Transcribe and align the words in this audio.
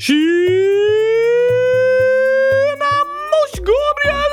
Tjena 0.00 0.16
mors 3.30 3.52
Gabriel! 3.58 4.32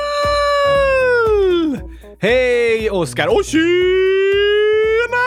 Hej 2.20 2.90
Oskar 2.90 3.26
och 3.26 3.44
tjena 3.44 3.62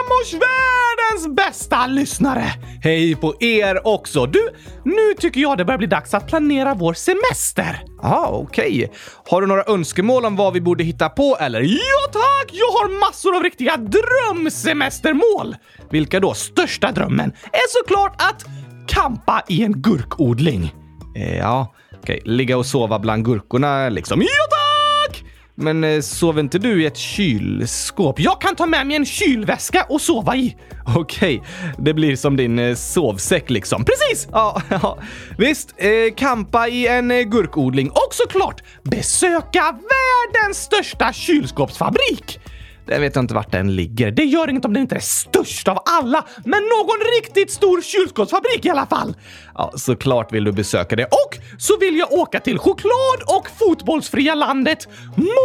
mors 0.10 0.34
världens 0.34 1.36
bästa 1.36 1.88
lyssnare! 1.88 2.46
Hej 2.84 3.16
på 3.16 3.36
er 3.40 3.88
också! 3.88 4.26
Du, 4.26 4.50
nu 4.84 5.14
tycker 5.20 5.42
jag 5.42 5.58
det 5.58 5.66
börjar 5.66 5.78
bli 5.78 5.88
dags 5.88 6.14
att 6.14 6.28
planera 6.28 6.74
vår 6.74 6.94
semester. 6.94 7.84
Ja, 8.02 8.10
ah, 8.10 8.28
okej. 8.28 8.86
Okay. 8.86 8.88
Har 9.30 9.42
du 9.42 9.48
några 9.48 9.64
önskemål 9.64 10.26
om 10.26 10.36
vad 10.36 10.54
vi 10.54 10.62
borde 10.62 10.84
hitta 10.84 11.10
på 11.10 11.38
eller? 11.40 11.62
Ja 11.62 12.12
tack! 12.12 12.50
Jag 12.52 12.68
har 12.68 13.00
massor 13.00 13.36
av 13.36 13.44
riktiga 13.44 13.78
drömsemestermål! 13.78 15.56
Vilka 15.92 16.20
då? 16.20 16.34
Största 16.34 16.92
drömmen 16.92 17.32
är 17.52 17.84
såklart 17.84 18.22
att 18.22 18.46
kampa 18.88 19.44
i 19.48 19.64
en 19.64 19.82
gurkodling. 19.82 20.74
Eh, 21.16 21.38
ja, 21.38 21.74
okej. 21.88 22.20
Okay. 22.22 22.34
Ligga 22.34 22.58
och 22.58 22.66
sova 22.66 23.00
bland 23.00 23.26
gurkorna 23.26 23.90
liksom. 23.90 24.22
Ja 24.22 24.28
tack! 24.28 25.24
Men 25.58 25.84
eh, 25.84 26.02
sover 26.02 26.40
inte 26.40 26.60
du 26.60 26.84
i 26.84 26.86
ett 26.86 26.98
kylskåp? 26.98 28.20
Jag 28.20 28.42
kan 28.42 28.56
ta 28.56 28.66
med 28.66 28.88
mig 28.88 28.96
en 28.96 29.06
kylväska 29.06 29.86
och 29.90 30.02
sova 30.02 30.36
i. 30.36 30.56
Okej, 30.96 31.40
okay. 31.40 31.72
det 31.78 31.94
blir 31.94 32.16
som 32.16 32.38
din 32.38 32.60
eh, 32.60 32.76
sovsäck 32.76 33.50
liksom. 33.50 33.86
Precis! 33.86 34.28
Ja, 34.32 34.62
ja. 34.70 34.98
Visst, 35.38 35.74
eh, 35.78 36.16
kampa 36.18 36.68
i 36.68 36.88
en 36.88 37.12
eh, 37.12 37.22
gurkodling 37.22 37.90
och 37.90 38.10
såklart 38.12 38.64
besöka 38.84 39.62
världens 39.72 40.58
största 40.58 41.14
kylskåpsfabrik. 41.14 42.40
Jag 42.88 43.00
vet 43.00 43.16
inte 43.16 43.34
vart 43.34 43.52
den 43.52 43.76
ligger. 43.76 44.12
Det 44.12 44.24
gör 44.24 44.50
inget 44.50 44.66
om 44.66 44.74
den 44.74 44.82
inte 44.82 44.96
är 44.96 45.00
störst 45.00 45.68
av 45.68 45.80
alla, 45.86 46.26
men 46.46 46.62
någon 46.64 47.00
riktigt 47.20 47.52
stor 47.52 47.82
kylskåpsfabrik 47.82 48.66
i 48.66 48.70
alla 48.70 48.86
fall. 48.86 49.16
Ja, 49.56 49.72
såklart 49.76 50.34
vill 50.34 50.44
du 50.44 50.52
besöka 50.52 50.96
det. 50.96 51.06
Och 51.06 51.38
så 51.58 51.78
vill 51.78 51.98
jag 51.98 52.12
åka 52.12 52.40
till 52.40 52.60
choklad 52.60 53.22
och 53.38 53.48
fotbollsfria 53.60 54.36
landet 54.36 54.88
Mongoliet! 55.16 55.36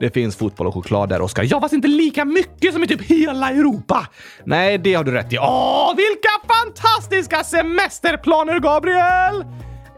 Det 0.00 0.10
finns 0.10 0.36
fotboll 0.36 0.66
och 0.66 0.74
choklad 0.74 1.08
där, 1.08 1.20
Oskar. 1.20 1.46
Ja, 1.50 1.60
fast 1.60 1.74
inte 1.74 1.88
lika 1.88 2.24
mycket 2.24 2.72
som 2.72 2.84
i 2.84 2.86
typ 2.86 3.02
hela 3.02 3.50
Europa. 3.50 4.06
Nej, 4.44 4.78
det 4.78 4.94
har 4.94 5.04
du 5.04 5.12
rätt 5.12 5.32
i. 5.32 5.38
Åh, 5.38 5.96
vilka 5.96 6.28
fantastiska 6.54 7.44
semesterplaner, 7.44 8.60
Gabriel! 8.60 9.44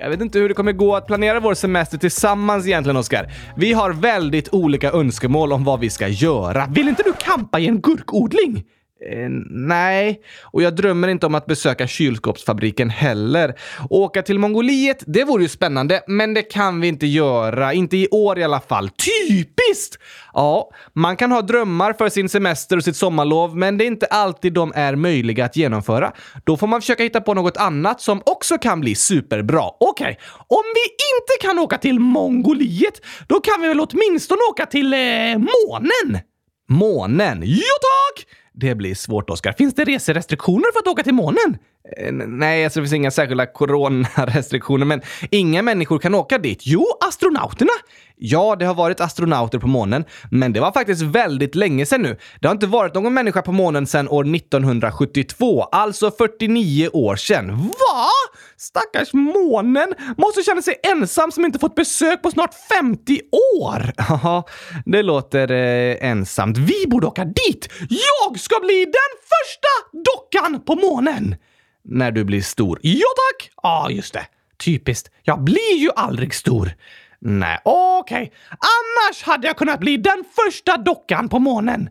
Jag 0.00 0.10
vet 0.10 0.20
inte 0.20 0.38
hur 0.38 0.48
det 0.48 0.54
kommer 0.54 0.72
gå 0.72 0.96
att 0.96 1.06
planera 1.06 1.40
vår 1.40 1.54
semester 1.54 1.98
tillsammans 1.98 2.66
egentligen, 2.66 2.96
Oskar. 2.96 3.32
Vi 3.56 3.72
har 3.72 3.92
väldigt 3.92 4.48
olika 4.54 4.92
önskemål 4.92 5.52
om 5.52 5.64
vad 5.64 5.80
vi 5.80 5.90
ska 5.90 6.08
göra. 6.08 6.66
Vill 6.70 6.88
inte 6.88 7.02
du 7.02 7.12
kampa 7.12 7.58
i 7.58 7.68
en 7.68 7.80
gurkodling? 7.80 8.64
Eh, 9.00 9.28
nej, 9.50 10.20
och 10.42 10.62
jag 10.62 10.76
drömmer 10.76 11.08
inte 11.08 11.26
om 11.26 11.34
att 11.34 11.46
besöka 11.46 11.86
kylskåpsfabriken 11.86 12.90
heller. 12.90 13.54
Åka 13.90 14.22
till 14.22 14.38
Mongoliet, 14.38 15.04
det 15.06 15.24
vore 15.24 15.42
ju 15.42 15.48
spännande, 15.48 16.02
men 16.06 16.34
det 16.34 16.42
kan 16.42 16.80
vi 16.80 16.88
inte 16.88 17.06
göra. 17.06 17.72
Inte 17.72 17.96
i 17.96 18.08
år 18.10 18.38
i 18.38 18.44
alla 18.44 18.60
fall. 18.60 18.88
Typiskt! 18.88 19.98
Ja, 20.32 20.70
man 20.92 21.16
kan 21.16 21.32
ha 21.32 21.42
drömmar 21.42 21.92
för 21.92 22.08
sin 22.08 22.28
semester 22.28 22.76
och 22.76 22.84
sitt 22.84 22.96
sommarlov, 22.96 23.56
men 23.56 23.78
det 23.78 23.84
är 23.84 23.86
inte 23.86 24.06
alltid 24.06 24.52
de 24.52 24.72
är 24.74 24.96
möjliga 24.96 25.44
att 25.44 25.56
genomföra. 25.56 26.12
Då 26.44 26.56
får 26.56 26.66
man 26.66 26.80
försöka 26.80 27.02
hitta 27.02 27.20
på 27.20 27.34
något 27.34 27.56
annat 27.56 28.00
som 28.00 28.22
också 28.26 28.58
kan 28.58 28.80
bli 28.80 28.94
superbra. 28.94 29.64
Okej, 29.80 30.04
okay. 30.04 30.16
om 30.48 30.62
vi 30.74 30.80
inte 30.90 31.46
kan 31.46 31.58
åka 31.58 31.78
till 31.78 32.00
Mongoliet, 32.00 33.00
då 33.26 33.40
kan 33.40 33.62
vi 33.62 33.68
väl 33.68 33.80
åtminstone 33.80 34.40
åka 34.50 34.66
till 34.66 34.94
eh, 34.94 34.98
månen? 35.38 36.20
Månen? 36.68 37.42
Ja 37.46 37.74
tack! 37.80 38.37
Det 38.60 38.74
blir 38.74 38.94
svårt, 38.94 39.30
Oskar. 39.30 39.52
Finns 39.52 39.74
det 39.74 39.84
reserestriktioner 39.84 40.72
för 40.72 40.80
att 40.80 40.86
åka 40.86 41.02
till 41.02 41.14
månen? 41.14 41.58
Eh, 41.96 42.12
nej, 42.12 42.64
alltså 42.64 42.80
det 42.80 42.84
finns 42.84 42.92
inga 42.92 43.10
särskilda 43.10 43.46
coronarestriktioner, 43.46 44.86
men 44.86 45.00
inga 45.30 45.62
människor 45.62 45.98
kan 45.98 46.14
åka 46.14 46.38
dit. 46.38 46.62
Jo, 46.64 46.86
astronauterna! 47.08 47.72
Ja, 48.20 48.56
det 48.58 48.64
har 48.64 48.74
varit 48.74 49.00
astronauter 49.00 49.58
på 49.58 49.66
månen, 49.66 50.04
men 50.30 50.52
det 50.52 50.60
var 50.60 50.72
faktiskt 50.72 51.02
väldigt 51.02 51.54
länge 51.54 51.86
sedan 51.86 52.02
nu. 52.02 52.16
Det 52.40 52.48
har 52.48 52.54
inte 52.54 52.66
varit 52.66 52.94
någon 52.94 53.14
människa 53.14 53.42
på 53.42 53.52
månen 53.52 53.86
sedan 53.86 54.08
år 54.08 54.34
1972, 54.36 55.62
alltså 55.62 56.10
49 56.10 56.88
år 56.92 57.16
sedan. 57.16 57.56
Va? 57.56 58.08
Stackars 58.56 59.12
månen 59.12 59.94
måste 60.16 60.42
känna 60.42 60.62
sig 60.62 60.74
ensam 60.82 61.32
som 61.32 61.44
inte 61.44 61.58
fått 61.58 61.74
besök 61.74 62.22
på 62.22 62.30
snart 62.30 62.54
50 62.68 63.20
år. 63.60 63.92
Ja, 64.22 64.44
det 64.84 65.02
låter 65.02 65.50
eh, 65.50 66.10
ensamt. 66.10 66.58
Vi 66.58 66.86
borde 66.86 67.06
åka 67.06 67.24
dit! 67.24 67.68
Jag 67.88 68.40
ska 68.40 68.60
bli 68.60 68.84
den 68.84 69.12
första 69.32 69.98
dockan 70.04 70.60
på 70.66 70.74
månen! 70.74 71.36
När 71.84 72.10
du 72.10 72.24
blir 72.24 72.42
stor. 72.42 72.78
Ja 72.82 73.06
tack! 73.16 73.50
Ja, 73.62 73.84
ah, 73.86 73.90
just 73.90 74.14
det. 74.14 74.26
Typiskt. 74.64 75.10
Jag 75.22 75.44
blir 75.44 75.76
ju 75.76 75.90
aldrig 75.96 76.34
stor. 76.34 76.72
Nej, 77.20 77.58
okej. 77.64 78.22
Okay. 78.22 78.30
Annars 78.50 79.22
hade 79.22 79.46
jag 79.46 79.56
kunnat 79.56 79.80
bli 79.80 79.96
den 79.96 80.24
första 80.44 80.76
dockan 80.76 81.28
på 81.28 81.38
månen. 81.38 81.88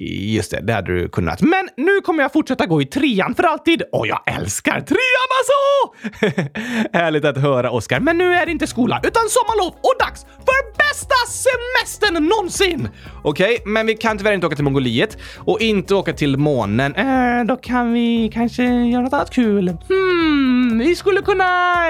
Just 0.00 0.50
det, 0.50 0.60
det 0.60 0.72
hade 0.72 0.94
du 0.94 1.08
kunnat. 1.08 1.40
Men 1.42 1.68
nu 1.76 2.00
kommer 2.00 2.22
jag 2.22 2.32
fortsätta 2.32 2.66
gå 2.66 2.82
i 2.82 2.86
trean 2.86 3.34
för 3.34 3.42
alltid 3.42 3.82
och 3.92 4.06
jag 4.06 4.22
älskar 4.26 4.80
trean 4.80 5.30
alltså! 5.38 6.48
Härligt 6.98 7.24
att 7.24 7.38
höra, 7.38 7.70
Oskar. 7.70 8.00
Men 8.00 8.18
nu 8.18 8.34
är 8.34 8.46
det 8.46 8.52
inte 8.52 8.66
skola 8.66 9.00
utan 9.04 9.22
sommarlov 9.28 9.74
och 9.74 9.94
dags 9.98 10.24
för 10.24 10.78
bästa 10.78 11.14
semestern 11.28 12.28
någonsin! 12.28 12.88
Okej, 13.22 13.54
okay, 13.54 13.72
men 13.72 13.86
vi 13.86 13.94
kan 13.94 14.18
tyvärr 14.18 14.32
inte 14.32 14.46
åka 14.46 14.56
till 14.56 14.64
Mongoliet 14.64 15.18
och 15.38 15.60
inte 15.60 15.94
åka 15.94 16.12
till 16.12 16.36
månen. 16.36 16.94
Äh, 16.94 17.44
då 17.44 17.56
kan 17.56 17.92
vi 17.92 18.30
kanske 18.34 18.62
göra 18.64 19.02
något 19.02 19.12
annat 19.12 19.30
kul. 19.30 19.68
Hmm, 19.88 20.78
vi 20.78 20.96
skulle 20.96 21.22
kunna 21.22 21.44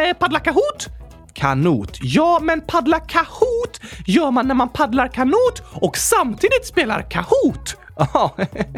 eh, 0.09 0.15
paddla 0.15 0.41
Kahoot? 0.41 1.04
Kanot. 1.35 1.99
Ja, 2.03 2.39
men 2.43 2.61
paddla 2.61 3.01
Kahoot 3.01 3.81
gör 4.07 4.31
man 4.31 4.49
när 4.49 4.55
man 4.55 4.69
paddlar 4.69 5.09
kanot 5.09 5.63
och 5.73 5.97
samtidigt 5.97 6.67
spelar 6.67 7.11
Kahoot. 7.11 7.77
Ja, 7.97 8.37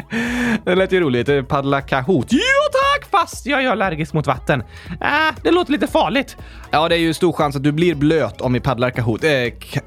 det 0.65 0.75
lät 0.75 0.91
ju 0.91 0.99
roligt. 0.99 1.47
Paddla 1.47 1.81
Kahoot. 1.81 2.27
Jo 2.31 2.39
tack, 2.71 3.11
fast 3.11 3.45
jag 3.45 3.63
är 3.63 3.69
allergisk 3.69 4.13
mot 4.13 4.27
vatten. 4.27 4.63
Äh, 5.01 5.35
det 5.43 5.51
låter 5.51 5.71
lite 5.71 5.87
farligt. 5.87 6.37
Ja, 6.71 6.89
det 6.89 6.95
är 6.95 6.99
ju 6.99 7.13
stor 7.13 7.33
chans 7.33 7.55
att 7.55 7.63
du 7.63 7.71
blir 7.71 7.95
blöt 7.95 8.41
om 8.41 8.53
vi 8.53 8.59
paddlar 8.59 8.89
Kahoot. 8.89 9.23
Eh, 9.23 9.31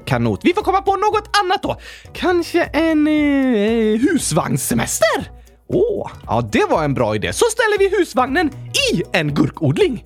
kanot. 0.05 0.39
Vi 0.43 0.53
får 0.53 0.61
komma 0.61 0.81
på 0.81 0.95
något 0.95 1.37
annat 1.43 1.63
då. 1.63 1.77
Kanske 2.13 2.63
en 2.63 3.07
eh, 3.07 3.99
husvagnssemester? 3.99 5.31
Åh, 5.67 6.05
oh, 6.05 6.11
ja 6.27 6.49
det 6.51 6.65
var 6.69 6.83
en 6.83 6.93
bra 6.93 7.15
idé. 7.15 7.33
Så 7.33 7.45
ställer 7.45 7.79
vi 7.79 7.97
husvagnen 7.97 8.51
i 8.93 9.03
en 9.11 9.33
gurkodling. 9.33 10.03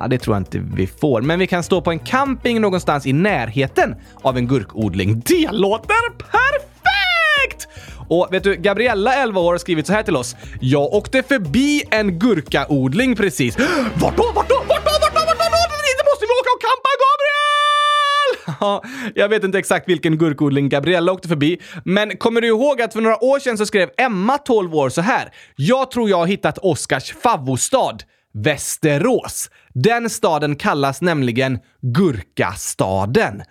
Ja, 0.00 0.08
det 0.08 0.18
tror 0.18 0.36
jag 0.36 0.40
inte 0.40 0.58
vi 0.74 0.86
får, 0.86 1.22
men 1.22 1.38
vi 1.38 1.46
kan 1.46 1.62
stå 1.62 1.80
på 1.80 1.90
en 1.90 1.98
camping 1.98 2.60
någonstans 2.60 3.06
i 3.06 3.12
närheten 3.12 3.94
av 4.22 4.36
en 4.36 4.46
gurkodling. 4.46 5.22
Det 5.26 5.48
låter 5.52 6.10
perfekt! 6.18 7.68
Och 8.08 8.28
vet 8.30 8.44
du, 8.44 8.56
Gabriella, 8.56 9.14
11 9.14 9.40
år, 9.40 9.52
har 9.52 9.58
skrivit 9.58 9.86
så 9.86 9.92
här 9.92 10.02
till 10.02 10.16
oss. 10.16 10.36
Jag 10.60 10.92
åkte 10.92 11.22
förbi 11.22 11.82
en 11.90 12.18
gurkaodling 12.18 13.16
precis. 13.16 13.58
Vart 13.94 14.16
då? 14.16 14.22
Vart 14.34 14.48
då? 14.48 14.54
Vart 14.54 14.68
då? 14.68 14.74
Vart 14.74 14.84
då? 14.84 15.24
Vart 15.24 15.36
då? 15.36 15.76
Det 15.98 16.04
måste 16.10 16.24
vi 16.24 16.32
åka 16.40 16.50
och 16.56 16.62
campa, 16.62 16.90
Gabriel! 17.02 18.56
Ja, 18.60 18.82
jag 19.14 19.28
vet 19.28 19.44
inte 19.44 19.58
exakt 19.58 19.88
vilken 19.88 20.18
gurkodling 20.18 20.68
Gabriella 20.68 21.12
åkte 21.12 21.28
förbi, 21.28 21.60
men 21.84 22.16
kommer 22.16 22.40
du 22.40 22.46
ihåg 22.48 22.82
att 22.82 22.92
för 22.92 23.00
några 23.00 23.24
år 23.24 23.38
sedan 23.38 23.58
så 23.58 23.66
skrev 23.66 23.90
Emma, 23.96 24.38
12 24.38 24.74
år, 24.74 24.88
så 24.88 25.00
här. 25.00 25.32
Jag 25.56 25.90
tror 25.90 26.10
jag 26.10 26.16
har 26.16 26.26
hittat 26.26 26.58
Oscars 26.58 27.14
favvostad. 27.22 27.98
Västerås. 28.34 29.50
Den 29.74 30.10
staden 30.10 30.56
kallas 30.56 31.00
nämligen 31.00 31.58
Gurkastaden. 31.80 33.42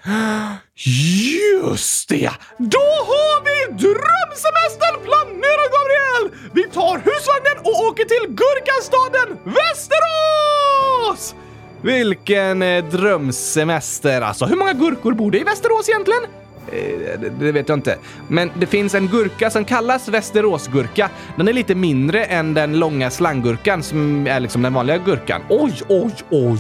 Just 0.76 2.10
det! 2.10 2.32
Då 2.58 2.88
har 3.10 3.44
vi 3.44 3.72
drömsemestern 3.72 5.04
planerad, 5.04 5.70
Gabriel! 5.76 6.50
Vi 6.54 6.64
tar 6.64 6.98
husvagnen 6.98 7.58
och 7.64 7.88
åker 7.88 8.06
till 8.06 8.36
Gurkastaden 8.36 9.38
Västerås! 9.44 11.36
Vilken 11.82 12.62
eh, 12.62 12.86
drömsemester 12.86 14.22
alltså. 14.22 14.46
Hur 14.46 14.56
många 14.56 14.74
gurkor 14.74 15.14
bor 15.14 15.32
det 15.32 15.40
i 15.40 15.44
Västerås 15.44 15.90
egentligen? 15.90 16.24
Eh, 16.72 17.20
det 17.20 17.52
vet 17.52 17.70
jag 17.70 17.78
inte. 17.78 17.98
Men 18.28 18.52
det 18.56 18.66
finns 18.66 18.96
en 18.96 19.08
gurka 19.08 19.50
som 19.50 19.66
kallas 19.66 20.08
Västeråsgurka. 20.08 21.10
Den 21.36 21.48
är 21.48 21.54
lite 21.54 21.76
mindre 21.76 22.26
än 22.26 22.54
den 22.54 22.80
långa 22.80 23.10
slanggurkan 23.10 23.84
som 23.84 24.28
är 24.28 24.40
liksom 24.40 24.62
den 24.62 24.74
vanliga 24.74 24.98
gurkan. 24.98 25.42
Oj, 25.50 25.82
oj, 25.88 26.14
oj, 26.30 26.60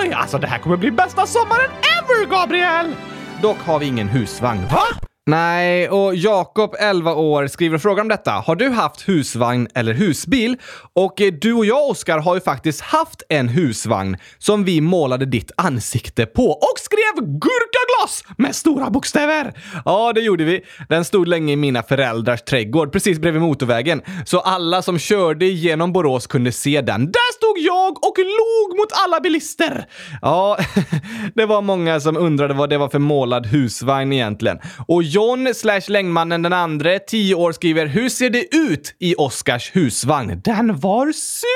oj! 0.00 0.12
Alltså 0.12 0.38
det 0.38 0.46
här 0.46 0.58
kommer 0.58 0.76
bli 0.76 0.90
bästa 0.90 1.26
sommaren 1.26 1.70
ever, 1.98 2.26
Gabriel! 2.26 2.94
Dock 3.42 3.58
har 3.58 3.78
vi 3.78 3.86
ingen 3.86 4.08
husvagn. 4.08 4.60
Va? 4.70 4.82
Nej, 5.26 5.88
och 5.88 6.14
Jakob, 6.14 6.74
11 6.78 7.14
år, 7.14 7.46
skriver 7.46 7.74
och 7.74 7.82
frågar 7.82 8.02
om 8.02 8.08
detta. 8.08 8.30
Har 8.30 8.56
du 8.56 8.68
haft 8.68 9.08
husvagn 9.08 9.68
eller 9.74 9.94
husbil? 9.94 10.56
Och 10.92 11.20
eh, 11.20 11.32
du 11.32 11.52
och 11.52 11.66
jag, 11.66 11.90
Oskar, 11.90 12.18
har 12.18 12.34
ju 12.34 12.40
faktiskt 12.40 12.80
haft 12.80 13.22
en 13.28 13.48
husvagn 13.48 14.16
som 14.38 14.64
vi 14.64 14.80
målade 14.80 15.26
ditt 15.26 15.50
ansikte 15.56 16.26
på 16.26 16.50
och 16.50 16.78
skrev 16.78 17.24
gurkaglas 17.26 18.24
med 18.38 18.54
stora 18.54 18.90
bokstäver. 18.90 19.52
Ja, 19.84 20.12
det 20.12 20.20
gjorde 20.20 20.44
vi. 20.44 20.60
Den 20.88 21.04
stod 21.04 21.28
länge 21.28 21.52
i 21.52 21.56
mina 21.56 21.82
föräldrars 21.82 22.42
trädgård 22.42 22.92
precis 22.92 23.18
bredvid 23.18 23.42
motorvägen, 23.42 24.02
så 24.26 24.40
alla 24.40 24.82
som 24.82 24.98
körde 24.98 25.46
genom 25.46 25.92
Borås 25.92 26.26
kunde 26.26 26.52
se 26.52 26.80
den. 26.80 27.06
Där 27.06 27.32
stod 27.32 27.58
jag 27.58 28.04
och 28.04 28.18
log 28.18 28.78
mot 28.78 28.92
alla 29.06 29.20
bilister. 29.20 29.86
Ja, 30.22 30.58
det 31.34 31.46
var 31.46 31.62
många 31.62 32.00
som 32.00 32.16
undrade 32.16 32.54
vad 32.54 32.70
det 32.70 32.78
var 32.78 32.88
för 32.88 32.98
målad 32.98 33.46
husvagn 33.46 34.12
egentligen. 34.12 34.58
Och 34.86 35.11
John 35.14 35.54
slash 35.54 35.90
längdmannen 35.90 36.42
den 36.42 36.52
andre, 36.52 36.98
10 36.98 37.34
år, 37.34 37.52
skriver 37.52 37.86
“Hur 37.86 38.08
ser 38.08 38.30
det 38.30 38.54
ut 38.54 38.94
i 38.98 39.14
Oscars 39.18 39.76
husvagn?” 39.76 40.40
Den 40.40 40.80
var 40.80 41.12
superduper 41.12 41.52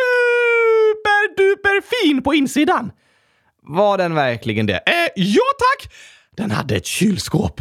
fin 1.81 2.23
på 2.23 2.35
insidan. 2.35 2.93
Var 3.63 3.99
den 3.99 4.15
verkligen 4.15 4.67
det? 4.67 4.75
Eh, 4.87 5.09
ja 5.17 5.43
tack! 5.59 5.93
Den 6.37 6.51
hade 6.51 6.77
ett 6.77 6.87
kylskåp. 6.87 7.61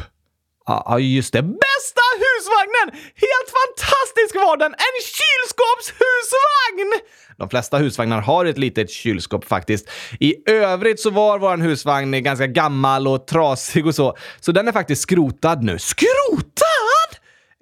Ja, 0.66 1.00
just 1.00 1.34
det. 1.34 1.42
Bästa 1.42 2.06
husvagnen! 2.24 2.88
Helt 3.26 3.50
fantastisk 3.60 4.36
var 4.36 4.58
den! 4.58 4.72
En 4.72 4.98
kylskåpshusvagn! 5.56 7.02
De 7.38 7.50
flesta 7.50 7.78
husvagnar 7.78 8.22
har 8.22 8.46
ett 8.46 8.58
litet 8.58 8.90
kylskåp 8.90 9.46
faktiskt. 9.46 9.90
I 10.20 10.50
övrigt 10.50 11.00
så 11.00 11.10
var 11.10 11.40
vår 11.40 11.58
husvagn 11.58 12.24
ganska 12.24 12.48
gammal 12.48 13.08
och 13.08 13.28
trasig 13.28 13.88
och 13.88 13.96
så, 13.96 14.18
så 14.40 14.52
den 14.52 14.68
är 14.68 14.72
faktiskt 14.72 15.02
skrotad 15.02 15.64
nu. 15.64 15.80
Skrotad? 15.80 16.65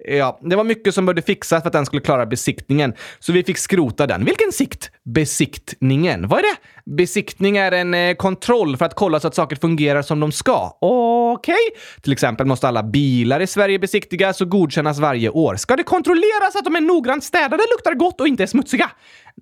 Ja, 0.04 0.38
det 0.42 0.56
var 0.56 0.64
mycket 0.64 0.94
som 0.94 1.06
behövde 1.06 1.22
fixas 1.22 1.62
för 1.62 1.68
att 1.68 1.72
den 1.72 1.86
skulle 1.86 2.02
klara 2.02 2.26
besiktningen, 2.26 2.94
så 3.18 3.32
vi 3.32 3.44
fick 3.44 3.58
skrota 3.58 4.06
den. 4.06 4.24
Vilken 4.24 4.52
sikt? 4.52 4.90
Besiktningen. 5.04 6.28
Vad 6.28 6.38
är 6.38 6.42
det? 6.42 6.56
Besiktning 6.96 7.56
är 7.56 7.72
en 7.72 7.94
eh, 7.94 8.14
kontroll 8.14 8.76
för 8.76 8.84
att 8.84 8.94
kolla 8.94 9.20
så 9.20 9.28
att 9.28 9.34
saker 9.34 9.56
fungerar 9.56 10.02
som 10.02 10.20
de 10.20 10.32
ska. 10.32 10.76
Okej. 10.80 11.54
Okay. 11.54 11.80
Till 12.02 12.12
exempel 12.12 12.46
måste 12.46 12.68
alla 12.68 12.82
bilar 12.82 13.40
i 13.40 13.46
Sverige 13.46 13.78
besiktigas 13.78 14.40
och 14.40 14.48
godkännas 14.48 14.98
varje 14.98 15.28
år. 15.28 15.56
Ska 15.56 15.76
det 15.76 15.82
kontrolleras 15.82 16.56
att 16.56 16.64
de 16.64 16.76
är 16.76 16.80
noggrant 16.80 17.24
städade, 17.24 17.62
luktar 17.72 17.94
gott 17.94 18.20
och 18.20 18.28
inte 18.28 18.42
är 18.42 18.46
smutsiga? 18.46 18.90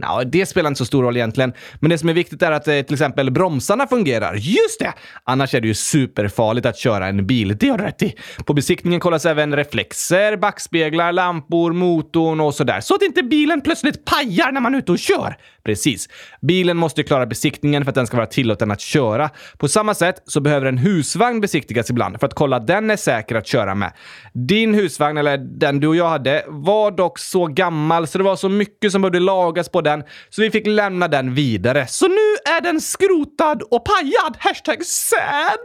No, 0.01 0.25
det 0.25 0.47
spelar 0.47 0.69
inte 0.69 0.79
så 0.79 0.85
stor 0.85 1.03
roll 1.03 1.17
egentligen. 1.17 1.53
Men 1.81 1.91
det 1.91 1.99
som 1.99 2.09
är 2.09 2.15
viktigt 2.15 2.43
är 2.43 2.53
att 2.53 2.69
eh, 2.69 2.81
till 2.81 2.95
exempel 2.95 3.31
bromsarna 3.31 3.87
fungerar. 3.87 4.35
Just 4.35 4.81
det! 4.81 4.93
Annars 5.25 5.55
är 5.55 5.61
det 5.61 5.69
ju 5.69 5.75
superfarligt 5.75 6.67
att 6.67 6.79
köra 6.79 7.07
en 7.07 7.27
bil. 7.27 7.57
Det 7.61 7.69
har 7.69 7.79
du 7.79 7.85
rätt 7.85 8.03
i. 8.03 8.15
På 8.47 8.55
besiktningen 8.55 9.01
kollas 9.01 9.27
även 9.27 9.57
reflexer, 9.57 10.37
backspeglar, 10.37 11.13
lampor, 11.13 11.73
motorn 11.73 12.41
och 12.41 12.55
sådär. 12.55 12.81
Så 12.81 12.95
att 12.95 13.03
inte 13.03 13.23
bilen 13.23 13.61
plötsligt 13.61 14.05
pajar 14.05 14.53
när 14.53 14.61
man 14.61 14.75
är 14.75 14.79
ute 14.79 14.93
och 14.93 14.99
kör. 14.99 15.37
Precis. 15.65 16.09
Bilen 16.41 16.77
måste 16.77 17.03
klara 17.03 17.27
besiktningen 17.27 17.85
för 17.85 17.91
att 17.91 17.95
den 17.95 18.07
ska 18.07 18.17
vara 18.17 18.27
tillåten 18.27 18.71
att 18.71 18.81
köra. 18.81 19.31
På 19.57 19.69
samma 19.69 19.95
sätt 19.95 20.23
så 20.27 20.41
behöver 20.41 20.67
en 20.67 20.79
husvagn 20.79 21.41
besiktigas 21.41 21.91
ibland 21.91 22.21
för 22.21 22.27
att 22.27 22.35
kolla 22.35 22.57
att 22.57 22.67
den 22.67 22.91
är 22.91 22.97
säker 22.97 23.35
att 23.35 23.47
köra 23.47 23.75
med. 23.75 23.93
Din 24.33 24.75
husvagn, 24.75 25.19
eller 25.19 25.39
den 25.39 25.81
du 25.81 25.87
och 25.87 25.97
jag 25.97 26.09
hade, 26.09 26.45
var 26.49 26.91
dock 26.91 27.19
så 27.19 27.47
gammal 27.47 28.07
så 28.07 28.19
det 28.19 28.25
var 28.25 28.37
så 28.37 28.49
mycket 28.49 28.93
som 28.93 29.03
behövde 29.03 29.21
lagas 29.21 29.69
på 29.69 29.82
den, 29.83 30.03
så 30.31 30.43
vi 30.43 30.51
fick 30.51 30.67
lämna 30.67 31.09
den 31.09 31.35
vidare. 31.35 31.87
Så 31.87 32.09
nu 32.09 32.55
är 32.57 32.61
den 32.61 32.81
skrotad 32.81 33.63
och 33.63 33.85
pajad! 33.85 34.37
Hashtag 34.39 34.85
sad! 34.85 35.61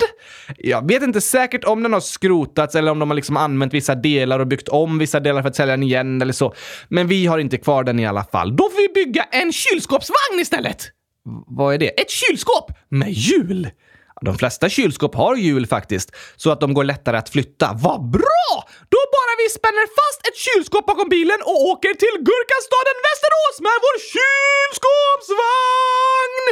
Jag 0.57 0.87
vet 0.87 1.03
inte 1.03 1.21
säkert 1.21 1.63
om 1.63 1.83
den 1.83 1.93
har 1.93 1.99
skrotats 1.99 2.75
eller 2.75 2.91
om 2.91 2.99
de 2.99 3.09
har 3.09 3.15
liksom 3.15 3.37
använt 3.37 3.73
vissa 3.73 3.95
delar 3.95 4.39
och 4.39 4.47
byggt 4.47 4.69
om 4.69 4.97
vissa 4.97 5.19
delar 5.19 5.41
för 5.41 5.49
att 5.49 5.55
sälja 5.55 5.73
den 5.73 5.83
igen 5.83 6.21
eller 6.21 6.33
så. 6.33 6.53
Men 6.89 7.07
vi 7.07 7.25
har 7.25 7.39
inte 7.39 7.57
kvar 7.57 7.83
den 7.83 7.99
i 7.99 8.07
alla 8.07 8.23
fall. 8.23 8.55
Då 8.55 8.63
får 8.69 8.81
vi 8.87 9.05
bygga 9.05 9.23
en 9.23 9.51
kylskåpsvagn 9.51 10.39
istället! 10.39 10.91
Vad 11.47 11.73
är 11.73 11.77
det? 11.77 12.01
Ett 12.01 12.09
kylskåp 12.09 12.71
med 12.89 13.11
hjul! 13.11 13.69
De 14.21 14.37
flesta 14.37 14.69
kylskåp 14.69 15.15
har 15.15 15.35
hjul 15.35 15.67
faktiskt, 15.67 16.11
så 16.35 16.51
att 16.51 16.61
de 16.61 16.73
går 16.73 16.83
lättare 16.83 17.17
att 17.17 17.29
flytta. 17.29 17.73
Vad 17.73 18.11
bra! 18.11 18.63
Då 18.89 18.97
bara 19.15 19.33
vi 19.43 19.49
spänner 19.49 19.87
fast 19.99 20.27
ett 20.27 20.37
kylskåp 20.37 20.85
bakom 20.85 21.09
bilen 21.09 21.37
och 21.45 21.61
åker 21.71 21.93
till 22.03 22.15
Gurkastaden 22.29 22.97
Västerås 23.07 23.55
med 23.67 23.77
vår 23.85 23.97
kylskåpsvagn! 24.13 26.45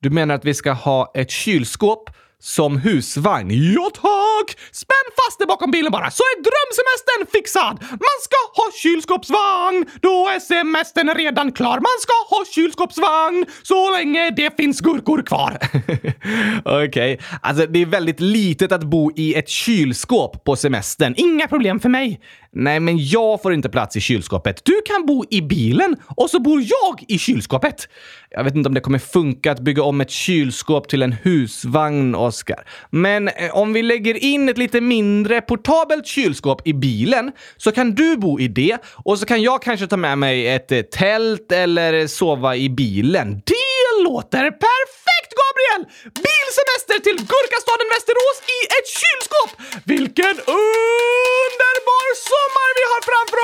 Du 0.00 0.10
menar 0.10 0.34
att 0.34 0.44
vi 0.44 0.54
ska 0.54 0.72
ha 0.72 1.12
ett 1.14 1.30
kylskåp 1.30 2.10
som 2.42 2.76
husvagn? 2.76 3.50
Ja 3.74 3.90
tack! 3.94 4.58
Spänn 4.72 5.08
fast 5.16 5.38
det 5.38 5.46
bakom 5.46 5.70
bilen 5.70 5.92
bara 5.92 6.10
så 6.10 6.22
är 6.22 6.36
drömsemestern 6.42 7.32
fixad! 7.32 7.76
Man 7.90 8.18
ska 8.22 8.62
ha 8.62 8.72
kylskåpsvagn! 8.82 9.86
Då 10.00 10.28
är 10.28 10.40
semestern 10.40 11.14
redan 11.14 11.52
klar. 11.52 11.74
Man 11.74 11.98
ska 12.00 12.36
ha 12.36 12.44
kylskåpsvagn 12.54 13.46
så 13.62 13.90
länge 13.90 14.30
det 14.30 14.56
finns 14.56 14.80
gurkor 14.80 15.22
kvar. 15.22 15.58
Okej, 16.64 16.88
okay. 16.88 17.18
alltså 17.42 17.66
det 17.66 17.82
är 17.82 17.86
väldigt 17.86 18.20
litet 18.20 18.72
att 18.72 18.84
bo 18.84 19.12
i 19.16 19.34
ett 19.34 19.48
kylskåp 19.48 20.44
på 20.44 20.56
semestern. 20.56 21.14
Inga 21.16 21.48
problem 21.48 21.80
för 21.80 21.88
mig. 21.88 22.20
Nej, 22.58 22.80
men 22.80 22.98
jag 22.98 23.42
får 23.42 23.54
inte 23.54 23.68
plats 23.68 23.96
i 23.96 24.00
kylskåpet. 24.00 24.64
Du 24.64 24.80
kan 24.86 25.06
bo 25.06 25.24
i 25.30 25.42
bilen 25.42 25.96
och 26.16 26.30
så 26.30 26.40
bor 26.40 26.60
jag 26.60 27.04
i 27.08 27.18
kylskåpet. 27.18 27.88
Jag 28.30 28.44
vet 28.44 28.54
inte 28.54 28.68
om 28.68 28.74
det 28.74 28.80
kommer 28.80 28.98
funka 28.98 29.52
att 29.52 29.60
bygga 29.60 29.82
om 29.82 30.00
ett 30.00 30.10
kylskåp 30.10 30.88
till 30.88 31.02
en 31.02 31.12
husvagn, 31.12 32.14
Oscar. 32.26 32.64
Men 32.90 33.28
eh, 33.28 33.56
om 33.56 33.72
vi 33.72 33.82
lägger 33.82 34.16
in 34.24 34.48
ett 34.48 34.58
lite 34.58 34.80
mindre 34.80 35.40
portabelt 35.40 36.06
kylskåp 36.06 36.66
i 36.66 36.74
bilen 36.74 37.32
så 37.56 37.72
kan 37.72 37.94
du 37.94 38.16
bo 38.16 38.40
i 38.40 38.48
det 38.48 38.78
och 39.04 39.18
så 39.18 39.26
kan 39.26 39.42
jag 39.42 39.62
kanske 39.62 39.86
ta 39.86 39.96
med 39.96 40.18
mig 40.18 40.48
ett 40.48 40.72
eh, 40.72 40.82
tält 40.82 41.52
eller 41.52 42.06
sova 42.06 42.56
i 42.56 42.68
bilen. 42.70 43.42
Det 43.46 44.02
låter 44.04 44.50
perfekt, 44.50 45.30
Gabriel! 45.40 45.82
Bilsemester 46.24 46.98
till 47.06 47.18
Gurkastaden 47.32 47.88
Västerås 47.94 48.38
i 48.56 48.58
ett 48.76 48.88
kylskåp! 49.00 49.50
Vilken 49.84 50.36
underbar 50.66 52.06
sommar 52.30 52.70
vi 52.78 52.84
har 52.92 53.00
framför 53.10 53.38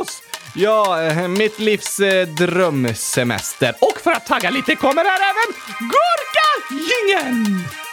oss! 0.00 0.22
Ja, 0.54 1.02
eh, 1.02 1.28
mitt 1.28 1.58
livs 1.58 2.00
eh, 2.00 2.28
drömsemester. 2.28 3.74
Och 3.80 4.00
för 4.00 4.10
att 4.10 4.26
tagga 4.26 4.50
lite 4.50 4.74
kommer 4.74 5.04
här 5.04 5.20
även 5.30 5.54
Gurka-jingeln! 5.92 7.89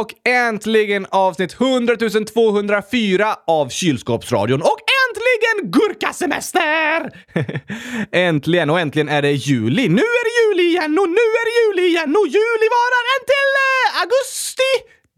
Och 0.00 0.14
äntligen 0.28 1.06
avsnitt 1.10 1.60
100 1.60 1.96
204 2.34 3.36
av 3.46 3.68
Kylskåpsradion. 3.68 4.62
Och 4.62 4.78
äntligen 5.02 5.70
gurkasemester! 5.70 7.10
äntligen, 8.12 8.70
och 8.70 8.80
äntligen 8.80 9.08
är 9.08 9.22
det 9.22 9.32
juli. 9.32 9.88
Nu 9.88 10.02
är 10.02 10.24
det 10.28 10.60
juli 10.60 10.68
igen 10.68 10.98
och 10.98 11.08
nu 11.08 11.26
är 11.40 11.44
det 11.48 11.80
juli 11.80 11.88
igen 11.88 12.16
och 12.16 12.26
juli 12.26 12.66
varar 12.78 13.04
en 13.14 13.24
till 13.32 13.50
eh, 13.66 14.00
augusti! 14.02 14.72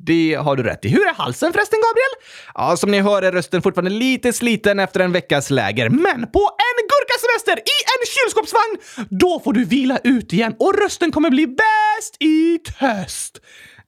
Det 0.07 0.35
har 0.35 0.57
du 0.57 0.63
rätt 0.63 0.85
i. 0.85 0.89
Hur 0.89 1.07
är 1.07 1.15
halsen 1.15 1.53
förresten, 1.53 1.79
Gabriel? 1.79 2.15
Ja, 2.55 2.77
som 2.77 2.91
ni 2.91 3.01
hör 3.01 3.23
är 3.23 3.33
rösten 3.33 3.63
fortfarande 3.63 3.91
lite 3.91 4.33
sliten 4.33 4.79
efter 4.79 5.01
en 5.01 5.13
veckas 5.13 5.51
läger. 5.51 5.89
Men 5.89 6.31
på 6.31 6.51
en 6.69 6.77
gurkasemester 6.93 7.57
i 7.59 7.79
en 7.93 8.07
kylskåpsvagn, 8.15 8.77
då 9.21 9.41
får 9.45 9.53
du 9.53 9.65
vila 9.65 9.99
ut 10.05 10.33
igen 10.33 10.55
och 10.59 10.79
rösten 10.83 11.13
kommer 11.13 11.31
bli 11.31 11.47
bäst 11.47 12.17
i 12.21 12.59
töst. 12.59 13.41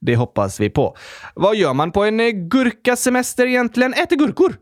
Det 0.05 0.15
hoppas 0.15 0.59
vi 0.59 0.69
på. 0.69 0.97
Vad 1.35 1.55
gör 1.55 1.73
man 1.73 1.91
på 1.91 2.03
en 2.03 2.19
eh, 2.19 2.29
gurkasemester 2.29 3.47
egentligen? 3.47 3.93
Äter 3.93 4.15
gurkor. 4.15 4.55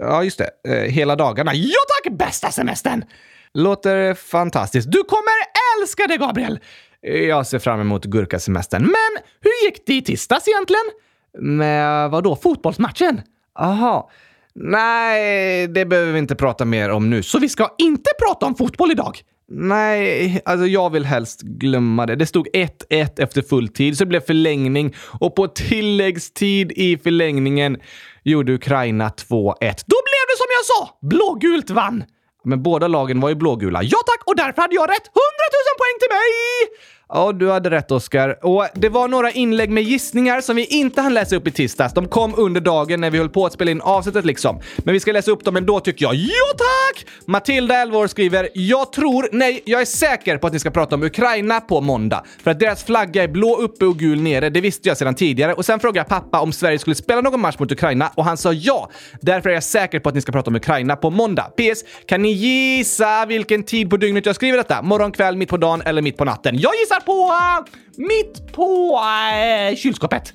Ja, 0.00 0.22
just 0.24 0.38
det. 0.38 0.50
Eh, 0.68 0.90
hela 0.92 1.16
dagarna. 1.16 1.54
Ja 1.54 1.78
tack! 2.04 2.12
Bästa 2.12 2.50
semestern! 2.50 3.04
Låter 3.54 4.14
fantastiskt. 4.14 4.92
Du 4.92 5.04
kommer 5.04 5.34
älska 5.80 6.06
det, 6.06 6.16
Gabriel! 6.16 6.58
Eh, 7.06 7.22
jag 7.22 7.46
ser 7.46 7.58
fram 7.58 7.80
emot 7.80 8.04
gurkasemestern. 8.04 8.82
Men 8.82 9.22
hur 9.40 9.66
gick 9.66 9.86
det 9.86 9.94
i 9.94 10.02
tisdags 10.02 10.48
egentligen? 10.48 10.84
Med 11.38 12.10
vadå? 12.10 12.36
Fotbollsmatchen? 12.36 13.20
Aha. 13.58 14.10
Nej, 14.54 15.66
det 15.68 15.86
behöver 15.86 16.12
vi 16.12 16.18
inte 16.18 16.34
prata 16.34 16.64
mer 16.64 16.90
om 16.90 17.10
nu. 17.10 17.22
Så 17.22 17.38
vi 17.38 17.48
ska 17.48 17.74
inte 17.78 18.10
prata 18.26 18.46
om 18.46 18.54
fotboll 18.54 18.90
idag? 18.90 19.20
Nej, 19.48 20.40
alltså 20.44 20.66
jag 20.66 20.90
vill 20.90 21.04
helst 21.04 21.42
glömma 21.42 22.06
det. 22.06 22.16
Det 22.16 22.26
stod 22.26 22.48
1-1 22.48 22.68
efter 23.16 23.42
fulltid, 23.42 23.98
så 23.98 24.04
det 24.04 24.08
blev 24.08 24.20
förlängning 24.20 24.94
och 25.20 25.34
på 25.36 25.48
tilläggstid 25.48 26.72
i 26.72 26.98
förlängningen 26.98 27.76
gjorde 28.22 28.52
Ukraina 28.54 29.08
2-1. 29.08 29.14
Då 29.86 29.98
blev 30.08 30.24
det 30.28 30.36
som 30.36 30.50
jag 30.50 30.64
sa! 30.64 30.98
Blågult 31.00 31.70
vann! 31.70 32.04
Men 32.44 32.62
båda 32.62 32.88
lagen 32.88 33.20
var 33.20 33.28
ju 33.28 33.34
blågula. 33.34 33.82
Ja 33.82 33.98
tack, 34.06 34.22
och 34.26 34.36
därför 34.36 34.62
hade 34.62 34.74
jag 34.74 34.90
rätt! 34.90 35.06
100 35.06 35.46
000 35.68 35.80
poäng 35.80 35.96
till 36.00 36.12
mig! 36.16 36.34
Ja, 37.16 37.32
du 37.32 37.50
hade 37.50 37.70
rätt 37.70 37.90
Oskar. 37.90 38.38
Och 38.42 38.66
det 38.74 38.88
var 38.88 39.08
några 39.08 39.30
inlägg 39.30 39.70
med 39.70 39.82
gissningar 39.82 40.40
som 40.40 40.56
vi 40.56 40.64
inte 40.64 41.00
hann 41.00 41.14
läsa 41.14 41.36
upp 41.36 41.46
i 41.46 41.50
tisdags. 41.50 41.94
De 41.94 42.08
kom 42.08 42.34
under 42.36 42.60
dagen 42.60 43.00
när 43.00 43.10
vi 43.10 43.18
höll 43.18 43.28
på 43.28 43.46
att 43.46 43.52
spela 43.52 43.70
in 43.70 43.80
avsnittet 43.80 44.24
liksom. 44.24 44.60
Men 44.76 44.92
vi 44.92 45.00
ska 45.00 45.12
läsa 45.12 45.30
upp 45.30 45.44
dem 45.44 45.56
ändå 45.56 45.80
tycker 45.80 46.04
jag. 46.04 46.14
Ja 46.14 46.56
tack! 46.56 47.06
Matilda, 47.26 47.74
11 47.74 47.98
år, 47.98 48.06
skriver 48.06 48.48
“Jag 48.54 48.92
tror, 48.92 49.28
nej, 49.32 49.62
jag 49.64 49.80
är 49.80 49.84
säker 49.84 50.38
på 50.38 50.46
att 50.46 50.52
ni 50.52 50.58
ska 50.58 50.70
prata 50.70 50.94
om 50.94 51.02
Ukraina 51.02 51.60
på 51.60 51.80
måndag. 51.80 52.24
För 52.44 52.50
att 52.50 52.60
deras 52.60 52.84
flagga 52.84 53.22
är 53.22 53.28
blå 53.28 53.56
uppe 53.56 53.84
och 53.84 53.98
gul 53.98 54.20
nere, 54.20 54.50
det 54.50 54.60
visste 54.60 54.88
jag 54.88 54.96
sedan 54.96 55.14
tidigare. 55.14 55.54
Och 55.54 55.64
sen 55.64 55.80
frågade 55.80 55.98
jag 55.98 56.08
pappa 56.08 56.40
om 56.40 56.52
Sverige 56.52 56.78
skulle 56.78 56.96
spela 56.96 57.20
någon 57.20 57.40
match 57.40 57.58
mot 57.58 57.72
Ukraina 57.72 58.10
och 58.14 58.24
han 58.24 58.36
sa 58.36 58.52
ja. 58.52 58.90
Därför 59.20 59.50
är 59.50 59.54
jag 59.54 59.62
säker 59.62 60.00
på 60.00 60.08
att 60.08 60.14
ni 60.14 60.20
ska 60.20 60.32
prata 60.32 60.50
om 60.50 60.56
Ukraina 60.56 60.96
på 60.96 61.10
måndag. 61.10 61.42
PS. 61.42 61.84
Kan 62.06 62.22
ni 62.22 62.32
gissa 62.32 63.26
vilken 63.26 63.62
tid 63.62 63.90
på 63.90 63.96
dygnet 63.96 64.26
jag 64.26 64.34
skriver 64.34 64.58
detta? 64.58 64.82
Morgon, 64.82 65.12
kväll, 65.12 65.36
mitt 65.36 65.48
på 65.48 65.56
dagen 65.56 65.82
eller 65.82 66.02
mitt 66.02 66.16
på 66.16 66.24
natten? 66.24 66.58
Jag 66.58 66.72
gissar 66.74 67.03
på... 67.06 67.32
Mitt 67.96 68.52
på 68.52 69.00
uh, 69.70 69.76
kylskåpet. 69.76 70.32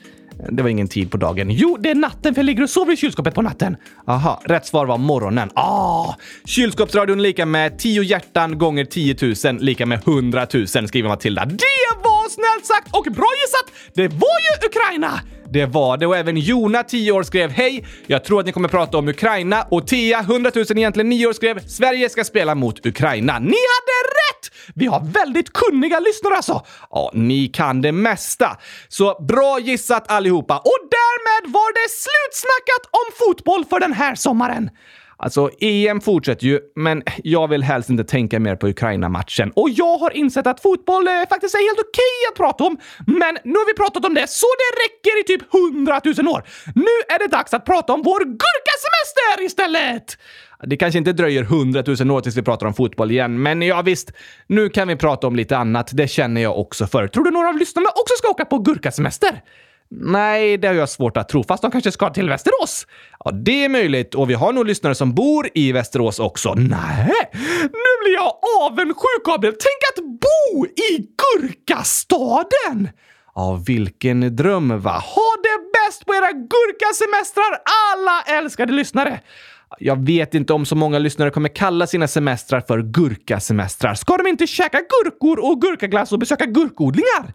Det 0.51 0.63
var 0.63 0.69
ingen 0.69 0.87
tid 0.87 1.11
på 1.11 1.17
dagen. 1.17 1.51
Jo, 1.51 1.77
det 1.79 1.89
är 1.89 1.95
natten 1.95 2.33
för 2.33 2.39
jag 2.41 2.45
ligger 2.45 2.63
och 2.63 2.69
sover 2.69 2.93
i 2.93 2.97
kylskåpet 2.97 3.33
på 3.33 3.41
natten. 3.41 3.77
Aha, 4.07 4.41
rätt 4.45 4.65
svar 4.65 4.85
var 4.85 4.97
morgonen. 4.97 5.49
Ah! 5.53 6.13
Kylskåpsradion 6.45 7.21
lika 7.21 7.45
med 7.45 7.79
10 7.79 8.03
hjärtan 8.03 8.57
gånger 8.57 8.85
10 8.85 9.15
000 9.51 9.61
lika 9.61 9.85
med 9.85 10.07
100 10.07 10.47
000 10.53 10.67
skriver 10.67 11.09
Matilda. 11.09 11.45
Det 11.45 12.03
var 12.03 12.29
snällt 12.29 12.65
sagt 12.65 12.95
och 12.95 13.13
bra 13.13 13.27
gissat! 13.41 13.93
Det 13.93 14.07
var 14.07 14.39
ju 14.39 14.67
Ukraina! 14.67 15.19
Det 15.51 15.65
var 15.65 15.97
det 15.97 16.07
och 16.07 16.17
även 16.17 16.37
Jona, 16.37 16.83
10 16.83 17.11
år, 17.11 17.23
skrev 17.23 17.49
“Hej! 17.49 17.85
Jag 18.07 18.23
tror 18.23 18.39
att 18.39 18.45
ni 18.45 18.51
kommer 18.51 18.69
prata 18.69 18.97
om 18.97 19.07
Ukraina” 19.07 19.63
och 19.71 19.87
Tia, 19.87 20.19
100 20.19 20.51
000, 20.55 20.65
egentligen 20.69 21.09
9 21.09 21.27
år, 21.27 21.33
skrev 21.33 21.67
“Sverige 21.67 22.09
ska 22.09 22.23
spela 22.23 22.55
mot 22.55 22.85
Ukraina”. 22.85 23.39
Ni 23.39 23.47
hade 23.47 23.97
rätt! 24.19 24.51
Vi 24.75 24.85
har 24.85 25.01
väldigt 25.13 25.53
kunniga 25.53 25.99
lyssnare 25.99 26.35
alltså. 26.35 26.65
Ja, 26.89 27.11
ni 27.13 27.47
kan 27.47 27.81
det 27.81 27.91
mesta. 27.91 28.57
Så 28.87 29.25
bra 29.27 29.59
gissat 29.59 30.11
allihopa! 30.11 30.57
Och 30.57 30.79
därmed 30.91 31.53
var 31.53 31.73
det 31.73 31.89
slutsnackat 31.89 32.83
om 32.91 33.27
fotboll 33.27 33.65
för 33.65 33.79
den 33.79 33.93
här 33.93 34.15
sommaren. 34.15 34.69
Alltså, 35.21 35.49
EM 35.59 36.01
fortsätter 36.01 36.45
ju, 36.45 36.59
men 36.75 37.03
jag 37.23 37.47
vill 37.47 37.63
helst 37.63 37.89
inte 37.89 38.03
tänka 38.03 38.39
mer 38.39 38.55
på 38.55 38.67
Ukraina-matchen. 38.67 39.51
Och 39.55 39.69
jag 39.69 39.97
har 39.97 40.11
insett 40.17 40.47
att 40.47 40.61
fotboll 40.61 41.07
eh, 41.07 41.13
faktiskt 41.29 41.55
är 41.55 41.69
helt 41.69 41.79
okej 41.79 42.29
att 42.31 42.37
prata 42.37 42.63
om, 42.63 42.77
men 43.07 43.37
nu 43.43 43.53
har 43.53 43.67
vi 43.67 43.73
pratat 43.73 44.05
om 44.05 44.13
det 44.13 44.29
så 44.29 44.47
det 44.57 44.83
räcker 44.83 45.21
i 45.21 45.23
typ 45.23 45.53
hundratusen 45.53 46.27
år. 46.27 46.43
Nu 46.75 47.15
är 47.15 47.19
det 47.19 47.27
dags 47.27 47.53
att 47.53 47.65
prata 47.65 47.93
om 47.93 48.01
vår 48.01 48.19
gurkasemester 48.19 49.45
istället! 49.45 50.17
Det 50.63 50.77
kanske 50.77 50.97
inte 50.97 51.13
dröjer 51.13 51.43
hundratusen 51.43 52.11
år 52.11 52.21
tills 52.21 52.37
vi 52.37 52.41
pratar 52.41 52.67
om 52.67 52.73
fotboll 52.73 53.11
igen, 53.11 53.41
men 53.41 53.61
ja 53.61 53.81
visst, 53.81 54.11
nu 54.47 54.69
kan 54.69 54.87
vi 54.87 54.95
prata 54.95 55.27
om 55.27 55.35
lite 55.35 55.57
annat. 55.57 55.89
Det 55.93 56.07
känner 56.07 56.41
jag 56.41 56.59
också 56.59 56.87
för. 56.87 57.07
Tror 57.07 57.23
du 57.23 57.31
några 57.31 57.49
av 57.49 57.57
lyssnarna 57.57 57.89
också 57.89 58.13
ska 58.17 58.29
åka 58.29 58.45
på 58.45 58.57
gurkasemester? 58.57 59.41
Nej, 59.91 60.57
det 60.57 60.67
har 60.67 60.75
jag 60.75 60.89
svårt 60.89 61.17
att 61.17 61.29
tro, 61.29 61.43
fast 61.43 61.61
de 61.61 61.71
kanske 61.71 61.91
ska 61.91 62.09
till 62.09 62.29
Västerås. 62.29 62.87
Ja, 63.25 63.31
det 63.31 63.65
är 63.65 63.69
möjligt 63.69 64.15
och 64.15 64.29
vi 64.29 64.33
har 64.33 64.53
nog 64.53 64.65
lyssnare 64.65 64.95
som 64.95 65.15
bor 65.15 65.49
i 65.53 65.71
Västerås 65.71 66.19
också. 66.19 66.53
Nej, 66.53 67.13
nu 67.61 68.03
blir 68.03 68.13
jag 68.13 68.33
avundsjuk, 68.61 69.25
Gabriel. 69.25 69.55
Tänk 69.59 69.97
att 69.97 70.19
bo 70.19 70.65
i 70.65 71.07
Gurkastaden! 71.17 72.89
Ja, 73.35 73.63
vilken 73.67 74.35
dröm 74.35 74.81
va? 74.81 74.91
Ha 74.91 75.35
det 75.43 75.71
bäst 75.73 76.05
på 76.05 76.15
era 76.15 76.31
gurkasemestrar, 76.31 77.61
alla 77.93 78.37
älskade 78.37 78.73
lyssnare! 78.73 79.19
Jag 79.79 80.05
vet 80.05 80.35
inte 80.35 80.53
om 80.53 80.65
så 80.65 80.75
många 80.75 80.99
lyssnare 80.99 81.29
kommer 81.29 81.49
kalla 81.49 81.87
sina 81.87 82.07
semestrar 82.07 82.61
för 82.61 82.81
gurkasemestrar. 82.81 83.95
Ska 83.95 84.17
de 84.17 84.27
inte 84.27 84.47
käka 84.47 84.79
gurkor 84.79 85.39
och 85.39 85.61
gurkaglass 85.61 86.11
och 86.11 86.19
besöka 86.19 86.45
gurkodlingar? 86.45 87.33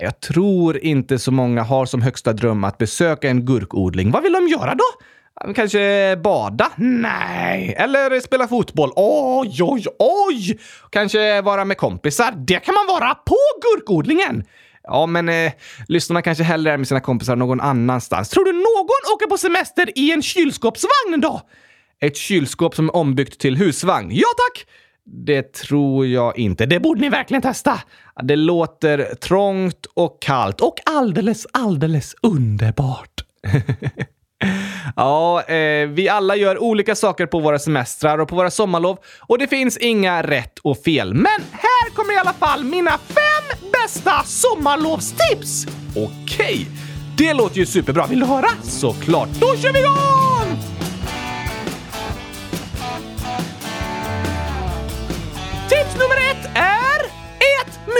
Jag 0.00 0.20
tror 0.20 0.78
inte 0.78 1.18
så 1.18 1.30
många 1.32 1.62
har 1.62 1.86
som 1.86 2.02
högsta 2.02 2.32
dröm 2.32 2.64
att 2.64 2.78
besöka 2.78 3.28
en 3.28 3.44
gurkodling. 3.44 4.10
Vad 4.10 4.22
vill 4.22 4.32
de 4.32 4.48
göra 4.48 4.74
då? 4.74 4.84
Kanske 5.54 6.16
bada? 6.16 6.70
Nej. 6.76 7.74
Eller 7.78 8.20
spela 8.20 8.48
fotboll? 8.48 8.92
Oj, 8.96 9.62
oj, 9.62 9.84
oj! 9.98 10.58
Kanske 10.90 11.40
vara 11.40 11.64
med 11.64 11.76
kompisar? 11.76 12.32
Det 12.36 12.60
kan 12.60 12.74
man 12.74 12.86
vara 12.86 13.14
på 13.14 13.36
gurkodlingen! 13.62 14.44
Ja, 14.82 15.06
men 15.06 15.28
eh, 15.28 15.52
lyssnarna 15.88 16.22
kanske 16.22 16.44
hellre 16.44 16.72
är 16.72 16.76
med 16.76 16.88
sina 16.88 17.00
kompisar 17.00 17.36
någon 17.36 17.60
annanstans. 17.60 18.28
Tror 18.28 18.44
du 18.44 18.52
någon 18.52 19.14
åker 19.14 19.26
på 19.26 19.38
semester 19.38 19.98
i 19.98 20.12
en 20.12 20.22
kylskåpsvagn 20.22 21.20
då? 21.20 21.40
Ett 22.00 22.16
kylskåp 22.16 22.74
som 22.74 22.88
är 22.88 22.96
ombyggt 22.96 23.40
till 23.40 23.56
husvagn? 23.56 24.10
Ja 24.12 24.26
tack! 24.36 24.66
Det 25.10 25.42
tror 25.42 26.06
jag 26.06 26.38
inte. 26.38 26.66
Det 26.66 26.80
borde 26.80 27.00
ni 27.00 27.08
verkligen 27.08 27.42
testa. 27.42 27.80
Det 28.22 28.36
låter 28.36 29.14
trångt 29.14 29.86
och 29.94 30.22
kallt 30.22 30.60
och 30.60 30.74
alldeles, 30.84 31.46
alldeles 31.52 32.14
underbart. 32.22 33.24
ja, 34.96 35.42
eh, 35.42 35.88
vi 35.88 36.08
alla 36.08 36.36
gör 36.36 36.62
olika 36.62 36.94
saker 36.94 37.26
på 37.26 37.40
våra 37.40 37.58
semestrar 37.58 38.18
och 38.18 38.28
på 38.28 38.36
våra 38.36 38.50
sommarlov 38.50 38.98
och 39.20 39.38
det 39.38 39.46
finns 39.46 39.76
inga 39.76 40.22
rätt 40.22 40.58
och 40.58 40.78
fel. 40.78 41.14
Men 41.14 41.40
här 41.52 41.90
kommer 41.94 42.14
i 42.14 42.16
alla 42.16 42.32
fall 42.32 42.64
mina 42.64 42.90
fem 42.90 43.70
bästa 43.72 44.22
sommarlovstips! 44.24 45.66
Okej, 45.96 46.66
det 47.16 47.34
låter 47.34 47.56
ju 47.56 47.66
superbra. 47.66 48.06
Vill 48.06 48.20
du 48.20 48.26
höra? 48.26 48.48
Såklart. 48.62 49.28
Då 49.40 49.56
kör 49.56 49.72
vi 49.72 49.78
igång! 49.78 50.37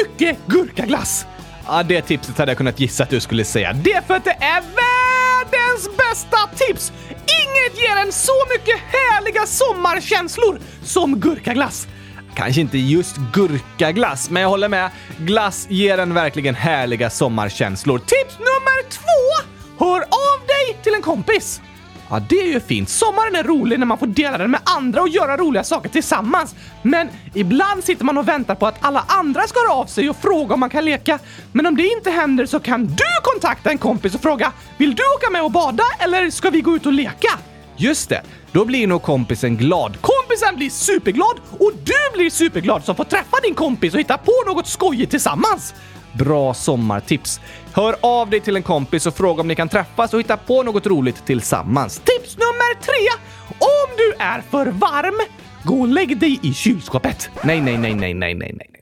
Mycket 0.02 0.38
gurkaglass! 0.46 1.26
Ja, 1.66 1.82
det 1.82 2.02
tipset 2.02 2.38
hade 2.38 2.50
jag 2.50 2.58
kunnat 2.58 2.80
gissa 2.80 3.02
att 3.02 3.10
du 3.10 3.20
skulle 3.20 3.44
säga. 3.44 3.72
Det 3.72 3.92
är 3.92 4.02
för 4.02 4.14
att 4.14 4.24
det 4.24 4.30
är 4.40 4.60
världens 4.60 5.96
bästa 5.96 6.36
tips! 6.56 6.92
Inget 7.10 7.80
ger 7.82 7.96
en 7.96 8.12
så 8.12 8.32
mycket 8.50 8.80
härliga 8.80 9.46
sommarkänslor 9.46 10.60
som 10.82 11.20
gurkaglass. 11.20 11.86
Kanske 12.34 12.60
inte 12.60 12.78
just 12.78 13.16
gurkaglass, 13.32 14.30
men 14.30 14.42
jag 14.42 14.48
håller 14.48 14.68
med. 14.68 14.90
Glass 15.18 15.66
ger 15.70 15.98
en 15.98 16.14
verkligen 16.14 16.54
härliga 16.54 17.10
sommarkänslor. 17.10 17.98
Tips 17.98 18.38
nummer 18.38 18.90
två! 18.90 19.48
Hör 19.84 20.00
av 20.00 20.46
dig 20.46 20.82
till 20.82 20.94
en 20.94 21.02
kompis! 21.02 21.60
Ja, 22.10 22.20
det 22.28 22.40
är 22.40 22.46
ju 22.46 22.60
fint. 22.60 22.88
Sommaren 22.88 23.36
är 23.36 23.42
rolig 23.42 23.78
när 23.78 23.86
man 23.86 23.98
får 23.98 24.06
dela 24.06 24.38
den 24.38 24.50
med 24.50 24.60
andra 24.64 25.02
och 25.02 25.08
göra 25.08 25.36
roliga 25.36 25.64
saker 25.64 25.88
tillsammans. 25.88 26.54
Men 26.82 27.08
ibland 27.34 27.84
sitter 27.84 28.04
man 28.04 28.18
och 28.18 28.28
väntar 28.28 28.54
på 28.54 28.66
att 28.66 28.76
alla 28.80 29.04
andra 29.08 29.42
ska 29.46 29.60
höra 29.60 29.72
av 29.72 29.86
sig 29.86 30.10
och 30.10 30.16
fråga 30.16 30.54
om 30.54 30.60
man 30.60 30.70
kan 30.70 30.84
leka. 30.84 31.18
Men 31.52 31.66
om 31.66 31.76
det 31.76 31.86
inte 31.86 32.10
händer 32.10 32.46
så 32.46 32.60
kan 32.60 32.86
du 32.86 33.04
kontakta 33.22 33.70
en 33.70 33.78
kompis 33.78 34.14
och 34.14 34.20
fråga 34.20 34.52
“Vill 34.76 34.94
du 34.94 35.02
åka 35.16 35.30
med 35.30 35.42
och 35.42 35.50
bada 35.50 35.84
eller 35.98 36.30
ska 36.30 36.50
vi 36.50 36.60
gå 36.60 36.76
ut 36.76 36.86
och 36.86 36.92
leka?” 36.92 37.38
Just 37.76 38.08
det, 38.08 38.22
då 38.52 38.64
blir 38.64 38.86
nog 38.86 39.02
kompisen 39.02 39.56
glad. 39.56 39.98
Kompisen 40.00 40.56
blir 40.56 40.70
superglad 40.70 41.36
och 41.50 41.72
du 41.84 42.18
blir 42.18 42.30
superglad 42.30 42.84
som 42.84 42.96
får 42.96 43.04
träffa 43.04 43.36
din 43.42 43.54
kompis 43.54 43.94
och 43.94 44.00
hitta 44.00 44.18
på 44.18 44.32
något 44.46 44.66
skojigt 44.66 45.10
tillsammans. 45.10 45.74
Bra 46.18 46.54
sommartips. 46.54 47.40
Hör 47.72 47.96
av 48.00 48.30
dig 48.30 48.40
till 48.40 48.56
en 48.56 48.62
kompis 48.62 49.06
och 49.06 49.14
fråga 49.14 49.40
om 49.40 49.48
ni 49.48 49.54
kan 49.54 49.68
träffas 49.68 50.14
och 50.14 50.20
hitta 50.20 50.36
på 50.36 50.62
något 50.62 50.86
roligt 50.86 51.26
tillsammans. 51.26 51.98
Tips 51.98 52.36
nummer 52.36 52.80
tre! 52.80 53.22
Om 53.48 53.96
du 53.96 54.24
är 54.24 54.40
för 54.50 54.66
varm, 54.66 55.20
gå 55.62 55.80
och 55.80 55.88
lägg 55.88 56.18
dig 56.20 56.40
i 56.42 56.54
kylskåpet. 56.54 57.30
Nej, 57.42 57.60
nej, 57.60 57.78
nej, 57.78 57.94
nej, 57.94 58.14
nej, 58.14 58.34
nej, 58.34 58.54
nej. 58.58 58.77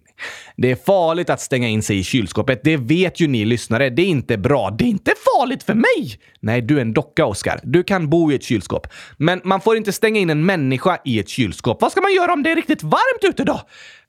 Det 0.57 0.71
är 0.71 0.77
farligt 0.77 1.31
att 1.31 1.41
stänga 1.41 1.69
in 1.69 1.83
sig 1.83 1.99
i 1.99 2.05
kylskåpet. 2.05 2.61
Det 2.65 2.77
vet 2.77 3.21
ju 3.21 3.27
ni 3.27 3.45
lyssnare. 3.45 3.91
Det 3.91 4.03
är 4.03 4.07
inte 4.07 4.39
bra. 4.39 4.71
Det 4.79 4.85
är 4.85 4.89
inte 4.89 5.13
farligt 5.35 5.63
för 5.63 5.75
mig! 5.75 6.21
Nej, 6.41 6.63
du 6.63 6.77
är 6.77 6.81
en 6.81 6.93
docka, 6.93 7.27
Oskar. 7.27 7.61
Du 7.63 7.83
kan 7.83 8.11
bo 8.11 8.33
i 8.33 8.35
ett 8.35 8.43
kylskåp. 8.43 8.87
Men 9.17 9.41
man 9.45 9.61
får 9.61 9.77
inte 9.77 9.93
stänga 9.93 10.21
in 10.21 10.31
en 10.31 10.47
människa 10.47 10.99
i 11.05 11.19
ett 11.19 11.29
kylskåp. 11.29 11.81
Vad 11.81 11.93
ska 11.93 12.01
man 12.01 12.15
göra 12.15 12.33
om 12.33 12.43
det 12.43 12.51
är 12.51 12.57
riktigt 12.57 12.83
varmt 12.83 13.25
ute 13.25 13.45
då? 13.45 13.61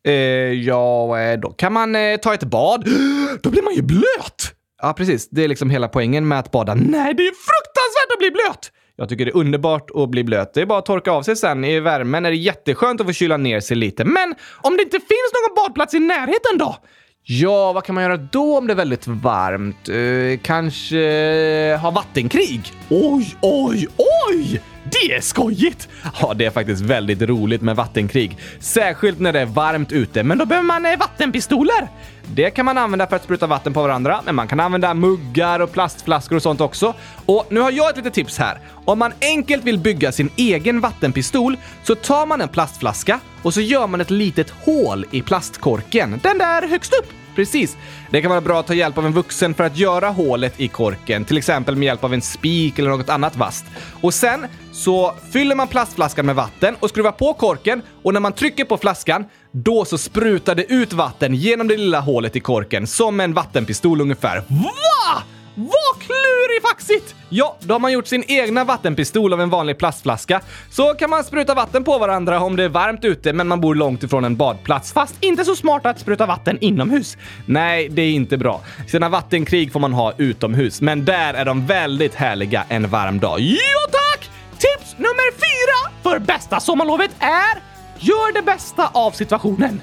Eh, 0.08 0.14
ja, 0.54 1.20
eh, 1.20 1.40
då 1.40 1.50
kan 1.50 1.74
man 1.74 1.96
eh, 1.96 2.18
ta 2.18 2.34
ett 2.34 2.44
bad. 2.44 2.88
Då 3.42 3.50
blir 3.50 3.62
man 3.62 3.76
ju 3.76 3.82
blöt! 3.82 4.54
Ja, 4.82 4.94
precis. 4.94 5.30
Det 5.30 5.44
är 5.44 5.48
liksom 5.48 5.70
hela 5.70 5.88
poängen 5.88 6.28
med 6.28 6.40
att 6.40 6.52
bada. 6.52 6.74
Nej, 6.76 7.14
det 7.14 7.24
är 7.24 7.34
fruktansvärt 7.34 8.14
att 8.14 8.20
bli 8.20 8.32
blöt! 8.32 8.72
Jag 9.00 9.10
tycker 9.10 9.26
det 9.26 9.32
är 9.32 9.38
underbart 9.38 9.90
att 9.96 10.10
bli 10.10 10.24
blöt. 10.24 10.54
Det 10.54 10.62
är 10.62 10.66
bara 10.66 10.80
att 10.80 10.86
torka 10.86 11.12
av 11.12 11.22
sig 11.24 11.36
sen. 11.36 11.64
I 11.64 11.80
värmen 11.80 12.26
är 12.26 12.30
det 12.30 12.38
jätteskönt 12.38 13.02
att 13.02 13.08
få 13.08 13.14
kyla 13.14 13.38
ner 13.38 13.60
sig 13.60 13.78
lite. 13.78 14.06
Men 14.06 14.36
om 14.62 14.78
det 14.78 14.84
inte 14.84 15.00
finns 15.00 15.32
någon 15.34 15.56
badplats 15.56 15.94
i 15.94 16.00
närheten 16.00 16.58
då? 16.58 16.76
Ja, 17.24 17.74
vad 17.74 17.84
kan 17.84 17.96
man 17.96 18.04
göra 18.04 18.18
då 18.18 18.58
om 18.58 18.68
det 18.68 18.74
är 18.74 18.76
väldigt 18.76 19.08
varmt? 19.08 19.90
Uh, 19.90 20.38
kanske 20.44 21.78
ha 21.82 21.92
vattenkrig? 21.92 22.62
Oj, 22.90 23.36
oj, 23.42 23.88
oj! 24.30 24.62
Det 24.92 25.16
är 25.16 25.22
skojigt! 25.22 25.90
Ja, 26.22 26.34
det 26.34 26.46
är 26.46 26.52
faktiskt 26.52 26.82
väldigt 26.82 27.22
roligt 27.22 27.62
med 27.62 27.76
vattenkrig. 27.76 28.38
Särskilt 28.60 29.20
när 29.20 29.34
det 29.34 29.40
är 29.40 29.46
varmt 29.46 29.92
ute, 29.92 30.24
men 30.24 30.38
då 30.38 30.46
behöver 30.46 30.68
man 30.68 30.86
eh, 30.86 30.98
vattenpistoler. 30.98 31.88
det 32.28 32.50
kan 32.50 32.66
man 32.66 32.78
använda 32.78 33.08
för 33.08 33.16
att 33.16 33.24
spruta 33.24 33.48
vatten 33.48 33.74
på 33.74 33.82
varandra, 33.82 34.22
men 34.26 34.36
man 34.36 34.48
kan 34.48 34.60
använda 34.60 34.94
muggar 34.94 35.60
och 35.60 35.72
plastflaskor 35.72 36.36
och 36.36 36.42
sånt 36.42 36.62
också. 36.62 36.94
Och 37.26 37.46
nu 37.50 37.60
har 37.60 37.72
jag 37.72 37.90
ett 37.90 37.98
litet 37.98 38.14
tips 38.14 38.38
här. 38.38 38.60
Om 38.86 39.00
man 39.00 39.14
enkelt 39.22 39.64
vill 39.64 39.80
bygga 39.80 40.12
sin 40.12 40.30
egen 40.36 40.80
vattenpistol 40.80 41.58
så 41.84 41.96
tar 41.96 42.26
man 42.26 42.42
en 42.42 42.50
plastflaska 42.50 43.20
och 43.44 43.54
så 43.54 43.62
gör 43.62 43.88
man 43.88 44.02
ett 44.02 44.12
litet 44.12 44.50
hål 44.50 45.06
i 45.12 45.22
plastkorken. 45.22 46.20
Den 46.24 46.38
där 46.38 46.68
högst 46.68 46.94
upp. 46.94 47.12
Precis. 47.38 47.78
Det 48.10 48.22
kan 48.22 48.30
vara 48.30 48.42
bra 48.42 48.60
att 48.60 48.68
ta 48.68 48.74
hjälp 48.74 48.98
av 48.98 49.06
en 49.06 49.14
vuxen 49.14 49.54
för 49.54 49.64
att 49.64 49.78
göra 49.78 50.10
hålet 50.10 50.60
i 50.60 50.68
korken, 50.68 51.26
till 51.26 51.38
exempel 51.38 51.76
med 51.76 51.86
hjälp 51.86 52.04
av 52.04 52.14
en 52.14 52.22
spik 52.22 52.80
eller 52.80 52.90
något 52.90 53.10
annat 53.10 53.36
vasst. 53.36 53.66
Och 54.02 54.14
sen 54.14 54.46
så 54.72 55.16
fyller 55.32 55.56
man 55.56 55.68
plastflaskan 55.68 56.26
med 56.26 56.36
vatten 56.36 56.76
och 56.80 56.90
skruvar 56.90 57.12
på 57.12 57.34
korken 57.34 57.82
och 58.04 58.14
när 58.14 58.20
man 58.20 58.34
trycker 58.34 58.66
på 58.66 58.78
flaskan, 58.78 59.26
då 59.52 59.86
så 59.86 59.98
sprutar 59.98 60.56
det 60.56 60.72
ut 60.74 60.94
vatten 60.94 61.36
genom 61.36 61.68
det 61.68 61.78
lilla 61.78 62.00
hålet 62.00 62.36
i 62.36 62.40
korken, 62.40 62.88
som 62.88 63.20
en 63.20 63.34
vattenpistol 63.34 64.02
ungefär. 64.02 64.38
Va? 64.38 65.24
Vad 65.56 66.02
klurigt! 66.02 66.37
Klurifaxigt! 66.58 67.16
Ja, 67.30 67.58
då 67.60 67.74
har 67.74 67.80
man 67.80 67.92
gjort 67.92 68.08
sin 68.08 68.24
egna 68.28 68.64
vattenpistol 68.64 69.34
av 69.34 69.42
en 69.42 69.50
vanlig 69.50 69.78
plastflaska. 69.78 70.42
Så 70.70 70.94
kan 70.94 71.10
man 71.10 71.24
spruta 71.24 71.54
vatten 71.54 71.84
på 71.84 71.98
varandra 71.98 72.40
om 72.42 72.56
det 72.56 72.64
är 72.64 72.70
varmt 72.70 73.06
ute 73.06 73.34
men 73.34 73.48
man 73.48 73.62
bor 73.62 73.76
långt 73.76 74.04
ifrån 74.04 74.24
en 74.24 74.36
badplats. 74.36 74.94
Fast 74.94 75.16
inte 75.20 75.46
så 75.46 75.56
smart 75.56 75.86
att 75.86 76.00
spruta 76.00 76.26
vatten 76.26 76.58
inomhus. 76.62 77.18
Nej, 77.46 77.90
det 77.90 78.02
är 78.02 78.12
inte 78.12 78.38
bra. 78.38 78.62
Sina 78.88 79.10
vattenkrig 79.10 79.72
får 79.72 79.80
man 79.80 79.94
ha 79.94 80.14
utomhus, 80.18 80.82
men 80.82 81.06
där 81.06 81.34
är 81.34 81.46
de 81.46 81.66
väldigt 81.66 82.16
härliga 82.16 82.66
en 82.70 82.90
varm 82.90 83.20
dag. 83.20 83.40
Ja 83.40 83.92
tack! 83.92 84.30
Tips 84.52 84.98
nummer 84.98 85.32
fyra 85.32 85.94
för 86.04 86.20
bästa 86.20 86.60
sommarlovet 86.60 87.12
är 87.20 87.68
Gör 88.00 88.34
det 88.34 88.42
bästa 88.42 88.90
av 88.94 89.12
situationen. 89.12 89.82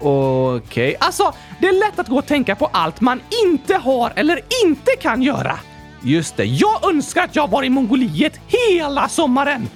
Okej. 0.00 0.96
Alltså, 1.00 1.34
det 1.60 1.68
är 1.68 1.72
lätt 1.72 1.98
att 1.98 2.08
gå 2.08 2.18
och 2.18 2.26
tänka 2.26 2.56
på 2.56 2.66
allt 2.72 3.00
man 3.00 3.20
inte 3.44 3.74
har 3.74 4.12
eller 4.16 4.40
inte 4.64 4.90
kan 5.00 5.22
göra. 5.22 5.58
Just 6.06 6.36
det. 6.36 6.44
Jag 6.44 6.88
önskar 6.90 7.24
att 7.24 7.36
jag 7.36 7.50
var 7.50 7.62
i 7.62 7.70
Mongoliet 7.70 8.40
hela 8.46 9.08
sommaren 9.08 9.68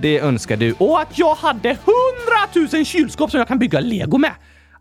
Det 0.00 0.18
önskar 0.18 0.56
du. 0.56 0.72
och 0.78 1.00
att 1.00 1.18
jag 1.18 1.34
hade 1.34 1.68
hundratusen 1.84 2.84
kylskåp 2.84 3.30
som 3.30 3.38
jag 3.38 3.48
kan 3.48 3.58
bygga 3.58 3.80
lego 3.80 4.18
med. 4.18 4.32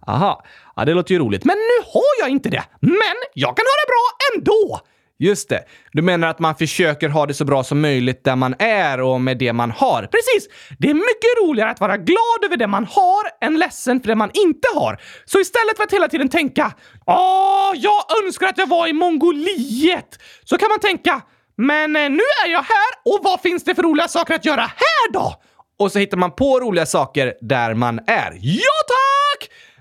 Aha. 0.07 0.43
Ja, 0.75 0.85
det 0.85 0.93
låter 0.93 1.13
ju 1.13 1.19
roligt. 1.19 1.45
Men 1.45 1.55
Men 1.55 1.57
nu 1.57 1.85
har 1.93 2.19
jag 2.25 2.29
inte 2.29 2.49
det. 2.49 2.63
Men 2.79 3.15
jag 3.33 3.57
kan 3.57 3.63
ha 3.65 3.75
det 3.85 3.89
bra 3.91 4.05
ändå! 4.35 4.79
Just 5.19 5.49
det. 5.49 5.63
Du 5.91 6.01
menar 6.01 6.27
att 6.27 6.39
man 6.39 6.55
försöker 6.55 7.09
ha 7.09 7.25
det 7.25 7.33
så 7.33 7.45
bra 7.45 7.63
som 7.63 7.81
möjligt 7.81 8.23
där 8.23 8.35
man 8.35 8.55
är 8.59 9.01
och 9.01 9.21
med 9.21 9.37
det 9.37 9.53
man 9.53 9.71
har. 9.71 10.01
Precis! 10.01 10.49
Det 10.77 10.89
är 10.89 10.93
mycket 10.93 11.43
roligare 11.43 11.69
att 11.69 11.79
vara 11.79 11.97
glad 11.97 12.45
över 12.45 12.57
det 12.57 12.67
man 12.67 12.85
har 12.85 13.45
än 13.47 13.59
ledsen 13.59 14.01
för 14.01 14.07
det 14.07 14.15
man 14.15 14.31
inte 14.33 14.67
har. 14.75 15.01
Så 15.25 15.39
istället 15.39 15.77
för 15.77 15.83
att 15.83 15.93
hela 15.93 16.07
tiden 16.07 16.29
tänka 16.29 16.73
“Åh, 17.05 17.71
jag 17.75 18.03
önskar 18.25 18.47
att 18.47 18.57
jag 18.57 18.67
var 18.67 18.87
i 18.87 18.93
Mongoliet” 18.93 20.19
så 20.45 20.57
kan 20.57 20.69
man 20.69 20.79
tänka 20.79 21.21
“Men 21.57 21.95
eh, 21.95 22.09
nu 22.09 22.23
är 22.45 22.51
jag 22.51 22.61
här 22.61 22.91
och 23.05 23.19
vad 23.23 23.41
finns 23.41 23.63
det 23.63 23.75
för 23.75 23.83
roliga 23.83 24.07
saker 24.07 24.35
att 24.35 24.45
göra 24.45 24.61
här 24.61 25.11
då?” 25.13 25.33
Och 25.79 25.91
så 25.91 25.99
hittar 25.99 26.17
man 26.17 26.31
på 26.31 26.59
roliga 26.59 26.85
saker 26.85 27.33
där 27.41 27.73
man 27.73 27.99
är. 28.07 28.31
Ja 28.41 28.75
tack! 28.87 28.98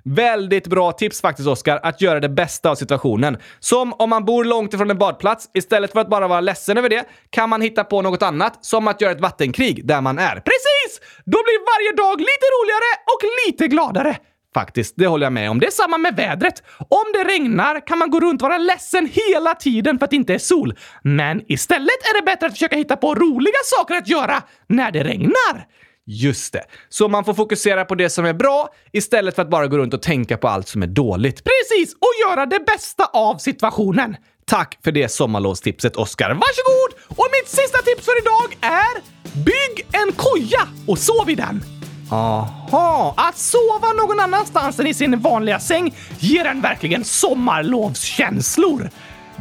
Väldigt 0.05 0.67
bra 0.67 0.93
tips 0.93 1.21
faktiskt, 1.21 1.49
Oskar, 1.49 1.81
att 1.83 2.01
göra 2.01 2.21
det 2.21 2.29
bästa 2.29 2.71
av 2.71 2.75
situationen. 2.75 3.37
Som 3.61 3.93
om 3.93 4.11
man 4.11 4.25
bor 4.25 4.45
långt 4.45 4.75
ifrån 4.75 4.91
en 4.91 4.99
badplats, 4.99 5.51
istället 5.55 5.93
för 5.93 6.01
att 6.01 6.11
bara 6.11 6.29
vara 6.29 6.41
ledsen 6.41 6.79
över 6.79 6.89
det, 6.89 7.05
kan 7.31 7.49
man 7.49 7.63
hitta 7.63 7.85
på 7.85 8.03
något 8.03 8.23
annat, 8.23 8.65
som 8.65 8.89
att 8.89 9.01
göra 9.01 9.13
ett 9.13 9.21
vattenkrig 9.21 9.87
där 9.87 10.01
man 10.01 10.19
är. 10.19 10.35
Precis! 10.35 11.01
Då 11.25 11.39
blir 11.45 11.59
varje 11.75 11.93
dag 11.97 12.21
lite 12.21 12.47
roligare 12.55 12.91
och 13.05 13.21
lite 13.47 13.69
gladare. 13.69 14.17
Faktiskt, 14.55 14.95
det 14.97 15.07
håller 15.07 15.27
jag 15.27 15.33
med 15.33 15.51
om. 15.51 15.61
Det 15.61 15.67
är 15.67 15.71
samma 15.71 15.99
med 15.99 16.17
vädret. 16.17 16.63
Om 16.79 17.05
det 17.13 17.25
regnar 17.25 17.87
kan 17.87 17.99
man 17.99 18.11
gå 18.11 18.21
runt 18.21 18.43
och 18.43 18.49
vara 18.49 18.59
ledsen 18.59 19.11
hela 19.13 19.55
tiden 19.55 19.99
för 19.99 20.05
att 20.05 20.11
det 20.11 20.17
inte 20.17 20.35
är 20.35 20.39
sol. 20.39 20.75
Men 21.03 21.53
istället 21.53 21.89
är 21.89 22.21
det 22.21 22.25
bättre 22.25 22.47
att 22.47 22.53
försöka 22.53 22.77
hitta 22.77 22.97
på 22.97 23.15
roliga 23.15 23.61
saker 23.65 23.95
att 23.95 24.09
göra 24.09 24.43
när 24.67 24.91
det 24.91 25.05
regnar. 25.05 25.67
Just 26.11 26.53
det. 26.53 26.65
Så 26.89 27.09
man 27.09 27.25
får 27.25 27.35
fokusera 27.35 27.85
på 27.85 27.95
det 27.95 28.11
som 28.11 28.25
är 28.25 28.33
bra 28.33 28.69
istället 28.93 29.35
för 29.35 29.43
att 29.43 29.51
bara 29.51 29.67
gå 29.67 29.79
runt 29.79 29.95
och 29.95 30.03
tänka 30.03 30.37
på 30.37 30.49
allt 30.49 30.69
som 30.69 30.83
är 30.83 30.87
dåligt. 30.87 31.45
Precis! 31.45 31.95
Och 31.95 32.31
göra 32.31 32.47
det 32.47 32.61
bästa 32.67 33.05
av 33.05 33.39
situationen. 33.39 34.17
Tack 34.45 34.79
för 34.85 34.93
det 34.93 35.09
sommarlovstipset, 35.09 35.97
Oskar. 35.97 36.29
Varsågod! 36.29 37.19
Och 37.19 37.27
mitt 37.33 37.49
sista 37.49 37.79
tips 37.79 38.05
för 38.05 38.21
idag 38.21 38.59
är 38.61 39.19
Bygg 39.45 39.87
en 39.93 40.13
koja 40.13 40.69
och 40.87 40.99
sov 40.99 41.31
i 41.31 41.35
den. 41.35 41.63
Aha, 42.11 43.15
att 43.17 43.39
sova 43.39 43.93
någon 43.93 44.21
annanstans 44.21 44.81
än 44.81 44.87
i 44.87 44.95
sin 44.95 45.21
vanliga 45.21 45.61
säng 45.61 45.95
ger 46.19 46.45
en 46.45 46.61
verkligen 46.61 47.05
sommarlovskänslor. 47.05 48.91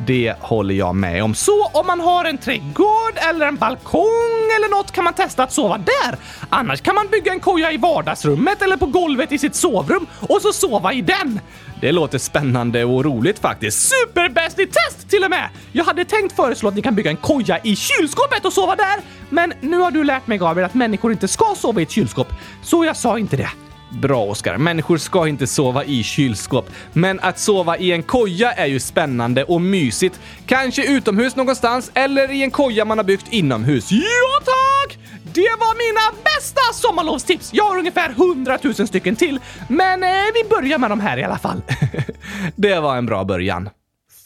Det 0.06 0.34
håller 0.40 0.76
jag 0.76 0.96
med 0.96 1.24
om. 1.24 1.36
Så 1.36 1.66
om 1.66 1.88
man 1.88 2.00
har 2.00 2.26
en 2.26 2.38
trädgård 2.38 3.14
eller 3.30 3.48
en 3.48 3.56
balkong 3.56 4.48
eller 4.58 4.70
något 4.78 4.92
kan 4.92 5.04
man 5.04 5.14
testa 5.14 5.44
att 5.44 5.54
sova 5.54 5.78
där. 5.78 6.18
Annars 6.50 6.82
kan 6.82 6.96
man 6.96 7.08
bygga 7.08 7.32
en 7.32 7.40
koja 7.40 7.72
i 7.72 7.78
vardagsrummet 7.78 8.62
eller 8.62 8.78
på 8.78 8.86
golvet 8.86 9.32
i 9.32 9.38
sitt 9.38 9.56
sovrum 9.56 10.08
och 10.20 10.42
så 10.42 10.54
sova 10.54 10.94
i 10.94 11.02
den. 11.02 11.40
Det 11.82 11.92
låter 11.92 12.18
spännande 12.18 12.86
och 12.86 13.06
roligt 13.06 13.40
faktiskt. 13.40 13.90
Superbäst 13.90 14.60
i 14.60 14.66
test 14.66 15.10
till 15.10 15.24
och 15.24 15.30
med! 15.30 15.50
Jag 15.72 15.86
hade 15.86 16.06
tänkt 16.06 16.36
föreslå 16.36 16.70
att 16.70 16.76
ni 16.76 16.82
kan 16.82 16.96
bygga 16.96 17.12
en 17.12 17.18
koja 17.18 17.60
i 17.64 17.76
kylskåpet 17.76 18.46
och 18.46 18.54
sova 18.54 18.76
där, 18.76 19.00
men 19.30 19.54
nu 19.62 19.78
har 19.78 19.92
du 19.92 20.04
lärt 20.04 20.28
mig 20.28 20.38
Gabriel 20.38 20.66
att 20.66 20.74
människor 20.74 21.12
inte 21.12 21.28
ska 21.28 21.56
sova 21.58 21.80
i 21.80 21.84
ett 21.84 21.92
kylskåp, 21.92 22.28
så 22.64 22.86
jag 22.86 22.98
sa 22.98 23.20
inte 23.20 23.38
det. 23.38 23.50
Bra, 23.90 24.26
Oskar. 24.26 24.58
Människor 24.58 24.98
ska 24.98 25.28
inte 25.28 25.48
sova 25.48 25.84
i 25.84 26.04
kylskåp. 26.04 26.70
Men 26.94 27.20
att 27.20 27.40
sova 27.40 27.78
i 27.78 27.92
en 27.92 28.04
koja 28.04 28.52
är 28.52 28.66
ju 28.66 28.80
spännande 28.80 29.44
och 29.44 29.62
mysigt. 29.62 30.20
Kanske 30.46 30.92
utomhus 30.92 31.36
någonstans 31.36 31.92
eller 31.94 32.32
i 32.32 32.44
en 32.44 32.52
koja 32.52 32.86
man 32.86 32.98
har 32.98 33.06
byggt 33.06 33.28
inomhus. 33.30 33.92
Ja 33.92 34.40
tack! 34.46 34.98
Det 35.34 35.56
var 35.60 35.78
mina 35.78 36.24
bästa 36.24 36.62
sommarlovstips! 36.74 37.50
Jag 37.54 37.64
har 37.64 37.78
ungefär 37.78 38.10
100 38.10 38.58
000 38.62 38.74
stycken 38.74 39.16
till, 39.16 39.40
men 39.68 40.04
eh, 40.04 40.10
vi 40.34 40.50
börjar 40.50 40.78
med 40.78 40.90
de 40.90 41.00
här 41.00 41.18
i 41.18 41.24
alla 41.24 41.38
fall. 41.38 41.62
Det 42.56 42.80
var 42.80 42.98
en 42.98 43.06
bra 43.06 43.24
början. 43.24 43.70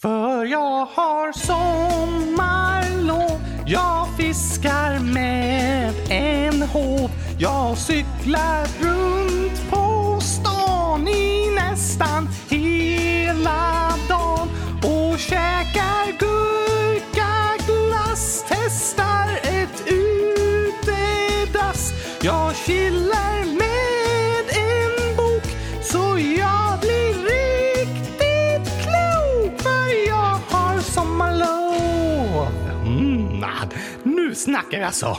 För 0.02 0.44
jag 0.44 0.86
har 0.86 1.32
sommarlov 1.32 3.40
Jag 3.66 4.08
fiskar 4.18 4.98
med 4.98 5.92
en 6.08 6.62
håv 6.62 7.10
Jag 7.38 7.78
cyklar 7.78 8.66
runt 8.80 9.41
stan 11.02 11.08
i 11.08 11.50
nästan 11.50 12.28
hela 12.48 13.94
dagen 14.08 14.48
och 14.82 15.18
käkar 15.18 16.12
gurkaglass 16.18 18.44
Testar 18.48 19.40
ett 19.42 19.82
utedass 19.86 21.92
Jag 22.22 22.56
chillar 22.56 23.44
med 23.44 24.56
en 24.56 25.16
bok 25.16 25.56
så 25.82 26.18
jag 26.18 26.80
blir 26.80 27.14
riktigt 27.24 28.72
klok 28.82 29.60
för 29.60 30.08
jag 30.08 30.38
har 30.50 30.80
sommarlov. 30.80 32.48
Mm, 32.86 33.44
nu 34.02 34.34
snackar 34.34 34.78
jag 34.78 34.94
så. 34.94 35.18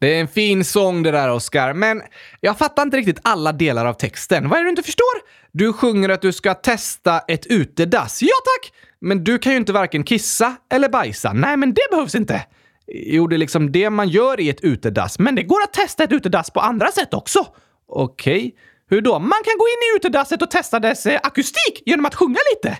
Det 0.00 0.16
är 0.16 0.20
en 0.20 0.28
fin 0.28 0.64
sång 0.64 1.02
det 1.02 1.10
där, 1.10 1.30
Oskar, 1.30 1.72
men 1.72 2.02
jag 2.40 2.58
fattar 2.58 2.82
inte 2.82 2.96
riktigt 2.96 3.18
alla 3.22 3.52
delar 3.52 3.86
av 3.86 3.92
texten. 3.94 4.48
Vad 4.48 4.58
är 4.58 4.62
det 4.62 4.66
du 4.66 4.70
inte 4.70 4.82
förstår? 4.82 5.20
Du 5.52 5.72
sjunger 5.72 6.08
att 6.08 6.22
du 6.22 6.32
ska 6.32 6.54
testa 6.54 7.18
ett 7.18 7.46
utedass. 7.46 8.22
Ja 8.22 8.28
tack! 8.44 8.72
Men 9.00 9.24
du 9.24 9.38
kan 9.38 9.52
ju 9.52 9.58
inte 9.58 9.72
varken 9.72 10.04
kissa 10.04 10.56
eller 10.72 10.88
bajsa. 10.88 11.32
Nej, 11.32 11.56
men 11.56 11.74
det 11.74 11.82
behövs 11.90 12.14
inte. 12.14 12.46
Jo, 12.86 13.26
det 13.26 13.36
är 13.36 13.38
liksom 13.38 13.72
det 13.72 13.90
man 13.90 14.08
gör 14.08 14.40
i 14.40 14.48
ett 14.50 14.60
utedass. 14.60 15.18
Men 15.18 15.34
det 15.34 15.42
går 15.42 15.62
att 15.62 15.72
testa 15.72 16.04
ett 16.04 16.12
utedass 16.12 16.50
på 16.50 16.60
andra 16.60 16.92
sätt 16.92 17.14
också. 17.14 17.46
Okej, 17.88 18.54
hur 18.90 19.00
då? 19.00 19.18
Man 19.18 19.40
kan 19.44 19.58
gå 19.58 19.66
in 19.68 19.92
i 19.92 19.96
utedasset 19.96 20.42
och 20.42 20.50
testa 20.50 20.80
dess 20.80 21.06
eh, 21.06 21.20
akustik 21.22 21.82
genom 21.86 22.06
att 22.06 22.14
sjunga 22.14 22.38
lite. 22.54 22.78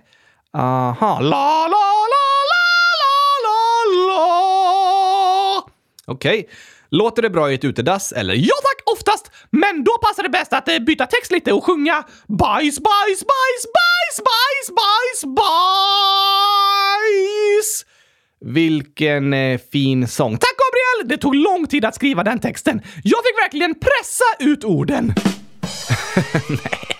Aha, 0.52 1.20
La, 1.20 1.68
la, 1.68 1.68
la, 1.68 2.26
la, 2.50 2.66
la, 3.02 3.14
la, 3.46 4.14
la. 4.14 5.64
okej. 6.06 6.48
Låter 6.90 7.22
det 7.22 7.30
bra 7.30 7.50
i 7.50 7.54
ett 7.54 7.64
utedass, 7.64 8.12
eller? 8.12 8.34
Ja 8.34 8.54
tack, 8.62 8.82
oftast! 8.96 9.30
Men 9.50 9.84
då 9.84 9.98
passar 9.98 10.22
det 10.22 10.28
bäst 10.28 10.52
att 10.52 10.68
eh, 10.68 10.78
byta 10.78 11.06
text 11.06 11.32
lite 11.32 11.52
och 11.52 11.64
sjunga 11.64 12.04
bajs, 12.28 12.80
bajs, 12.80 13.20
bajs, 13.20 13.64
bajs, 13.76 14.20
bajs, 14.24 14.70
bajs, 14.76 15.24
bajs! 15.36 15.46
Vilken 18.44 19.32
eh, 19.32 19.60
fin 19.72 20.08
sång. 20.08 20.38
Tack 20.38 20.54
Gabriel! 20.56 21.08
Det 21.08 21.16
tog 21.22 21.34
lång 21.34 21.66
tid 21.66 21.84
att 21.84 21.94
skriva 21.94 22.24
den 22.24 22.40
texten. 22.40 22.82
Jag 23.04 23.24
fick 23.24 23.38
verkligen 23.44 23.74
pressa 23.74 24.24
ut 24.38 24.64
orden. 24.64 25.14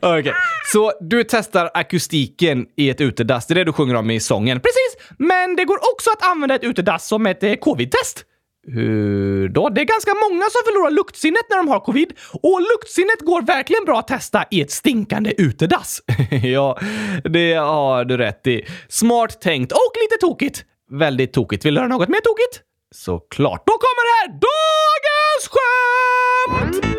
Okej, 0.00 0.34
Så 0.72 0.92
du 1.00 1.24
testar 1.24 1.70
akustiken 1.74 2.66
i 2.76 2.90
ett 2.90 3.00
utedass, 3.00 3.46
det 3.46 3.52
är 3.52 3.54
det 3.54 3.64
du 3.64 3.72
sjunger 3.72 3.94
om 3.94 4.10
i 4.10 4.20
sången? 4.20 4.60
Precis, 4.60 5.16
men 5.18 5.56
det 5.56 5.64
går 5.64 5.78
också 5.92 6.10
att 6.10 6.30
använda 6.30 6.54
ett 6.54 6.64
utedass 6.64 7.06
som 7.08 7.26
ett 7.26 7.42
eh, 7.42 7.54
covid-test. 7.54 8.24
Hur 8.66 9.48
då? 9.48 9.68
Det 9.68 9.80
är 9.80 9.84
ganska 9.84 10.14
många 10.30 10.42
som 10.42 10.60
förlorar 10.66 10.90
luktsinnet 10.90 11.42
när 11.50 11.56
de 11.56 11.68
har 11.68 11.80
covid 11.80 12.12
och 12.42 12.60
luktsinnet 12.60 13.20
går 13.20 13.42
verkligen 13.42 13.84
bra 13.84 13.98
att 13.98 14.08
testa 14.08 14.44
i 14.50 14.60
ett 14.60 14.70
stinkande 14.70 15.32
utedass. 15.38 16.02
ja, 16.42 16.78
det 17.24 17.54
har 17.54 18.04
du 18.04 18.16
rätt 18.16 18.46
i. 18.46 18.66
Smart 18.88 19.40
tänkt 19.40 19.72
och 19.72 19.92
lite 20.02 20.20
tokigt. 20.20 20.64
Väldigt 20.90 21.32
tokigt. 21.32 21.64
Vill 21.64 21.74
du 21.74 21.80
höra 21.80 21.88
något 21.88 22.08
mer 22.08 22.20
tokigt? 22.20 22.60
Såklart. 22.94 23.62
Då 23.66 23.72
kommer 23.72 24.04
här 24.18 24.28
dagens 24.40 25.50
skämt! 25.50 26.91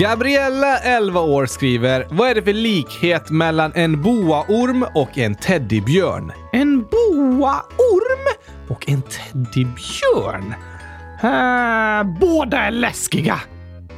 Gabriella, 0.00 0.78
11 0.78 1.20
år, 1.20 1.46
skriver 1.46 2.06
Vad 2.10 2.30
är 2.30 2.34
det 2.34 2.42
för 2.42 2.52
likhet 2.52 3.30
mellan 3.30 3.72
en 3.74 4.02
boaorm 4.02 4.86
och 4.94 5.18
en 5.18 5.34
teddybjörn? 5.34 6.32
En 6.52 6.82
boaorm 6.82 8.26
och 8.68 8.88
en 8.88 9.02
teddybjörn? 9.02 10.54
Uh, 11.24 12.18
båda 12.20 12.58
är 12.58 12.70
läskiga. 12.70 13.40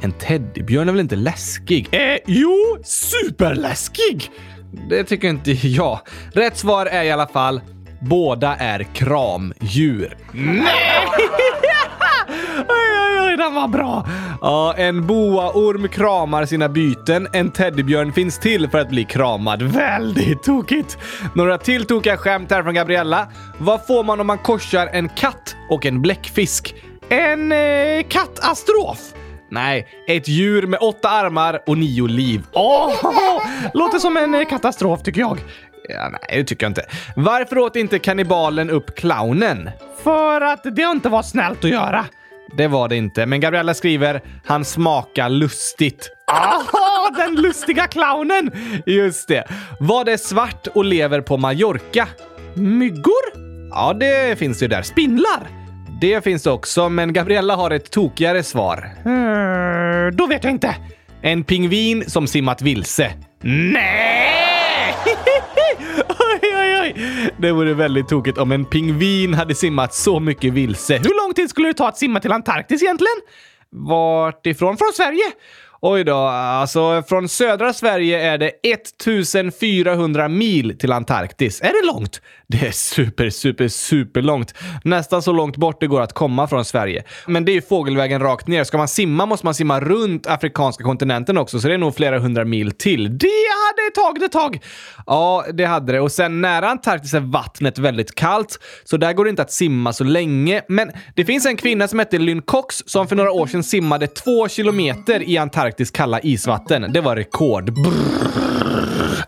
En 0.01 0.11
teddybjörn 0.11 0.89
är 0.89 0.93
väl 0.93 1.01
inte 1.01 1.15
läskig? 1.15 1.89
Eh, 1.91 2.17
jo, 2.27 2.77
superläskig! 2.83 4.31
Det 4.89 5.03
tycker 5.03 5.27
inte 5.27 5.51
jag. 5.51 5.99
Rätt 6.33 6.57
svar 6.57 6.85
är 6.85 7.03
i 7.03 7.11
alla 7.11 7.27
fall 7.27 7.61
båda 8.01 8.55
är 8.55 8.83
kramdjur. 8.83 10.17
Nej! 10.33 11.07
den 13.43 13.53
var 13.53 13.67
bra! 13.67 14.05
Ja, 14.41 14.73
en 14.77 15.07
boaorm 15.07 15.87
kramar 15.87 16.45
sina 16.45 16.69
byten. 16.69 17.27
En 17.33 17.51
teddybjörn 17.51 18.13
finns 18.13 18.39
till 18.39 18.69
för 18.69 18.77
att 18.77 18.89
bli 18.89 19.03
kramad. 19.03 19.61
Väldigt 19.61 20.43
tokigt! 20.43 20.97
Några 21.35 21.57
till 21.57 21.85
tokiga 21.85 22.17
skämt 22.17 22.51
här 22.51 22.63
från 22.63 22.73
Gabriella. 22.73 23.27
Vad 23.57 23.87
får 23.87 24.03
man 24.03 24.19
om 24.19 24.27
man 24.27 24.37
korsar 24.37 24.87
en 24.87 25.09
katt 25.09 25.55
och 25.69 25.85
en 25.85 26.01
bläckfisk? 26.01 26.75
En 27.09 27.51
eh, 27.51 28.03
kattastrof! 28.09 28.99
Nej, 29.51 29.87
ett 30.07 30.27
djur 30.27 30.67
med 30.67 30.79
åtta 30.79 31.09
armar 31.09 31.59
och 31.67 31.77
nio 31.77 32.07
liv. 32.07 32.43
Åh, 32.53 32.87
oh, 33.03 33.41
låter 33.73 33.99
som 33.99 34.17
en 34.17 34.35
eh, 34.35 34.45
katastrof 34.45 35.03
tycker 35.03 35.21
jag. 35.21 35.39
Ja, 35.89 36.09
nej, 36.09 36.37
det 36.37 36.43
tycker 36.43 36.65
jag 36.65 36.69
inte. 36.69 36.85
Varför 37.15 37.57
åt 37.57 37.75
inte 37.75 37.99
kannibalen 37.99 38.69
upp 38.69 38.95
clownen? 38.95 39.69
För 40.03 40.41
att 40.41 40.75
det 40.75 40.81
inte 40.81 41.09
var 41.09 41.23
snällt 41.23 41.63
att 41.63 41.69
göra. 41.69 42.05
Det 42.57 42.67
var 42.67 42.89
det 42.89 42.95
inte, 42.95 43.25
men 43.25 43.39
Gabriella 43.39 43.73
skriver 43.73 44.21
“Han 44.45 44.65
smakar 44.65 45.29
lustigt”. 45.29 46.09
Aha, 46.31 47.11
den 47.17 47.35
lustiga 47.35 47.87
clownen! 47.87 48.51
Just 48.85 49.27
det. 49.27 49.43
Vad 49.79 50.09
är 50.09 50.17
svart 50.17 50.67
och 50.67 50.85
lever 50.85 51.21
på 51.21 51.37
Mallorca? 51.37 52.07
Myggor? 52.53 53.43
Ja, 53.69 53.93
det 53.93 54.39
finns 54.39 54.63
ju 54.63 54.67
där. 54.67 54.81
Spindlar? 54.81 55.47
Det 56.01 56.23
finns 56.23 56.45
också, 56.45 56.89
men 56.89 57.13
Gabriella 57.13 57.55
har 57.55 57.71
ett 57.71 57.91
tokigare 57.91 58.43
svar. 58.43 58.89
Uh, 59.05 60.11
då 60.11 60.27
vet 60.27 60.43
jag 60.43 60.51
inte. 60.51 60.75
En 61.21 61.43
pingvin 61.43 62.03
som 62.09 62.27
simmat 62.27 62.61
vilse. 62.61 63.11
Nej! 63.41 64.95
oj! 66.83 66.95
Det 67.37 67.51
vore 67.51 67.73
väldigt 67.73 68.07
tokigt 68.07 68.37
om 68.37 68.51
en 68.51 68.65
pingvin 68.65 69.33
hade 69.33 69.55
simmat 69.55 69.93
så 69.93 70.19
mycket 70.19 70.53
vilse. 70.53 70.97
Hur 70.97 71.25
lång 71.25 71.33
tid 71.33 71.49
skulle 71.49 71.67
det 71.67 71.73
ta 71.73 71.87
att 71.87 71.97
simma 71.97 72.19
till 72.19 72.31
Antarktis 72.31 72.83
egentligen? 72.83 73.17
Vart 73.69 74.45
ifrån? 74.45 74.77
Från 74.77 74.91
Sverige? 74.93 75.23
Oj 75.85 76.03
då, 76.03 76.15
alltså 76.15 77.03
från 77.07 77.29
södra 77.29 77.73
Sverige 77.73 78.31
är 78.31 78.37
det 78.37 78.51
1400 78.63 80.27
mil 80.27 80.77
till 80.77 80.91
Antarktis. 80.91 81.61
Är 81.61 81.81
det 81.81 81.87
långt? 81.87 82.21
Det 82.47 82.67
är 82.67 82.71
super, 82.71 83.29
super, 83.29 83.67
super 83.67 84.21
långt. 84.21 84.53
Nästan 84.83 85.21
så 85.21 85.31
långt 85.31 85.57
bort 85.57 85.79
det 85.79 85.87
går 85.87 86.01
att 86.01 86.13
komma 86.13 86.47
från 86.47 86.65
Sverige. 86.65 87.03
Men 87.27 87.45
det 87.45 87.51
är 87.51 87.53
ju 87.53 87.61
fågelvägen 87.61 88.21
rakt 88.21 88.47
ner. 88.47 88.63
Ska 88.63 88.77
man 88.77 88.87
simma 88.87 89.25
måste 89.25 89.45
man 89.45 89.53
simma 89.53 89.79
runt 89.79 90.27
afrikanska 90.27 90.83
kontinenten 90.83 91.37
också, 91.37 91.59
så 91.59 91.67
det 91.67 91.73
är 91.73 91.77
nog 91.77 91.95
flera 91.95 92.19
hundra 92.19 92.45
mil 92.45 92.71
till. 92.71 93.17
Det 93.17 93.27
hade 93.27 93.91
tagit 93.95 94.23
ett 94.23 94.31
tag! 94.31 94.59
Ja, 95.05 95.45
det 95.53 95.65
hade 95.65 95.91
det. 95.91 95.99
Och 95.99 96.11
sen 96.11 96.41
nära 96.41 96.69
Antarktis 96.69 97.13
är 97.13 97.19
vattnet 97.19 97.77
väldigt 97.77 98.15
kallt, 98.15 98.59
så 98.83 98.97
där 98.97 99.13
går 99.13 99.23
det 99.23 99.29
inte 99.29 99.41
att 99.41 99.51
simma 99.51 99.93
så 99.93 100.03
länge. 100.03 100.61
Men 100.67 100.91
det 101.15 101.25
finns 101.25 101.45
en 101.45 101.57
kvinna 101.57 101.87
som 101.87 101.99
heter 101.99 102.19
Lynn 102.19 102.41
Cox 102.41 102.83
som 102.85 103.07
för 103.07 103.15
några 103.15 103.31
år 103.31 103.47
sedan 103.47 103.63
simmade 103.63 104.07
två 104.07 104.47
kilometer 104.47 105.29
i 105.29 105.37
Antarktis 105.37 105.72
kalla 105.93 106.19
isvatten. 106.19 106.93
Det 106.93 107.01
var 107.01 107.15
rekord. 107.15 107.73
Brrr 107.73 109.23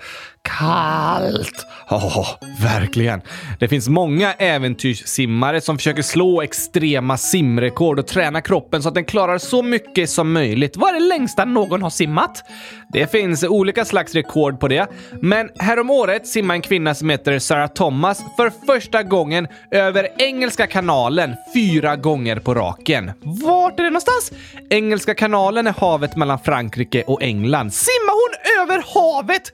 kallt. 0.60 1.66
Oh, 1.90 2.28
verkligen. 2.62 3.22
Det 3.60 3.68
finns 3.68 3.88
många 3.88 4.34
äventyrssimmare 4.34 5.62
som 5.62 5.78
försöker 5.78 6.02
slå 6.02 6.42
extrema 6.42 7.18
simrekord 7.18 8.00
och 8.00 8.08
träna 8.08 8.42
kroppen 8.42 8.84
så 8.84 8.90
att 8.90 8.96
den 8.96 9.06
klarar 9.06 9.38
så 9.38 9.64
mycket 9.64 10.10
som 10.10 10.34
möjligt. 10.34 10.78
Vad 10.78 10.90
är 10.90 11.00
det 11.00 11.08
längsta 11.08 11.46
någon 11.46 11.82
har 11.82 11.90
simmat? 11.90 12.44
Det 12.93 13.12
finns 13.12 13.43
olika 13.43 13.86
slags 13.86 14.15
rekord 14.15 14.60
på 14.60 14.67
det, 14.67 14.88
men 15.21 15.50
häromåret 15.60 16.28
simmade 16.28 16.58
en 16.58 16.62
kvinna 16.62 16.95
som 16.95 17.10
heter 17.10 17.39
Sarah 17.39 17.67
Thomas 17.67 18.21
för 18.38 18.52
första 18.65 19.04
gången 19.04 19.48
över 19.71 20.08
Engelska 20.17 20.67
kanalen 20.67 21.36
fyra 21.54 21.95
gånger 21.95 22.39
på 22.39 22.54
raken. 22.54 23.12
Vart 23.21 23.80
är 23.80 23.84
det 23.84 23.89
någonstans? 23.89 24.32
Engelska 24.69 25.13
kanalen 25.15 25.67
är 25.67 25.74
havet 25.74 26.15
mellan 26.15 26.39
Frankrike 26.39 27.04
och 27.04 27.24
England. 27.24 27.74
Simmar 27.74 28.13
hon 28.13 28.62
över 28.63 28.84
havet 28.93 29.52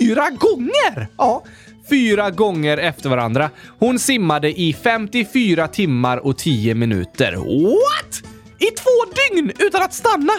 fyra 0.00 0.30
gånger! 0.30 1.08
Ja, 1.18 1.44
fyra 1.90 2.30
gånger 2.30 2.78
efter 2.78 3.08
varandra. 3.08 3.50
Hon 3.78 3.98
simmade 3.98 4.60
i 4.60 4.72
54 4.72 5.68
timmar 5.68 6.26
och 6.26 6.38
10 6.38 6.74
minuter. 6.74 7.32
What? 7.36 8.30
I 8.58 8.64
två 8.64 8.90
dygn 9.34 9.52
utan 9.58 9.82
att 9.82 9.94
stanna? 9.94 10.32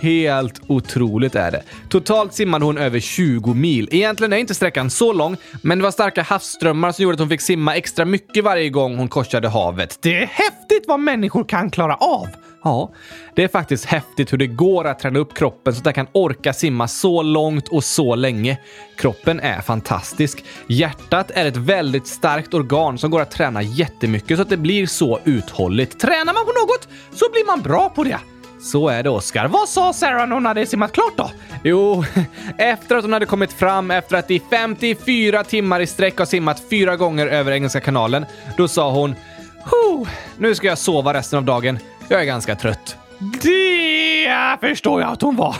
Helt 0.00 0.60
otroligt 0.66 1.34
är 1.34 1.50
det. 1.50 1.62
Totalt 1.88 2.34
simmade 2.34 2.64
hon 2.64 2.78
över 2.78 3.00
20 3.00 3.54
mil. 3.54 3.88
Egentligen 3.92 4.32
är 4.32 4.36
inte 4.36 4.54
sträckan 4.54 4.90
så 4.90 5.12
lång, 5.12 5.36
men 5.62 5.78
det 5.78 5.84
var 5.84 5.90
starka 5.90 6.22
havsströmmar 6.22 6.92
som 6.92 7.02
gjorde 7.02 7.14
att 7.14 7.20
hon 7.20 7.28
fick 7.28 7.40
simma 7.40 7.76
extra 7.76 8.04
mycket 8.04 8.44
varje 8.44 8.68
gång 8.68 8.96
hon 8.96 9.08
korsade 9.08 9.48
havet. 9.48 9.98
Det 10.02 10.22
är 10.22 10.26
häftigt 10.26 10.84
vad 10.86 11.00
människor 11.00 11.44
kan 11.44 11.70
klara 11.70 11.96
av! 11.96 12.28
Ja, 12.64 12.92
det 13.34 13.44
är 13.44 13.48
faktiskt 13.48 13.84
häftigt 13.84 14.32
hur 14.32 14.38
det 14.38 14.46
går 14.46 14.84
att 14.86 14.98
träna 14.98 15.18
upp 15.18 15.34
kroppen 15.34 15.74
så 15.74 15.78
att 15.78 15.84
den 15.84 15.94
kan 15.94 16.06
orka 16.12 16.52
simma 16.52 16.88
så 16.88 17.22
långt 17.22 17.68
och 17.68 17.84
så 17.84 18.14
länge. 18.14 18.58
Kroppen 18.96 19.40
är 19.40 19.60
fantastisk. 19.60 20.44
Hjärtat 20.66 21.30
är 21.34 21.46
ett 21.46 21.56
väldigt 21.56 22.06
starkt 22.06 22.54
organ 22.54 22.98
som 22.98 23.10
går 23.10 23.20
att 23.20 23.30
träna 23.30 23.62
jättemycket 23.62 24.36
så 24.36 24.42
att 24.42 24.48
det 24.48 24.56
blir 24.56 24.86
så 24.86 25.20
uthålligt. 25.24 26.00
Tränar 26.00 26.34
man 26.34 26.44
på 26.44 26.52
något 26.52 26.88
så 27.12 27.30
blir 27.32 27.46
man 27.46 27.62
bra 27.62 27.88
på 27.88 28.04
det. 28.04 28.18
Så 28.66 28.88
är 28.88 29.02
det, 29.02 29.10
Oskar. 29.10 29.48
Vad 29.48 29.68
sa 29.68 29.92
Sarah 29.92 30.26
när 30.26 30.34
hon 30.34 30.46
hade 30.46 30.66
simmat 30.66 30.92
klart 30.92 31.16
då? 31.16 31.30
Jo, 31.64 32.04
efter 32.58 32.96
att 32.96 33.04
hon 33.04 33.12
hade 33.12 33.26
kommit 33.26 33.52
fram 33.52 33.90
efter 33.90 34.16
att 34.16 34.30
i 34.30 34.42
54 34.50 35.44
timmar 35.44 35.80
i 35.80 35.86
sträck 35.86 36.18
ha 36.18 36.26
simmat 36.26 36.62
fyra 36.70 36.96
gånger 36.96 37.26
över 37.26 37.52
Engelska 37.52 37.80
kanalen, 37.80 38.26
då 38.56 38.68
sa 38.68 38.90
hon 38.90 39.14
nu 40.38 40.54
ska 40.54 40.66
jag 40.66 40.78
sova 40.78 41.14
resten 41.14 41.38
av 41.38 41.44
dagen. 41.44 41.78
Jag 42.08 42.20
är 42.20 42.24
ganska 42.24 42.56
trött. 42.56 42.96
Det 43.42 44.58
förstår 44.60 45.00
jag 45.00 45.12
att 45.12 45.22
hon 45.22 45.36
var. 45.36 45.56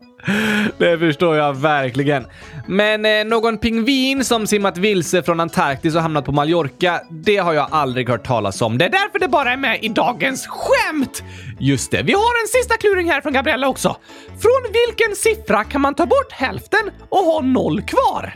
Det 0.78 0.98
förstår 0.98 1.36
jag 1.36 1.56
verkligen. 1.56 2.26
Men 2.66 3.04
eh, 3.04 3.24
någon 3.24 3.58
pingvin 3.58 4.24
som 4.24 4.46
simmat 4.46 4.78
vilse 4.78 5.22
från 5.22 5.40
Antarktis 5.40 5.94
och 5.94 6.02
hamnat 6.02 6.24
på 6.24 6.32
Mallorca, 6.32 7.00
det 7.10 7.36
har 7.36 7.52
jag 7.52 7.68
aldrig 7.70 8.08
hört 8.08 8.26
talas 8.26 8.62
om. 8.62 8.78
Det 8.78 8.84
är 8.84 8.90
därför 8.90 9.18
det 9.18 9.28
bara 9.28 9.52
är 9.52 9.56
med 9.56 9.78
i 9.82 9.88
dagens 9.88 10.46
skämt! 10.46 11.22
Just 11.60 11.90
det, 11.90 12.02
vi 12.02 12.12
har 12.12 12.42
en 12.42 12.48
sista 12.48 12.76
kluring 12.76 13.10
här 13.10 13.20
från 13.20 13.32
Gabriella 13.32 13.68
också. 13.68 13.96
Från 14.26 14.72
vilken 14.72 15.16
siffra 15.16 15.64
kan 15.64 15.80
man 15.80 15.94
ta 15.94 16.06
bort 16.06 16.32
hälften 16.32 16.90
och 17.08 17.18
ha 17.18 17.40
noll 17.40 17.82
kvar? 17.82 18.34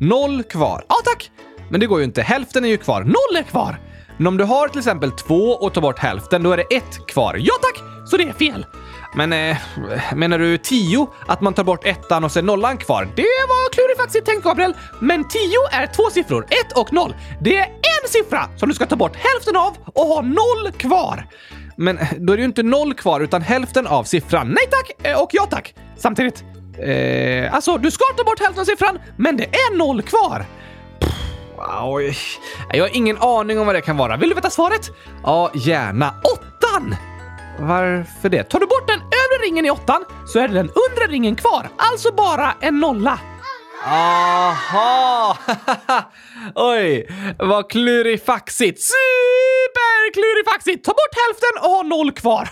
Noll 0.00 0.42
kvar? 0.42 0.84
Ja, 0.88 0.94
tack! 1.04 1.30
Men 1.70 1.80
det 1.80 1.86
går 1.86 1.98
ju 1.98 2.04
inte. 2.04 2.22
Hälften 2.22 2.64
är 2.64 2.68
ju 2.68 2.76
kvar. 2.76 3.00
Noll 3.00 3.36
är 3.38 3.42
kvar! 3.42 3.80
Men 4.16 4.26
om 4.26 4.36
du 4.36 4.44
har 4.44 4.68
till 4.68 4.78
exempel 4.78 5.10
två 5.10 5.50
och 5.50 5.74
tar 5.74 5.80
bort 5.80 5.98
hälften, 5.98 6.42
då 6.42 6.52
är 6.52 6.56
det 6.56 6.76
ett 6.76 7.06
kvar. 7.06 7.36
Ja 7.40 7.54
tack! 7.62 7.82
Så 8.06 8.16
det 8.16 8.22
är 8.22 8.32
fel. 8.32 8.66
Men 9.16 9.32
eh, 9.32 9.56
menar 10.14 10.38
du 10.38 10.58
tio? 10.58 11.06
Att 11.26 11.40
man 11.40 11.54
tar 11.54 11.64
bort 11.64 11.86
ettan 11.86 12.24
och 12.24 12.32
sen 12.32 12.46
nollan 12.46 12.78
kvar? 12.78 13.08
Det 13.16 13.22
var 13.22 13.72
klurigt 13.72 14.00
faktiskt 14.00 14.26
tänkt 14.26 14.44
Gabriel. 14.44 14.74
Men 15.00 15.28
tio 15.28 15.58
är 15.72 15.86
två 15.86 16.02
siffror, 16.12 16.46
ett 16.50 16.72
och 16.72 16.92
noll. 16.92 17.14
Det 17.40 17.56
är 17.58 17.64
en 17.66 18.08
siffra 18.08 18.48
som 18.56 18.68
du 18.68 18.74
ska 18.74 18.86
ta 18.86 18.96
bort 18.96 19.16
hälften 19.16 19.56
av 19.56 19.76
och 19.94 20.06
ha 20.06 20.22
noll 20.22 20.72
kvar. 20.76 21.26
Men 21.76 21.98
eh, 21.98 22.08
då 22.18 22.32
är 22.32 22.36
det 22.36 22.40
ju 22.40 22.46
inte 22.48 22.62
noll 22.62 22.94
kvar 22.94 23.20
utan 23.20 23.42
hälften 23.42 23.86
av 23.86 24.04
siffran. 24.04 24.48
Nej 24.48 24.66
tack! 24.70 25.06
Eh, 25.06 25.20
och 25.22 25.30
ja 25.32 25.46
tack! 25.50 25.74
Samtidigt. 25.96 26.44
Eh, 26.78 27.54
alltså, 27.54 27.78
du 27.78 27.90
ska 27.90 28.04
ta 28.16 28.24
bort 28.24 28.40
hälften 28.40 28.60
av 28.60 28.64
siffran, 28.64 28.98
men 29.16 29.36
det 29.36 29.44
är 29.44 29.76
noll 29.76 30.02
kvar. 30.02 30.44
Oj. 31.82 32.16
Jag 32.72 32.84
har 32.84 32.96
ingen 32.96 33.18
aning 33.18 33.58
om 33.58 33.66
vad 33.66 33.74
det 33.74 33.80
kan 33.80 33.96
vara. 33.96 34.16
Vill 34.16 34.28
du 34.28 34.34
veta 34.34 34.50
svaret? 34.50 34.90
Ja, 35.22 35.50
gärna. 35.54 36.14
Åttan! 36.24 36.94
Varför 37.58 38.28
det? 38.28 38.42
Tar 38.42 38.60
du 38.60 38.66
bort 38.66 38.88
den 38.88 39.00
övre 39.00 39.46
ringen 39.46 39.66
i 39.66 39.70
åttan 39.70 40.04
så 40.26 40.38
är 40.38 40.48
det 40.48 40.54
den 40.54 40.70
undre 40.70 41.06
ringen 41.08 41.36
kvar, 41.36 41.68
alltså 41.76 42.12
bara 42.12 42.54
en 42.60 42.80
nolla. 42.80 43.20
Aha! 43.86 45.38
Oj, 46.54 47.08
vad 47.38 47.70
klurifaxigt. 47.70 48.80
Superklurifaxigt! 48.82 50.84
Ta 50.84 50.90
bort 50.90 51.16
hälften 51.26 51.48
och 51.62 51.70
ha 51.70 51.82
noll 51.82 52.12
kvar. 52.12 52.48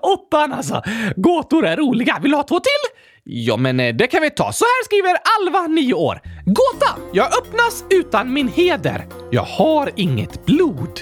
Åttan 0.12 0.52
alltså. 0.52 0.82
Gåtor 1.16 1.66
är 1.66 1.76
roliga. 1.76 2.18
Vill 2.22 2.30
du 2.30 2.36
ha 2.36 2.42
två 2.42 2.60
till? 2.60 2.70
Ja, 3.24 3.56
men 3.56 3.80
eh, 3.80 3.94
det 3.94 4.06
kan 4.06 4.22
vi 4.22 4.30
ta. 4.30 4.52
Så 4.52 4.64
här 4.64 4.84
skriver 4.84 5.16
Alva, 5.40 5.66
9 5.66 5.94
år. 5.94 6.20
Gåta! 6.46 6.96
Jag 7.12 7.26
öppnas 7.38 7.84
utan 7.90 8.32
min 8.32 8.48
heder. 8.48 9.06
Jag 9.30 9.42
har 9.42 9.90
inget 9.96 10.46
blod. 10.46 11.00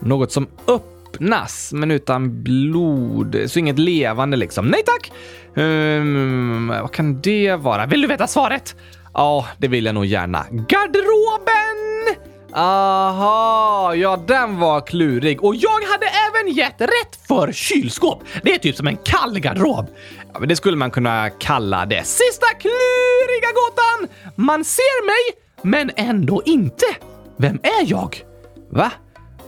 Något 0.00 0.32
som 0.32 0.48
öppnas, 0.66 0.93
öppnas, 1.14 1.72
men 1.72 1.90
utan 1.90 2.42
blod. 2.42 3.36
Så 3.46 3.58
inget 3.58 3.78
levande 3.78 4.36
liksom. 4.36 4.66
Nej 4.66 4.82
tack! 4.86 5.12
Um, 5.56 6.68
vad 6.68 6.92
kan 6.92 7.20
det 7.20 7.56
vara? 7.56 7.86
Vill 7.86 8.02
du 8.02 8.08
veta 8.08 8.26
svaret? 8.26 8.76
Ja, 9.14 9.46
det 9.58 9.68
vill 9.68 9.84
jag 9.84 9.94
nog 9.94 10.06
gärna. 10.06 10.46
Garderoben! 10.50 12.24
Aha, 12.56 13.94
ja 13.94 14.16
den 14.26 14.58
var 14.58 14.80
klurig. 14.86 15.44
Och 15.44 15.56
jag 15.56 15.80
hade 15.92 16.06
även 16.06 16.52
gett 16.52 16.80
rätt 16.80 17.26
för 17.28 17.52
kylskåp. 17.52 18.22
Det 18.42 18.54
är 18.54 18.58
typ 18.58 18.76
som 18.76 18.86
en 18.86 18.96
kall 18.96 19.38
garderob. 19.40 19.86
Ja, 20.32 20.38
men 20.38 20.48
det 20.48 20.56
skulle 20.56 20.76
man 20.76 20.90
kunna 20.90 21.30
kalla 21.30 21.86
det. 21.86 22.04
Sista 22.04 22.46
kluriga 22.58 23.48
gåtan! 23.54 24.08
Man 24.36 24.64
ser 24.64 25.06
mig, 25.06 25.42
men 25.62 25.90
ändå 25.96 26.42
inte. 26.44 26.86
Vem 27.36 27.58
är 27.62 27.90
jag? 27.90 28.22
Va? 28.70 28.92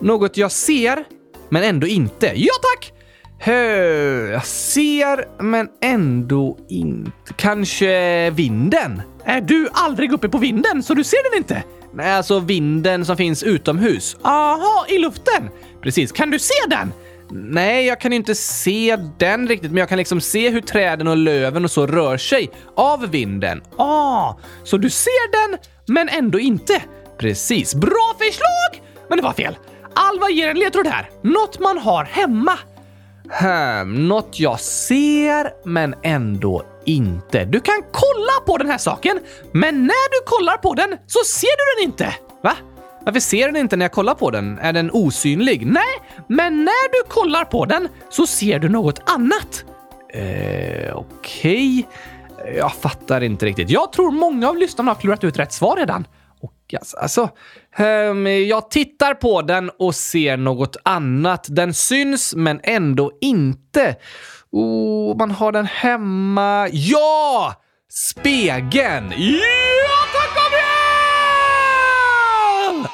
Något 0.00 0.36
jag 0.36 0.52
ser, 0.52 1.04
men 1.48 1.64
ändå 1.64 1.86
inte? 1.86 2.32
Ja 2.34 2.52
tack! 2.62 2.92
Hö, 3.38 4.28
jag 4.32 4.46
ser, 4.46 5.42
men 5.42 5.68
ändå 5.82 6.58
inte. 6.68 7.10
Kanske 7.36 8.30
vinden? 8.30 9.02
Är 9.24 9.40
du 9.40 9.68
aldrig 9.72 10.12
uppe 10.12 10.28
på 10.28 10.38
vinden 10.38 10.82
så 10.82 10.94
du 10.94 11.04
ser 11.04 11.30
den 11.30 11.38
inte? 11.38 11.62
Nej, 11.94 12.12
alltså 12.12 12.40
vinden 12.40 13.04
som 13.04 13.16
finns 13.16 13.42
utomhus. 13.42 14.16
Aha, 14.22 14.86
i 14.88 14.98
luften! 14.98 15.48
Precis, 15.82 16.12
kan 16.12 16.30
du 16.30 16.38
se 16.38 16.54
den? 16.70 16.92
Nej, 17.30 17.86
jag 17.86 18.00
kan 18.00 18.12
inte 18.12 18.34
se 18.34 18.96
den 19.18 19.48
riktigt, 19.48 19.70
men 19.70 19.78
jag 19.78 19.88
kan 19.88 19.98
liksom 19.98 20.20
se 20.20 20.50
hur 20.50 20.60
träden 20.60 21.08
och 21.08 21.16
löven 21.16 21.64
och 21.64 21.70
så 21.70 21.86
rör 21.86 22.16
sig 22.16 22.50
av 22.76 23.10
vinden. 23.10 23.62
Ah, 23.76 24.34
så 24.64 24.76
du 24.76 24.90
ser 24.90 25.48
den, 25.48 25.58
men 25.86 26.08
ändå 26.08 26.38
inte? 26.40 26.82
Precis. 27.18 27.74
Bra 27.74 28.14
förslag! 28.18 28.82
Men 29.08 29.18
det 29.18 29.24
var 29.24 29.32
fel. 29.32 29.56
Alva 29.96 30.30
ger 30.30 30.48
en 30.48 30.58
ledtråd 30.58 30.86
här. 30.86 31.10
Något 31.22 31.58
man 31.58 31.78
har 31.78 32.04
hemma. 32.04 32.58
Hmm, 33.40 34.08
något 34.08 34.40
jag 34.40 34.60
ser, 34.60 35.68
men 35.68 35.94
ändå 36.02 36.62
inte. 36.84 37.44
Du 37.44 37.60
kan 37.60 37.82
kolla 37.92 38.32
på 38.46 38.58
den 38.58 38.70
här 38.70 38.78
saken, 38.78 39.20
men 39.52 39.86
när 39.86 40.10
du 40.10 40.26
kollar 40.26 40.56
på 40.56 40.74
den 40.74 40.96
så 41.06 41.24
ser 41.24 41.46
du 41.56 41.82
den 41.82 41.90
inte. 41.90 42.14
Va? 42.42 42.52
Varför 43.00 43.20
ser 43.20 43.46
den 43.46 43.56
inte 43.56 43.76
när 43.76 43.84
jag 43.84 43.92
kollar 43.92 44.14
på 44.14 44.30
den? 44.30 44.58
Är 44.58 44.72
den 44.72 44.90
osynlig? 44.92 45.66
Nej, 45.66 46.00
men 46.28 46.64
när 46.64 46.92
du 46.92 47.08
kollar 47.08 47.44
på 47.44 47.64
den 47.64 47.88
så 48.10 48.26
ser 48.26 48.58
du 48.58 48.68
något 48.68 49.10
annat. 49.10 49.64
Eh, 50.12 50.96
okej. 50.96 51.86
Okay. 52.36 52.56
Jag 52.56 52.72
fattar 52.74 53.20
inte 53.20 53.46
riktigt. 53.46 53.70
Jag 53.70 53.92
tror 53.92 54.10
många 54.10 54.48
av 54.48 54.56
lyssnarna 54.56 54.90
har 54.90 55.00
klurat 55.00 55.24
ut 55.24 55.38
rätt 55.38 55.52
svar 55.52 55.76
redan 55.76 56.06
lyckas. 56.66 56.94
alltså, 56.94 57.30
um, 57.78 58.26
jag 58.26 58.70
tittar 58.70 59.14
på 59.14 59.42
den 59.42 59.70
och 59.78 59.94
ser 59.94 60.36
något 60.36 60.76
annat. 60.84 61.46
Den 61.48 61.74
syns, 61.74 62.34
men 62.34 62.60
ändå 62.62 63.12
inte. 63.20 63.96
Oh, 64.52 65.16
man 65.16 65.30
har 65.30 65.52
den 65.52 65.66
hemma. 65.66 66.68
Ja! 66.72 67.54
Spegeln! 67.90 69.12
Ja, 69.16 69.96
tack 70.12 70.34
Gabriel! 70.36 70.55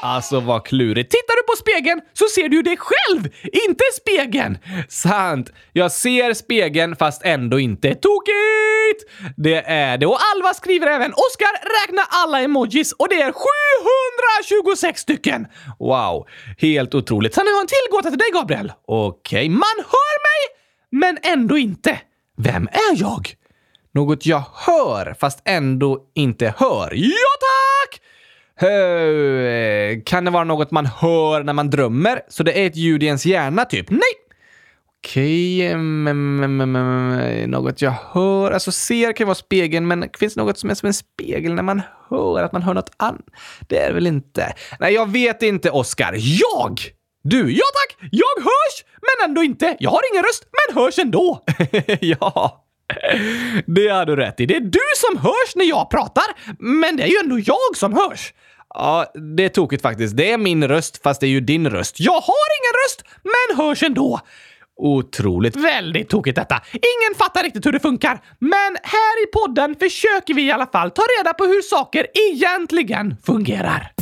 Alltså 0.00 0.40
vad 0.40 0.66
klurigt. 0.66 1.11
Tittar 1.11 1.37
du 1.37 1.42
på 1.42 1.57
spegeln 1.57 2.00
så 2.12 2.24
ser 2.24 2.48
du 2.48 2.62
dig 2.62 2.76
själv, 2.76 3.22
inte 3.42 3.85
spegeln. 4.00 4.59
Sant. 4.88 5.52
Jag 5.72 5.92
ser 5.92 6.35
spegeln 6.35 6.96
fast 6.96 7.22
ändå 7.24 7.61
inte. 7.61 7.94
Tokigt! 7.94 9.11
Det 9.37 9.62
är 9.66 9.98
det. 9.98 10.07
Och 10.07 10.18
Alva 10.35 10.55
skriver 10.55 10.87
även 10.87 11.12
Oskar, 11.12 11.83
räkna 11.83 12.02
alla 12.09 12.40
emojis 12.40 12.92
och 12.92 13.09
det 13.09 13.22
är 13.22 13.33
726 14.62 15.00
stycken. 15.00 15.46
Wow, 15.78 16.26
helt 16.59 16.94
otroligt. 16.94 17.35
Sen 17.35 17.46
har 17.46 17.52
jag 17.52 17.61
en 17.61 17.66
till 17.66 17.90
gåta 17.90 18.09
till 18.09 18.18
dig, 18.18 18.31
Gabriel. 18.35 18.72
Okej, 18.87 19.38
okay. 19.38 19.48
man 19.48 19.76
hör 19.76 20.14
mig, 20.28 20.40
men 20.90 21.18
ändå 21.22 21.59
inte. 21.59 22.00
Vem 22.37 22.68
är 22.72 23.00
jag? 23.00 23.35
Något 23.94 24.26
jag 24.26 24.42
hör 24.55 25.16
fast 25.20 25.42
ändå 25.44 26.00
inte 26.14 26.55
hör. 26.57 26.92
Ja, 26.94 27.33
tack! 27.40 28.00
Kan 30.05 30.25
det 30.25 30.31
vara 30.31 30.44
något 30.44 30.70
man 30.70 30.87
hör 30.87 31.44
när 31.44 31.53
man 31.53 31.70
drömmer? 31.70 32.20
Så 32.29 32.42
det 32.42 32.62
är 32.62 32.66
ett 32.66 32.77
ljud 32.77 33.03
i 33.03 33.07
ens 33.07 33.27
hjärna, 33.27 33.64
typ? 33.64 33.90
Nej! 33.90 34.01
Okej, 35.05 35.66
okay. 35.66 37.46
något 37.46 37.83
jag 37.83 37.94
hör. 38.12 38.51
Alltså 38.51 38.72
ser 38.72 39.12
kan 39.12 39.25
ju 39.25 39.27
vara 39.27 39.35
spegeln, 39.35 39.88
men 39.88 40.09
finns 40.18 40.35
det 40.35 40.40
något 40.40 40.59
som 40.59 40.70
är 40.70 40.75
som 40.75 40.87
en 40.87 40.94
spegel 40.94 41.55
när 41.55 41.62
man 41.62 41.83
hör 42.11 42.42
att 42.42 42.53
man 42.53 42.62
hör 42.62 42.75
något 42.75 42.90
annat? 42.96 43.25
Det 43.68 43.79
är 43.79 43.88
det 43.88 43.94
väl 43.94 44.07
inte? 44.07 44.53
Nej, 44.81 44.94
jag 44.94 45.11
vet 45.11 45.42
inte, 45.42 45.70
Oscar. 45.70 46.14
Jag! 46.14 46.81
Du, 47.25 47.53
ja 47.53 47.64
tack! 47.75 48.09
Jag 48.12 48.42
hörs, 48.42 48.85
men 49.01 49.31
ändå 49.31 49.42
inte. 49.42 49.77
Jag 49.79 49.90
har 49.90 50.01
ingen 50.12 50.25
röst, 50.25 50.44
men 50.53 50.83
hörs 50.83 50.98
ändå. 50.98 51.44
ja. 52.01 52.64
Det 53.66 53.88
har 53.88 54.07
du 54.07 54.16
rätt 54.16 54.40
i. 54.40 54.46
Det 54.46 54.57
är 54.57 54.61
du 54.61 54.88
som 54.96 55.16
hörs 55.18 55.57
när 55.57 55.64
jag 55.64 55.90
pratar, 55.90 56.25
men 56.59 56.96
det 56.96 57.03
är 57.03 57.09
ju 57.09 57.16
ändå 57.25 57.38
jag 57.38 57.77
som 57.77 57.92
hörs. 57.92 58.33
Ja, 58.74 59.12
det 59.37 59.44
är 59.44 59.48
tokigt 59.48 59.82
faktiskt. 59.82 60.16
Det 60.16 60.32
är 60.32 60.38
min 60.38 60.68
röst, 60.68 61.02
fast 61.02 61.20
det 61.20 61.26
är 61.26 61.30
ju 61.30 61.40
din 61.40 61.70
röst. 61.70 62.00
Jag 62.00 62.12
har 62.20 62.48
ingen 62.61 62.74
röst, 62.85 63.04
men 63.22 63.56
hörs 63.66 63.82
ändå. 63.82 64.20
Otroligt. 64.76 65.56
Väldigt 65.56 66.08
tokigt 66.08 66.37
detta. 66.37 66.62
Ingen 66.72 67.18
fattar 67.18 67.42
riktigt 67.42 67.66
hur 67.66 67.72
det 67.72 67.80
funkar, 67.80 68.24
men 68.38 68.76
här 68.82 69.24
i 69.24 69.26
podden 69.32 69.76
försöker 69.80 70.35
vi 70.35 70.42
i 70.42 70.52
alla 70.52 70.66
fall 70.66 70.90
ta 70.90 71.02
reda 71.18 71.35
på 71.35 71.44
hur 71.44 71.62
saker 71.62 72.06
egentligen 72.14 73.16
fungerar. 73.26 73.92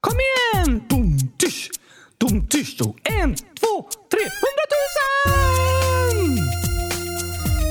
Kom 0.00 0.14
igen! 0.20 0.82
Dum, 0.88 1.18
tysch, 1.38 1.70
dum, 2.18 2.48
tysch, 2.48 2.80
och 2.80 2.96
en, 3.04 3.34
två, 3.34 3.88
tre, 4.10 4.20
hundratusen! 4.42 5.18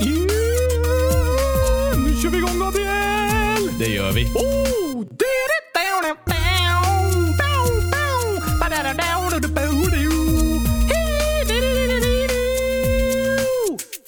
Yeah! 0.03 0.27
Nu 1.97 2.21
kör 2.21 2.29
vi 2.29 2.37
igång, 2.37 2.59
Gabriel! 2.59 3.06
Det 3.79 3.87
gör 3.87 4.11
vi. 4.11 4.27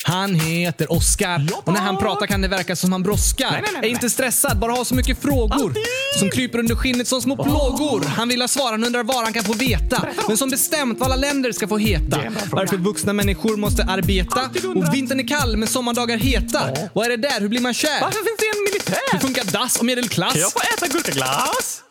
Han 0.04 0.36
heter 0.36 0.92
Oskar 0.92 1.48
och 1.64 1.74
när 1.74 1.80
han 1.82 1.98
pratar 1.98 2.28
kan 2.28 2.42
det 2.42 2.48
verka 2.48 2.76
som 2.76 2.92
han 2.92 3.04
brådskar. 3.04 3.52
Nej, 3.52 3.62
nej, 3.62 3.72
nej, 3.82 3.90
är 3.90 3.94
inte 3.94 4.10
stressad, 4.10 4.60
bara 4.60 4.72
har 4.72 4.84
så 4.84 4.96
mycket 4.96 5.22
frågor 5.22 5.74
som 6.20 6.30
kryper 6.30 6.60
under 6.60 6.76
skinnet 6.76 7.08
som 7.08 7.22
små 7.22 7.36
plågor. 7.44 8.06
Han 8.06 8.30
vill 8.30 8.42
ha 8.42 8.48
svar, 8.48 8.72
han 8.72 8.84
undrar 8.84 9.04
var 9.04 9.24
han 9.24 9.34
kan 9.34 9.44
få 9.44 9.54
veta. 9.54 10.08
Men 10.28 10.38
som 10.38 10.50
bestämt 10.50 11.00
vad 11.00 11.12
alla 11.12 11.16
länder 11.16 11.52
ska 11.52 11.68
få 11.68 11.78
heta. 11.78 12.20
Varför 12.52 12.78
vuxna 12.78 13.14
människor 13.14 13.58
måste 13.58 13.84
arbeta. 13.84 14.42
Och 14.76 14.94
vintern 14.94 15.20
är 15.20 15.28
kall 15.28 15.58
men 15.58 15.68
sommardagar 15.68 16.18
heta. 16.18 16.62
Vad 16.94 17.06
är 17.06 17.10
det 17.10 17.18
där? 17.18 17.42
Hur 17.42 17.48
blir 17.48 17.62
man 17.62 17.74
kär? 17.74 18.00
Militär? 18.90 19.12
Hur 19.12 19.20
funkar 19.20 19.44
dass 19.44 19.80
och 19.80 19.86
medelklass? 19.86 20.34
Kan 20.34 20.42
jag 20.42 20.52
få 20.52 20.60
äta 20.60 20.88
gurkaglass? 20.88 21.82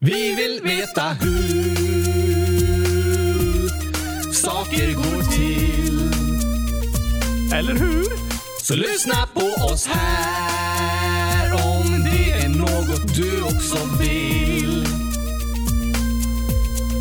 Vi 0.00 0.34
vill 0.34 0.60
veta 0.62 1.02
hur 1.02 1.76
saker 4.32 4.92
går 4.92 5.22
till. 5.22 6.10
Eller 7.54 7.74
hur? 7.74 8.06
Så 8.62 8.74
lyssna 8.74 9.28
på 9.34 9.64
oss 9.64 9.86
här 9.86 11.52
om 11.52 12.04
det 12.04 12.32
är 12.32 12.48
något 12.48 13.14
du 13.16 13.42
också 13.42 13.78
vill. 14.00 14.65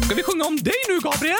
Ska 0.06 0.16
vi 0.16 0.24
sjunga 0.24 0.46
om 0.46 0.58
dig 0.58 0.74
nu, 0.90 1.00
Gabriel? 1.00 1.36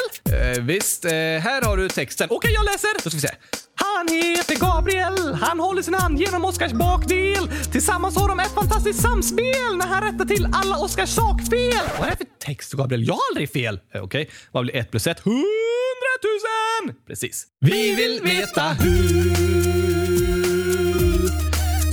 Eh, 0.56 0.64
visst, 0.64 1.06
eh, 1.06 1.12
här 1.12 1.62
har 1.62 1.78
du 1.78 1.90
texten. 1.90 2.28
Okej, 2.32 2.52
jag 2.54 2.66
läser. 2.66 2.90
Då 3.04 3.10
ska 3.10 3.18
vi 3.18 3.22
se. 3.22 3.30
Han 3.76 4.08
heter 4.08 4.56
Gabriel, 4.56 5.34
han 5.34 5.60
håller 5.60 5.82
sin 5.82 5.94
hand 5.94 6.20
genom 6.20 6.46
Oskars 6.46 6.72
bakdel. 6.72 7.50
Tillsammans 7.72 8.18
har 8.18 8.28
de 8.30 8.40
ett 8.40 8.54
fantastiskt 8.54 9.02
samspel 9.02 9.78
när 9.78 9.88
han 9.88 10.04
rättar 10.04 10.26
till 10.26 10.48
alla 10.54 10.78
Oskars 10.78 11.10
sakfel. 11.10 11.74
Vad 12.00 12.08
är 12.08 12.12
det 12.12 12.18
för 12.18 12.28
text, 12.40 12.74
Gabriel? 12.74 13.08
Jag 13.08 13.14
har 13.14 13.22
aldrig 13.32 13.52
fel. 13.52 13.80
Eh, 13.94 14.04
Okej, 14.04 14.30
vad 14.52 14.64
blir 14.64 14.76
ett 14.76 14.92
plus 14.92 15.08
ett? 15.08 15.20
Hundratusen! 15.20 17.04
Precis. 17.08 17.46
Vi 17.60 17.96
vill 17.96 18.22
veta 18.24 18.64
hur 18.64 19.36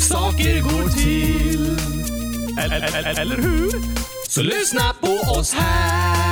saker 0.01 0.61
går 0.63 0.89
till. 0.89 1.77
Eller, 2.59 3.21
eller 3.21 3.37
hur? 3.37 3.73
Så 4.29 4.43
lyssna 4.43 4.95
på 5.01 5.13
oss 5.39 5.55
här 5.55 6.32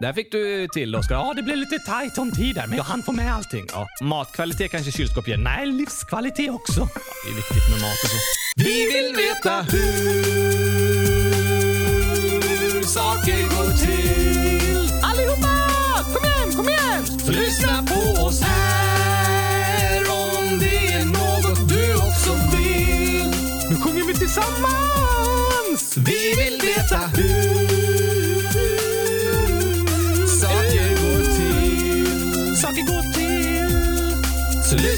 Där 0.00 0.12
fick 0.12 0.32
du 0.32 0.68
till 0.68 0.96
Oskar. 0.96 1.14
Ja, 1.14 1.32
det 1.36 1.42
blev 1.42 1.56
lite 1.56 1.78
tajt 1.78 2.18
om 2.18 2.32
tid 2.32 2.54
där, 2.54 2.66
men 2.66 2.76
jag 2.76 2.84
hann 2.84 3.02
få 3.02 3.12
med 3.12 3.34
allting. 3.34 3.66
Ja, 3.72 3.86
matkvalitet 4.02 4.70
kanske 4.70 4.92
kylskåp 4.92 5.28
ger. 5.28 5.36
Nej, 5.36 5.66
livskvalitet 5.66 6.50
också. 6.50 6.80
Det 7.24 7.30
är 7.30 7.36
viktigt 7.36 7.70
med 7.70 7.80
mat 7.80 8.02
och 8.04 8.10
så. 8.10 8.16
Vi 8.56 8.86
vill 8.92 9.14
veta 9.16 9.62
hur 9.62 10.32
saker 12.82 13.42
går 13.42 13.70
till. 13.76 14.90
Allihopa! 15.02 15.48
Kom 16.14 16.24
igen, 16.24 16.52
kom 16.56 16.68
igen! 16.68 17.06
Så 17.06 17.32
lyssna 17.32 17.82
på 17.82 18.22
oss 18.22 18.42
här 18.42 18.85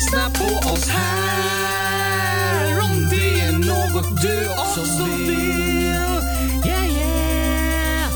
lyssna 0.08 0.30
på 0.30 0.44
oss 0.72 0.88
här 0.88 2.78
om 2.84 3.08
det 3.10 3.40
är 3.40 3.52
något 3.52 4.22
du 4.22 4.48
också 4.50 5.04
vill. 5.04 5.30
Yeah, 6.66 6.90
yeah. 6.90 8.12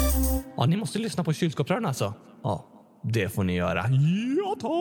Ja, 0.57 0.66
ni 0.66 0.76
måste 0.76 0.98
lyssna 0.98 1.24
på 1.24 1.33
kylskåpsrören 1.33 1.87
alltså. 1.87 2.14
Ja, 2.42 2.66
det 3.12 3.28
får 3.35 3.44
ni 3.44 3.57
göra. 3.57 3.85
Ja, 4.37 4.57
tack! 4.61 4.72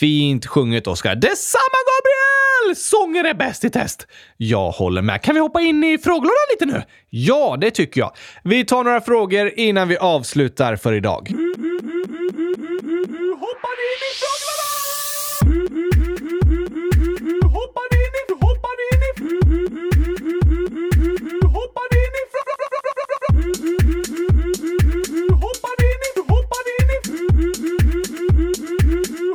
Fint 0.00 0.46
sjunget 0.46 0.86
Oskar. 0.86 1.14
Detsamma, 1.14 1.60
Gabriel! 1.90 2.76
Sånger 2.76 3.24
är 3.24 3.34
bäst 3.34 3.64
i 3.64 3.70
test. 3.70 4.06
Jag 4.36 4.70
håller 4.70 5.02
med. 5.02 5.22
Kan 5.22 5.34
vi 5.34 5.40
hoppa 5.40 5.60
in 5.60 5.84
i 5.84 5.98
frågelådan 5.98 6.36
lite 6.52 6.66
nu? 6.66 6.82
Ja, 7.10 7.56
det 7.60 7.70
tycker 7.70 8.00
jag. 8.00 8.12
Vi 8.44 8.64
tar 8.64 8.84
några 8.84 9.00
frågor 9.00 9.52
innan 9.56 9.88
vi 9.88 9.96
avslutar 9.96 10.76
för 10.76 10.92
idag. 10.92 11.28
Hoppar 11.30 11.69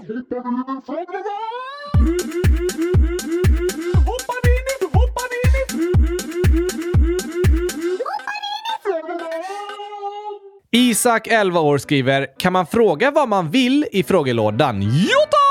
Hoppar 0.06 0.18
in 4.46 4.66
i... 4.72 4.86
Hoppar 4.94 5.30
in 5.44 5.56
i... 10.72 10.90
Isak, 10.90 11.28
11 11.28 11.60
år, 11.60 11.78
skriver 11.78 12.28
“Kan 12.40 12.54
man 12.54 12.68
fråga 12.68 13.12
vad 13.12 13.30
man 13.30 13.52
vill 13.52 13.86
i 13.92 14.04
frågelådan?” 14.04 14.82
Jo 14.82 15.20
tack! 15.32 15.45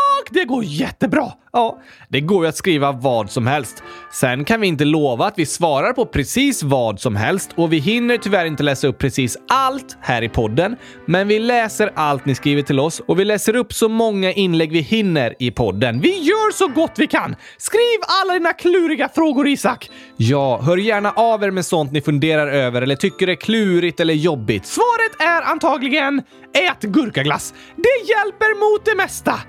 Det 0.44 0.48
går 0.48 0.64
jättebra! 0.64 1.32
Ja, 1.52 1.78
det 2.08 2.20
går 2.20 2.44
ju 2.44 2.48
att 2.48 2.56
skriva 2.56 2.92
vad 2.92 3.30
som 3.30 3.46
helst. 3.46 3.82
Sen 4.12 4.44
kan 4.44 4.60
vi 4.60 4.66
inte 4.66 4.84
lova 4.84 5.26
att 5.26 5.38
vi 5.38 5.46
svarar 5.46 5.92
på 5.92 6.06
precis 6.06 6.62
vad 6.62 7.00
som 7.00 7.16
helst 7.16 7.50
och 7.56 7.72
vi 7.72 7.78
hinner 7.78 8.16
tyvärr 8.16 8.46
inte 8.46 8.62
läsa 8.62 8.86
upp 8.86 8.98
precis 8.98 9.36
allt 9.48 9.96
här 10.00 10.22
i 10.22 10.28
podden. 10.28 10.76
Men 11.06 11.28
vi 11.28 11.38
läser 11.38 11.92
allt 11.94 12.26
ni 12.26 12.34
skriver 12.34 12.62
till 12.62 12.80
oss 12.80 13.00
och 13.00 13.20
vi 13.20 13.24
läser 13.24 13.56
upp 13.56 13.72
så 13.72 13.88
många 13.88 14.32
inlägg 14.32 14.72
vi 14.72 14.80
hinner 14.80 15.34
i 15.38 15.50
podden. 15.50 16.00
Vi 16.00 16.18
gör 16.18 16.52
så 16.52 16.68
gott 16.68 16.92
vi 16.96 17.06
kan! 17.06 17.36
Skriv 17.58 18.00
alla 18.22 18.32
dina 18.32 18.52
kluriga 18.52 19.08
frågor, 19.08 19.48
Isak! 19.48 19.90
Ja, 20.16 20.60
hör 20.62 20.76
gärna 20.76 21.10
av 21.10 21.44
er 21.44 21.50
med 21.50 21.66
sånt 21.66 21.92
ni 21.92 22.00
funderar 22.00 22.46
över 22.46 22.82
eller 22.82 22.96
tycker 22.96 23.28
är 23.28 23.34
klurigt 23.34 24.00
eller 24.00 24.14
jobbigt. 24.14 24.66
Svaret 24.66 25.20
är 25.20 25.50
antagligen 25.50 26.22
ät 26.70 26.82
gurkaglass. 26.82 27.54
Det 27.76 28.08
hjälper 28.08 28.72
mot 28.72 28.84
det 28.84 28.94
mesta. 28.94 29.40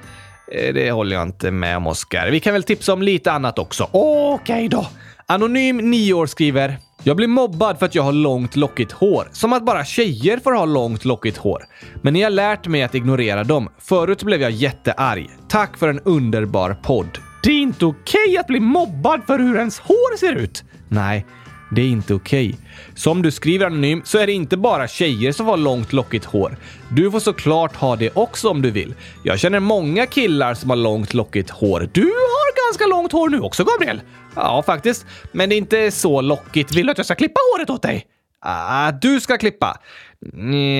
Eh, 0.52 0.74
det 0.74 0.92
håller 0.92 1.16
jag 1.16 1.24
inte 1.24 1.52
med 1.52 1.78
om, 1.78 1.88
Oskar. 1.88 2.30
Vi 2.32 2.40
kan 2.40 2.54
väl 2.54 2.64
tipsa 2.64 2.94
om 2.94 3.02
lite 3.02 3.32
annat 3.32 3.60
också. 3.60 3.90
Okej 3.92 4.68
då. 4.68 4.88
Anonym 5.26 5.78
9 5.78 6.14
år 6.14 6.26
skriver 6.26 6.78
“Jag 7.04 7.18
blir 7.18 7.28
mobbad 7.28 7.80
för 7.80 7.86
att 7.86 7.96
jag 7.96 8.04
har 8.04 8.14
långt 8.14 8.56
lockigt 8.56 8.92
hår. 8.92 9.28
Som 9.32 9.54
att 9.54 9.66
bara 9.66 9.86
tjejer 9.86 10.38
får 10.38 10.54
ha 10.54 10.66
långt 10.66 11.06
lockigt 11.06 11.38
hår. 11.38 11.64
Men 12.02 12.14
ni 12.14 12.22
har 12.22 12.30
lärt 12.30 12.68
mig 12.68 12.84
att 12.84 12.96
ignorera 12.96 13.44
dem. 13.44 13.70
Förut 13.80 14.24
blev 14.24 14.42
jag 14.42 14.52
jättearg. 14.52 15.30
Tack 15.50 15.78
för 15.78 15.90
en 15.90 16.00
underbar 16.00 16.78
podd.” 16.84 17.18
Det 17.44 17.52
är 17.52 17.62
inte 17.62 17.86
okej 17.86 18.38
att 18.40 18.48
bli 18.48 18.60
mobbad 18.60 19.22
för 19.28 19.40
hur 19.40 19.58
ens 19.58 19.80
hår 19.80 20.18
ser 20.18 20.36
ut. 20.36 20.64
Nej, 20.90 21.26
det 21.72 21.82
är 21.82 21.88
inte 21.88 22.14
okej. 22.14 22.56
Som 22.96 23.22
du 23.22 23.32
skriver 23.32 23.66
anonym 23.66 24.02
så 24.06 24.18
är 24.18 24.28
det 24.28 24.34
inte 24.34 24.58
bara 24.58 24.88
tjejer 24.88 25.32
som 25.32 25.46
har 25.46 25.58
långt 25.58 25.94
lockigt 25.94 26.26
hår. 26.26 26.58
Du 26.92 27.12
får 27.12 27.20
såklart 27.20 27.76
ha 27.76 27.96
det 27.96 28.10
också 28.14 28.50
om 28.50 28.62
du 28.62 28.72
vill. 28.72 28.96
Jag 29.24 29.40
känner 29.40 29.60
många 29.60 30.06
killar 30.06 30.54
som 30.54 30.70
har 30.70 30.78
långt 30.78 31.14
lockigt 31.14 31.50
hår. 31.50 31.90
Du 31.92 32.06
har 32.06 32.68
ganska 32.70 32.88
långt 32.88 33.12
hår 33.12 33.30
nu 33.30 33.40
också, 33.40 33.64
Gabriel. 33.64 34.02
Ja, 34.36 34.64
faktiskt. 34.64 35.06
Men 35.32 35.50
det 35.50 35.56
är 35.56 35.58
inte 35.58 35.92
så 35.92 36.22
lockigt. 36.22 36.72
Vill 36.72 36.86
du 36.86 36.92
att 36.92 36.98
jag 36.98 37.06
ska 37.06 37.16
klippa 37.16 37.40
håret 37.54 37.70
åt 37.70 37.82
dig? 37.82 38.06
Ah, 38.42 38.92
du 38.92 39.22
ska 39.22 39.38
klippa. 39.38 39.78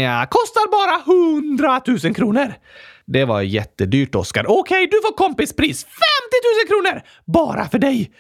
Ja, 0.04 0.26
kostar 0.30 0.72
bara 0.72 1.14
100 1.68 1.82
000 2.04 2.16
kronor. 2.16 2.54
Det 3.06 3.26
var 3.26 3.42
jättedyrt, 3.42 4.16
Oskar. 4.16 4.46
Okej, 4.48 4.88
du 4.92 5.02
får 5.02 5.18
kompispris 5.18 5.84
50 5.84 5.94
000 6.74 6.84
kronor! 6.84 7.02
Bara 7.26 7.70
för 7.70 7.80
dig. 7.80 8.12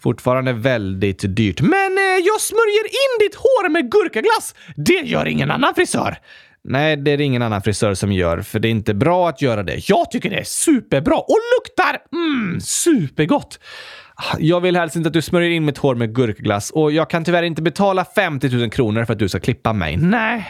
Fortfarande 0.00 0.52
väldigt 0.52 1.36
dyrt. 1.36 1.60
Men 1.60 1.98
eh, 1.98 2.24
jag 2.24 2.40
smörjer 2.40 2.84
in 2.84 3.18
ditt 3.20 3.34
hår 3.34 3.68
med 3.68 3.90
gurkaglass. 3.90 4.54
Det 4.76 4.92
gör 5.04 5.26
ingen 5.26 5.50
annan 5.50 5.74
frisör. 5.74 6.16
Nej, 6.64 6.96
det 6.96 7.10
är 7.10 7.16
det 7.16 7.24
ingen 7.24 7.42
annan 7.42 7.62
frisör 7.62 7.94
som 7.94 8.12
gör, 8.12 8.42
för 8.42 8.58
det 8.58 8.68
är 8.68 8.70
inte 8.70 8.94
bra 8.94 9.28
att 9.28 9.42
göra 9.42 9.62
det. 9.62 9.88
Jag 9.88 10.10
tycker 10.10 10.30
det 10.30 10.36
är 10.36 10.44
superbra 10.44 11.16
och 11.16 11.38
luktar 11.58 11.98
mm, 12.12 12.60
supergott. 12.60 13.58
Jag 14.38 14.60
vill 14.60 14.76
helst 14.76 14.96
inte 14.96 15.06
att 15.06 15.12
du 15.12 15.22
smörjer 15.22 15.50
in 15.50 15.64
mitt 15.64 15.78
hår 15.78 15.94
med 15.94 16.14
gurkglass 16.14 16.70
och 16.70 16.92
jag 16.92 17.10
kan 17.10 17.24
tyvärr 17.24 17.42
inte 17.42 17.62
betala 17.62 18.04
50 18.04 18.48
000 18.48 18.70
kronor 18.70 19.04
för 19.04 19.12
att 19.12 19.18
du 19.18 19.28
ska 19.28 19.40
klippa 19.40 19.72
mig. 19.72 19.96
Nej. 19.96 20.46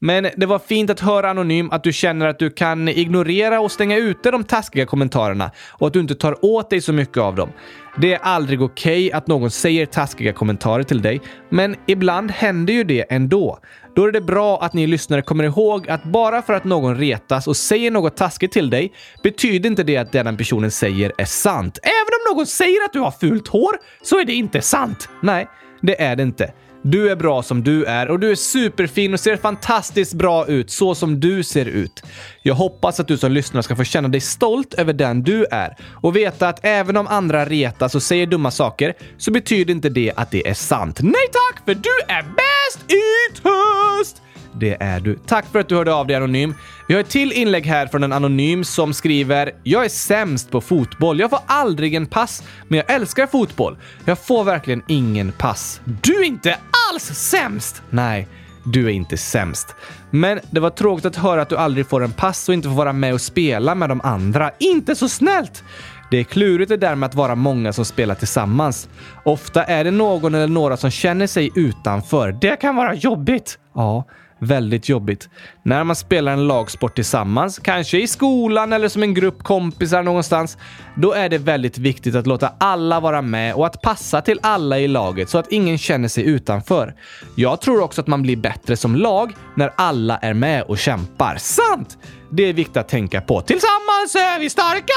Men 0.00 0.28
det 0.36 0.46
var 0.46 0.58
fint 0.58 0.90
att 0.90 1.00
höra 1.00 1.30
anonym 1.30 1.70
att 1.70 1.84
du 1.84 1.92
känner 1.92 2.26
att 2.26 2.38
du 2.38 2.50
kan 2.50 2.88
ignorera 2.88 3.60
och 3.60 3.72
stänga 3.72 3.96
ute 3.96 4.30
de 4.30 4.44
taskiga 4.44 4.86
kommentarerna 4.86 5.50
och 5.70 5.86
att 5.86 5.92
du 5.92 6.00
inte 6.00 6.14
tar 6.14 6.44
åt 6.44 6.70
dig 6.70 6.80
så 6.80 6.92
mycket 6.92 7.18
av 7.18 7.34
dem. 7.34 7.52
Det 7.96 8.14
är 8.14 8.18
aldrig 8.22 8.62
okej 8.62 9.12
att 9.12 9.26
någon 9.26 9.50
säger 9.50 9.86
taskiga 9.86 10.32
kommentarer 10.32 10.82
till 10.82 11.02
dig, 11.02 11.20
men 11.50 11.76
ibland 11.86 12.30
händer 12.30 12.74
ju 12.74 12.84
det 12.84 13.12
ändå. 13.12 13.58
Då 13.98 14.04
är 14.04 14.12
det 14.12 14.20
bra 14.20 14.58
att 14.62 14.72
ni 14.72 14.86
lyssnare 14.86 15.22
kommer 15.22 15.44
ihåg 15.44 15.88
att 15.88 16.04
bara 16.04 16.42
för 16.42 16.52
att 16.52 16.64
någon 16.64 16.96
retas 16.96 17.46
och 17.46 17.56
säger 17.56 17.90
något 17.90 18.16
taskigt 18.16 18.52
till 18.52 18.70
dig 18.70 18.92
betyder 19.22 19.70
inte 19.70 19.82
det 19.82 19.96
att 19.96 20.12
det 20.12 20.22
den 20.22 20.36
personen 20.36 20.70
säger 20.70 21.12
är 21.18 21.24
sant. 21.24 21.78
Även 21.82 22.12
om 22.20 22.36
någon 22.36 22.46
säger 22.46 22.84
att 22.84 22.92
du 22.92 23.00
har 23.00 23.10
fult 23.10 23.48
hår 23.48 23.76
så 24.02 24.18
är 24.18 24.24
det 24.24 24.34
inte 24.34 24.62
sant. 24.62 25.08
Nej, 25.22 25.48
det 25.80 26.02
är 26.02 26.16
det 26.16 26.22
inte. 26.22 26.52
Du 26.82 27.10
är 27.10 27.16
bra 27.16 27.42
som 27.42 27.64
du 27.64 27.84
är 27.84 28.08
och 28.08 28.20
du 28.20 28.30
är 28.30 28.34
superfin 28.34 29.14
och 29.14 29.20
ser 29.20 29.36
fantastiskt 29.36 30.14
bra 30.14 30.46
ut 30.46 30.70
så 30.70 30.94
som 30.94 31.20
du 31.20 31.42
ser 31.42 31.66
ut. 31.66 32.02
Jag 32.42 32.54
hoppas 32.54 33.00
att 33.00 33.08
du 33.08 33.16
som 33.16 33.32
lyssnar 33.32 33.62
ska 33.62 33.76
få 33.76 33.84
känna 33.84 34.08
dig 34.08 34.20
stolt 34.20 34.74
över 34.74 34.92
den 34.92 35.22
du 35.22 35.44
är 35.50 35.76
och 36.02 36.16
veta 36.16 36.48
att 36.48 36.60
även 36.62 36.96
om 36.96 37.06
andra 37.06 37.44
retas 37.44 37.94
och 37.94 38.02
säger 38.02 38.26
dumma 38.26 38.50
saker 38.50 38.94
så 39.18 39.30
betyder 39.30 39.74
inte 39.74 39.88
det 39.88 40.12
att 40.16 40.30
det 40.30 40.48
är 40.48 40.54
sant. 40.54 40.98
Nej 41.02 41.28
tack, 41.32 41.64
för 41.64 41.74
du 41.74 42.14
är 42.14 42.22
bäst 42.22 42.92
i 42.92 43.40
test! 43.42 44.22
Det 44.52 44.76
är 44.80 45.00
du. 45.00 45.18
Tack 45.26 45.46
för 45.52 45.58
att 45.58 45.68
du 45.68 45.74
hörde 45.74 45.94
av 45.94 46.06
dig 46.06 46.16
Anonym. 46.16 46.54
Vi 46.88 46.94
har 46.94 47.00
ett 47.00 47.08
till 47.08 47.32
inlägg 47.32 47.66
här 47.66 47.86
från 47.86 48.02
en 48.02 48.12
anonym 48.12 48.64
som 48.64 48.94
skriver 48.94 49.52
“Jag 49.62 49.84
är 49.84 49.88
sämst 49.88 50.50
på 50.50 50.60
fotboll. 50.60 51.20
Jag 51.20 51.30
får 51.30 51.40
aldrig 51.46 51.94
en 51.94 52.06
pass, 52.06 52.42
men 52.68 52.76
jag 52.76 52.90
älskar 52.90 53.26
fotboll. 53.26 53.76
Jag 54.04 54.18
får 54.18 54.44
verkligen 54.44 54.82
ingen 54.88 55.32
pass.” 55.32 55.80
Du 56.02 56.20
är 56.20 56.24
inte 56.24 56.56
alls 56.92 57.04
sämst! 57.04 57.82
Nej, 57.90 58.28
Du 58.64 58.86
är 58.86 58.90
inte 58.90 59.16
sämst. 59.16 59.74
Men 60.10 60.40
det 60.50 60.60
var 60.60 60.70
tråkigt 60.70 61.06
att 61.06 61.16
höra 61.16 61.42
att 61.42 61.48
du 61.48 61.56
aldrig 61.56 61.88
får 61.88 62.04
en 62.04 62.12
pass 62.12 62.48
och 62.48 62.54
inte 62.54 62.68
får 62.68 62.74
vara 62.74 62.92
med 62.92 63.14
och 63.14 63.20
spela 63.20 63.74
med 63.74 63.88
de 63.88 64.00
andra. 64.00 64.50
Inte 64.58 64.94
så 64.94 65.08
snällt! 65.08 65.64
Det 66.10 66.16
är 66.18 66.24
klurigt 66.24 66.68
det 66.68 66.76
där 66.76 66.94
med 66.94 67.06
att 67.06 67.14
vara 67.14 67.34
många 67.34 67.72
som 67.72 67.84
spelar 67.84 68.14
tillsammans. 68.14 68.88
Ofta 69.24 69.64
är 69.64 69.84
det 69.84 69.90
någon 69.90 70.34
eller 70.34 70.46
några 70.48 70.76
som 70.76 70.90
känner 70.90 71.26
sig 71.26 71.50
utanför. 71.54 72.32
Det 72.40 72.56
kan 72.60 72.76
vara 72.76 72.94
jobbigt. 72.94 73.58
Ja, 73.74 74.04
väldigt 74.38 74.88
jobbigt. 74.88 75.28
När 75.62 75.84
man 75.84 75.96
spelar 75.96 76.32
en 76.32 76.46
lagsport 76.46 76.94
tillsammans, 76.94 77.58
kanske 77.58 77.98
i 77.98 78.06
skolan 78.06 78.72
eller 78.72 78.88
som 78.88 79.02
en 79.02 79.14
grupp 79.14 79.42
kompisar 79.42 80.02
någonstans, 80.02 80.58
då 80.96 81.12
är 81.12 81.28
det 81.28 81.38
väldigt 81.38 81.78
viktigt 81.78 82.14
att 82.14 82.26
låta 82.26 82.52
alla 82.58 83.00
vara 83.00 83.22
med 83.22 83.54
och 83.54 83.66
att 83.66 83.82
passa 83.82 84.20
till 84.20 84.40
alla 84.42 84.78
i 84.78 84.88
laget 84.88 85.28
så 85.28 85.38
att 85.38 85.52
ingen 85.52 85.78
känner 85.78 86.08
sig 86.08 86.24
utanför. 86.24 86.94
Jag 87.34 87.60
tror 87.60 87.82
också 87.82 88.00
att 88.00 88.06
man 88.06 88.22
blir 88.22 88.36
bättre 88.36 88.76
som 88.76 88.96
lag 88.96 89.32
när 89.54 89.72
alla 89.76 90.18
är 90.18 90.34
med 90.34 90.62
och 90.62 90.78
kämpar. 90.78 91.36
Sant! 91.36 91.98
Det 92.30 92.42
är 92.42 92.52
viktigt 92.52 92.76
att 92.76 92.88
tänka 92.88 93.20
på. 93.20 93.40
Tillsammans 93.40 94.14
är 94.14 94.40
vi 94.40 94.50
starka! 94.50 94.94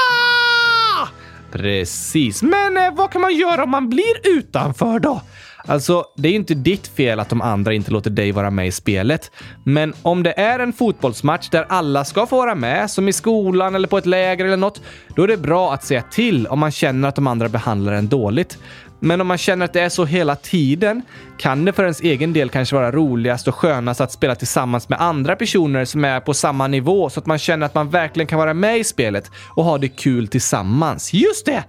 Precis, 1.52 2.42
men 2.42 2.76
eh, 2.76 2.94
vad 2.94 3.10
kan 3.10 3.20
man 3.20 3.34
göra 3.34 3.62
om 3.62 3.70
man 3.70 3.88
blir 3.88 4.38
utanför 4.38 4.98
då? 4.98 5.20
Alltså, 5.66 6.04
det 6.16 6.28
är 6.28 6.30
ju 6.30 6.38
inte 6.38 6.54
ditt 6.54 6.86
fel 6.86 7.20
att 7.20 7.28
de 7.28 7.42
andra 7.42 7.74
inte 7.74 7.90
låter 7.90 8.10
dig 8.10 8.32
vara 8.32 8.50
med 8.50 8.66
i 8.66 8.72
spelet. 8.72 9.30
Men 9.64 9.94
om 10.02 10.22
det 10.22 10.40
är 10.40 10.58
en 10.58 10.72
fotbollsmatch 10.72 11.48
där 11.48 11.66
alla 11.68 12.04
ska 12.04 12.26
få 12.26 12.36
vara 12.36 12.54
med, 12.54 12.90
som 12.90 13.08
i 13.08 13.12
skolan 13.12 13.74
eller 13.74 13.88
på 13.88 13.98
ett 13.98 14.06
läger 14.06 14.44
eller 14.44 14.56
något, 14.56 14.82
då 15.16 15.22
är 15.22 15.28
det 15.28 15.36
bra 15.36 15.74
att 15.74 15.84
säga 15.84 16.02
till 16.02 16.46
om 16.46 16.58
man 16.58 16.70
känner 16.70 17.08
att 17.08 17.14
de 17.14 17.26
andra 17.26 17.48
behandlar 17.48 17.92
en 17.92 18.08
dåligt. 18.08 18.58
Men 19.04 19.20
om 19.20 19.26
man 19.26 19.38
känner 19.38 19.64
att 19.64 19.72
det 19.72 19.80
är 19.80 19.88
så 19.88 20.04
hela 20.04 20.36
tiden 20.36 21.02
kan 21.38 21.64
det 21.64 21.72
för 21.72 21.82
ens 21.82 22.00
egen 22.00 22.32
del 22.32 22.48
kanske 22.48 22.74
vara 22.74 22.92
roligast 22.92 23.48
och 23.48 23.54
skönast 23.54 24.00
att 24.00 24.12
spela 24.12 24.34
tillsammans 24.34 24.88
med 24.88 25.00
andra 25.00 25.36
personer 25.36 25.84
som 25.84 26.04
är 26.04 26.20
på 26.20 26.34
samma 26.34 26.66
nivå 26.66 27.10
så 27.10 27.20
att 27.20 27.26
man 27.26 27.38
känner 27.38 27.66
att 27.66 27.74
man 27.74 27.90
verkligen 27.90 28.26
kan 28.26 28.38
vara 28.38 28.54
med 28.54 28.78
i 28.78 28.84
spelet 28.84 29.30
och 29.48 29.64
ha 29.64 29.78
det 29.78 29.88
kul 29.88 30.28
tillsammans. 30.28 31.12
Just 31.12 31.46
det! 31.46 31.64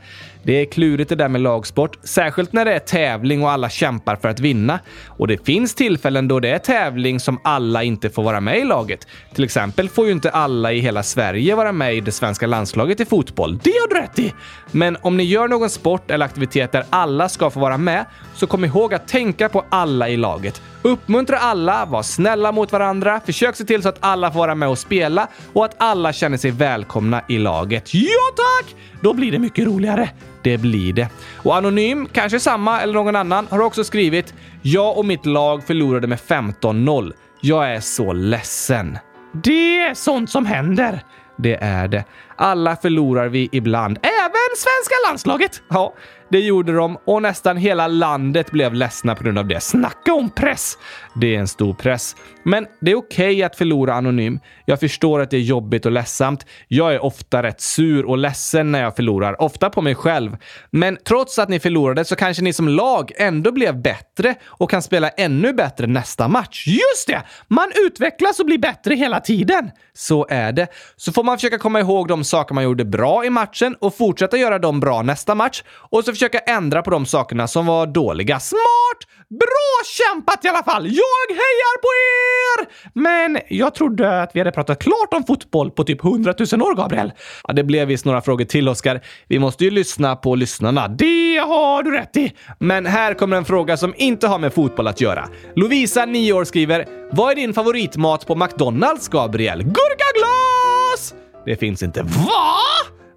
Det 0.46 0.62
är 0.62 0.66
klurigt 0.66 1.10
det 1.10 1.16
där 1.16 1.30
med 1.30 1.41
lagsport, 1.41 1.98
särskilt 2.04 2.54
när 2.54 2.66
det 2.66 2.74
är 2.74 2.80
tävling 2.80 3.44
och 3.44 3.52
alla 3.52 3.70
kämpar 3.70 4.16
för 4.16 4.30
att 4.30 4.39
vinna. 4.39 4.80
Och 5.08 5.28
det 5.28 5.46
finns 5.46 5.76
tillfällen 5.76 6.28
då 6.28 6.39
det 6.39 6.50
är 6.50 6.60
tävling 6.60 7.20
som 7.20 7.39
alla 7.44 7.84
inte 7.84 8.10
får 8.10 8.24
vara 8.24 8.41
med 8.41 8.60
i 8.60 8.64
laget. 8.64 9.08
Till 9.34 9.44
exempel 9.44 9.89
får 9.89 10.06
ju 10.06 10.12
inte 10.12 10.30
alla 10.30 10.72
i 10.72 10.80
hela 10.80 11.04
Sverige 11.04 11.56
vara 11.56 11.72
med 11.72 11.96
i 11.96 12.02
det 12.02 12.12
svenska 12.12 12.48
landslaget 12.48 13.00
i 13.00 13.06
fotboll. 13.06 13.60
Det 13.64 13.72
har 13.72 13.88
du 13.88 13.96
rätt 13.96 14.20
i! 14.20 14.34
Men 14.72 14.98
om 15.02 15.18
ni 15.18 15.24
gör 15.24 15.48
någon 15.48 15.70
sport 15.70 16.12
eller 16.12 16.26
aktivitet 16.26 16.72
där 16.72 16.86
alla 16.89 17.30
ska 17.30 17.50
få 17.50 17.60
vara 17.60 17.78
med, 17.78 18.06
så 18.36 18.48
kom 18.48 18.66
ihåg 18.66 18.94
att 18.94 19.08
tänka 19.08 19.50
på 19.50 19.66
alla 19.70 20.10
i 20.10 20.18
laget. 20.18 20.62
Uppmuntra 20.82 21.38
alla, 21.38 21.86
var 21.86 22.04
snälla 22.04 22.52
mot 22.52 22.72
varandra, 22.72 23.22
försök 23.26 23.56
se 23.56 23.64
till 23.64 23.82
så 23.82 23.89
att 23.89 23.98
alla 24.00 24.32
får 24.32 24.39
vara 24.39 24.56
med 24.56 24.70
och 24.70 24.80
spela 24.80 25.28
och 25.54 25.66
att 25.66 25.76
alla 25.78 26.14
känner 26.14 26.38
sig 26.38 26.52
välkomna 26.52 27.22
i 27.30 27.38
laget. 27.38 27.94
Ja 27.94 28.34
tack! 28.36 28.76
Då 29.02 29.14
blir 29.14 29.32
det 29.32 29.39
mycket 29.39 29.66
roligare. 29.66 30.10
Det 30.44 30.58
blir 30.58 30.94
det. 30.94 31.10
Och 31.38 31.56
Anonym, 31.56 32.08
kanske 32.14 32.39
samma 32.39 32.82
eller 32.82 32.94
någon 32.94 33.16
annan, 33.16 33.48
har 33.50 33.60
också 33.60 33.84
skrivit 33.84 34.34
“Jag 34.62 34.98
och 34.98 35.06
mitt 35.06 35.26
lag 35.26 35.64
förlorade 35.64 36.08
med 36.08 36.20
15-0. 36.20 37.14
Jag 37.41 37.72
är 37.76 37.80
så 37.80 38.14
ledsen.” 38.14 38.98
Det 39.44 39.80
är 39.80 39.94
sånt 39.94 40.30
som 40.30 40.46
händer. 40.46 41.04
Det 41.38 41.56
är 41.56 41.88
det. 41.88 42.04
Alla 42.36 42.76
förlorar 42.76 43.28
vi 43.28 43.50
ibland. 43.52 43.98
Även 44.02 44.56
svenska 44.58 44.96
landslaget! 45.08 45.62
Ja, 45.70 45.94
det 46.30 46.39
gjorde 46.39 46.74
de 46.74 46.98
och 47.06 47.22
nästan 47.22 47.58
hela 47.58 47.88
landet 47.88 48.52
blev 48.52 48.74
ledsna 48.74 49.16
på 49.16 49.24
grund 49.24 49.38
av 49.38 49.48
det. 49.48 49.60
Snacka 49.60 50.14
om 50.14 50.30
press! 50.30 50.78
Det 51.16 51.36
är 51.36 51.39
en 51.39 51.47
stor 51.47 51.74
press. 51.74 52.16
Men 52.43 52.68
det 52.82 52.91
är 52.91 52.95
okej 52.95 53.36
okay 53.36 53.43
att 53.43 53.55
förlora 53.55 53.93
anonym. 53.93 54.39
Jag 54.66 54.80
förstår 54.80 55.20
att 55.20 55.32
det 55.32 55.38
är 55.38 55.41
jobbigt 55.41 55.86
och 55.86 55.91
ledsamt. 55.91 56.45
Jag 56.68 56.93
är 56.93 57.03
ofta 57.03 57.43
rätt 57.43 57.61
sur 57.61 58.05
och 58.05 58.18
ledsen 58.18 58.72
när 58.72 58.82
jag 58.82 58.95
förlorar, 58.95 59.41
ofta 59.41 59.70
på 59.70 59.82
mig 59.82 59.95
själv. 59.95 60.38
Men 60.72 60.97
trots 61.07 61.39
att 61.39 61.49
ni 61.49 61.59
förlorade 61.59 62.05
så 62.05 62.16
kanske 62.16 62.43
ni 62.43 62.53
som 62.53 62.68
lag 62.68 63.11
ändå 63.18 63.51
blev 63.51 63.82
bättre 63.82 64.36
och 64.45 64.70
kan 64.70 64.82
spela 64.82 65.09
ännu 65.09 65.53
bättre 65.53 65.88
nästa 65.88 66.28
match. 66.28 66.68
Just 66.68 67.07
det! 67.07 67.22
Man 67.47 67.72
utvecklas 67.86 68.39
och 68.39 68.45
blir 68.45 68.57
bättre 68.57 68.95
hela 68.95 69.20
tiden. 69.20 69.72
Så 69.93 70.28
är 70.30 70.51
det. 70.51 70.68
Så 70.95 71.11
får 71.11 71.24
man 71.24 71.38
försöka 71.38 71.57
komma 71.57 71.80
ihåg 71.80 72.07
de 72.07 72.24
saker 72.24 72.55
man 72.55 72.64
gjorde 72.64 72.86
bra 72.86 73.26
i 73.26 73.30
matchen 73.30 73.76
och 73.80 73.97
fortsätta 73.97 74.38
göra 74.38 74.59
dem 74.59 74.80
bra 74.80 75.01
nästa 75.01 75.36
match. 75.36 75.64
Och 75.70 76.03
så 76.03 76.11
försöka 76.11 76.39
ändra 76.39 76.82
på 76.82 76.89
de 76.89 77.05
sakerna 77.05 77.47
som 77.47 77.66
var 77.66 77.88
dåliga. 77.88 78.39
Smart! 78.39 79.14
Bra 79.30 79.84
kämpat 79.86 80.45
i 80.45 80.47
alla 80.47 80.63
fall! 80.63 80.86
Jag 80.86 81.28
hejar 81.36 81.78
på 81.82 81.88
er! 81.88 82.67
Men 82.93 83.39
jag 83.49 83.76
trodde 83.76 84.21
att 84.21 84.32
vi 84.34 84.39
hade 84.39 84.51
pratat 84.51 84.80
klart 84.80 85.13
om 85.13 85.24
fotboll 85.24 85.71
på 85.71 85.84
typ 85.84 86.03
100 86.03 86.34
000 86.51 86.61
år, 86.61 86.76
Gabriel. 86.76 87.11
Ja, 87.47 87.53
det 87.53 87.63
blev 87.63 87.88
visst 87.88 88.05
några 88.05 88.21
frågor 88.21 88.45
till, 88.45 88.69
Oskar. 88.69 89.01
Vi 89.28 89.39
måste 89.39 89.63
ju 89.63 89.71
lyssna 89.71 90.15
på 90.15 90.36
lyssnarna. 90.36 90.88
Det 90.88 91.38
har 91.38 91.84
du 91.84 91.91
rätt 91.91 92.17
i! 92.17 92.34
Men 92.59 92.86
här 92.86 93.13
kommer 93.13 93.38
en 93.38 93.45
fråga 93.45 93.78
som 93.78 93.93
inte 93.97 94.28
har 94.28 94.39
med 94.39 94.53
fotboll 94.53 94.88
att 94.88 95.01
göra. 95.01 95.30
Lovisa, 95.55 96.05
9 96.05 96.34
år, 96.34 96.43
skriver 96.43 96.86
“Vad 97.11 97.32
är 97.32 97.36
din 97.36 97.53
favoritmat 97.53 98.28
på 98.28 98.36
McDonalds, 98.36 99.07
Gabriel?” 99.07 99.63
Gurkaglas! 99.63 101.13
Det 101.45 101.55
finns 101.55 101.84
inte. 101.84 102.01
Va? 102.01 102.55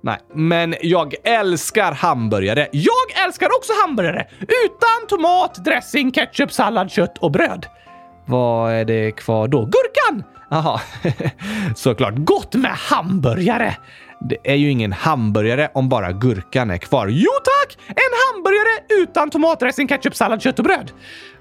Nej, 0.06 0.18
men 0.34 0.74
jag 0.82 1.14
älskar 1.24 1.92
hamburgare. 1.92 2.68
Jag 2.72 3.24
älskar 3.24 3.48
också 3.58 3.72
hamburgare! 3.82 4.26
Utan 4.40 5.08
tomat, 5.08 5.64
dressing, 5.64 6.12
ketchup, 6.12 6.52
sallad, 6.52 6.90
kött 6.90 7.18
och 7.18 7.30
bröd. 7.30 7.66
Vad 8.26 8.72
är 8.72 8.84
det 8.84 9.12
kvar 9.12 9.48
då? 9.48 9.64
Gurkan! 9.64 10.24
Jaha, 10.50 10.80
såklart. 11.76 12.14
Gott 12.16 12.54
med 12.54 12.70
hamburgare! 12.70 13.76
Det 14.20 14.36
är 14.44 14.54
ju 14.54 14.70
ingen 14.70 14.92
hamburgare 14.92 15.70
om 15.74 15.88
bara 15.88 16.12
gurkan 16.12 16.70
är 16.70 16.78
kvar. 16.78 17.06
Jo 17.06 17.30
tack! 17.44 17.78
En 17.88 18.34
hamburgare 18.34 19.02
utan 19.02 19.30
tomatdressing, 19.30 19.88
ketchup, 19.88 20.16
sallad, 20.16 20.42
kött 20.42 20.58
och 20.58 20.64
bröd. 20.64 20.90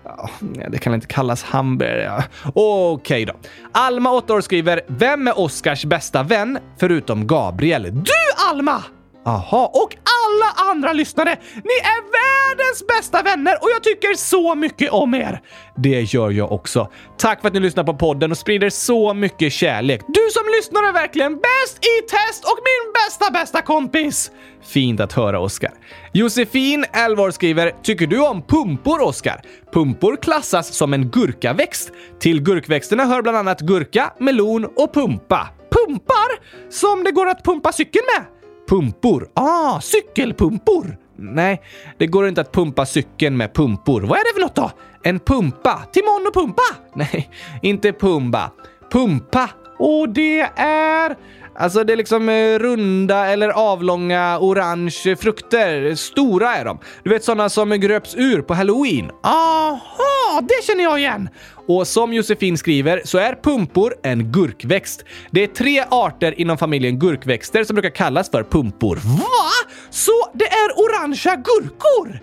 Ja, 0.05 0.29
det 0.69 0.77
kan 0.77 0.93
inte 0.93 1.07
kallas 1.07 1.43
hamburgare. 1.43 2.23
Okej 2.53 3.23
okay 3.23 3.25
då. 3.25 3.33
Alma, 3.71 4.11
8 4.11 4.33
år, 4.33 4.41
skriver 4.41 4.81
“Vem 4.87 5.27
är 5.27 5.39
Oscars 5.39 5.85
bästa 5.85 6.23
vän 6.23 6.59
förutom 6.79 7.27
Gabriel?” 7.27 7.83
Du 7.83 8.11
Alma! 8.51 8.83
Aha, 9.25 9.71
och 9.73 9.95
alla 9.95 10.71
andra 10.71 10.93
lyssnare! 10.93 11.37
Ni 11.55 11.75
är 11.83 12.01
världens 12.17 12.87
bästa 12.87 13.21
vänner 13.21 13.57
och 13.61 13.69
jag 13.75 13.83
tycker 13.83 14.13
så 14.17 14.55
mycket 14.55 14.91
om 14.91 15.13
er! 15.13 15.41
Det 15.77 16.01
gör 16.01 16.31
jag 16.31 16.51
också. 16.51 16.91
Tack 17.17 17.41
för 17.41 17.47
att 17.47 17.53
ni 17.53 17.59
lyssnar 17.59 17.83
på 17.83 17.93
podden 17.93 18.31
och 18.31 18.37
sprider 18.37 18.69
så 18.69 19.13
mycket 19.13 19.53
kärlek. 19.53 20.01
Du 20.07 20.29
som 20.31 20.43
lyssnar 20.57 20.83
är 20.83 20.93
verkligen 20.93 21.33
bäst 21.33 21.77
i 21.77 22.01
test 22.09 22.43
och 22.43 22.57
min 22.57 22.93
bästa, 22.93 23.31
bästa 23.31 23.61
kompis! 23.61 24.31
Fint 24.63 24.99
att 24.99 25.13
höra, 25.13 25.39
Oskar. 25.39 25.71
Josefin, 26.13 26.85
11 26.93 27.23
år, 27.23 27.31
skriver 27.31 27.71
“Tycker 27.83 28.07
du 28.07 28.27
om 28.27 28.41
pumpor, 28.41 29.01
Oskar? 29.01 29.41
Pumpor 29.73 30.17
klassas 30.21 30.73
som 30.75 30.93
en 30.93 31.09
gurkaväxt. 31.09 31.91
Till 32.19 32.41
gurkväxterna 32.41 33.05
hör 33.05 33.21
bland 33.21 33.37
annat 33.37 33.61
gurka, 33.61 34.13
melon 34.19 34.65
och 34.65 34.93
pumpa. 34.93 35.49
Pumpar? 35.71 36.29
Som 36.69 37.03
det 37.03 37.11
går 37.11 37.27
att 37.29 37.43
pumpa 37.43 37.71
cykeln 37.71 38.05
med? 38.17 38.34
Pumpor. 38.69 39.27
Ah, 39.33 39.79
cykelpumpor! 39.81 40.97
Nej, 41.17 41.61
det 41.97 42.07
går 42.07 42.27
inte 42.27 42.41
att 42.41 42.51
pumpa 42.51 42.85
cykeln 42.85 43.37
med 43.37 43.53
pumpor. 43.53 44.01
Vad 44.01 44.19
är 44.19 44.23
det 44.23 44.33
för 44.33 44.41
något 44.41 44.55
då? 44.55 44.71
En 45.03 45.19
pumpa? 45.19 45.81
Timon 45.93 46.27
och 46.27 46.33
Pumpa? 46.33 46.63
Nej, 46.95 47.29
inte 47.61 47.93
Pumba. 47.93 48.51
Pumpa. 48.91 49.49
Och 49.79 50.09
det 50.09 50.39
är... 50.55 51.15
Alltså 51.57 51.83
det 51.83 51.93
är 51.93 51.97
liksom 51.97 52.29
eh, 52.29 52.59
runda 52.59 53.27
eller 53.27 53.49
avlånga 53.49 54.37
orange 54.39 55.15
frukter. 55.19 55.95
Stora 55.95 56.55
är 56.55 56.65
de. 56.65 56.79
Du 57.03 57.09
vet 57.09 57.23
sådana 57.23 57.49
som 57.49 57.69
gröps 57.69 58.15
ur 58.15 58.41
på 58.41 58.53
halloween. 58.53 59.11
Aha, 59.23 60.41
det 60.41 60.63
känner 60.67 60.83
jag 60.83 60.99
igen! 60.99 61.29
Och 61.67 61.87
som 61.87 62.13
Josefin 62.13 62.57
skriver 62.57 63.01
så 63.05 63.17
är 63.17 63.35
pumpor 63.43 63.95
en 64.03 64.31
gurkväxt. 64.31 65.05
Det 65.31 65.43
är 65.43 65.47
tre 65.47 65.83
arter 65.89 66.39
inom 66.39 66.57
familjen 66.57 66.99
gurkväxter 66.99 67.63
som 67.63 67.73
brukar 67.73 67.89
kallas 67.89 68.29
för 68.29 68.43
pumpor. 68.43 68.95
Va? 68.95 69.67
Så 69.89 70.11
det 70.33 70.47
är 70.47 70.79
orangea 70.79 71.35
gurkor? 71.35 72.19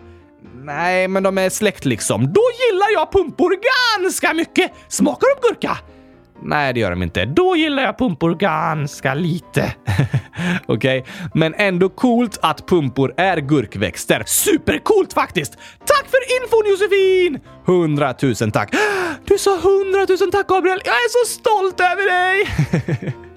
Nej, 0.64 1.08
men 1.08 1.22
de 1.22 1.38
är 1.38 1.50
släkt 1.50 1.84
liksom. 1.84 2.32
Då 2.32 2.42
gillar 2.60 2.92
jag 2.92 3.12
pumpor 3.12 3.56
ganska 4.00 4.34
mycket. 4.34 4.72
Smakar 4.88 5.26
de 5.34 5.48
gurka? 5.48 5.78
Nej, 6.44 6.72
det 6.72 6.80
gör 6.80 6.90
de 6.90 7.02
inte. 7.02 7.24
Då 7.24 7.56
gillar 7.56 7.82
jag 7.82 7.98
pumpor 7.98 8.34
ganska 8.34 9.14
lite. 9.14 9.74
Okej, 10.66 11.00
okay. 11.00 11.12
men 11.34 11.54
ändå 11.54 11.88
coolt 11.88 12.38
att 12.42 12.66
pumpor 12.66 13.14
är 13.16 13.36
gurkväxter. 13.36 14.22
Supercoolt 14.26 15.12
faktiskt! 15.12 15.52
Tack 15.78 16.06
för 16.10 16.42
infon 16.42 16.70
Josefin! 16.70 17.40
Hundratusen 17.66 18.50
tack! 18.50 18.74
Du 19.24 19.38
sa 19.38 19.58
hundratusen 19.62 20.30
tack 20.30 20.46
Gabriel! 20.46 20.80
Jag 20.84 20.94
är 20.94 21.08
så 21.08 21.32
stolt 21.32 21.80
över 21.80 22.06
dig! 22.10 23.22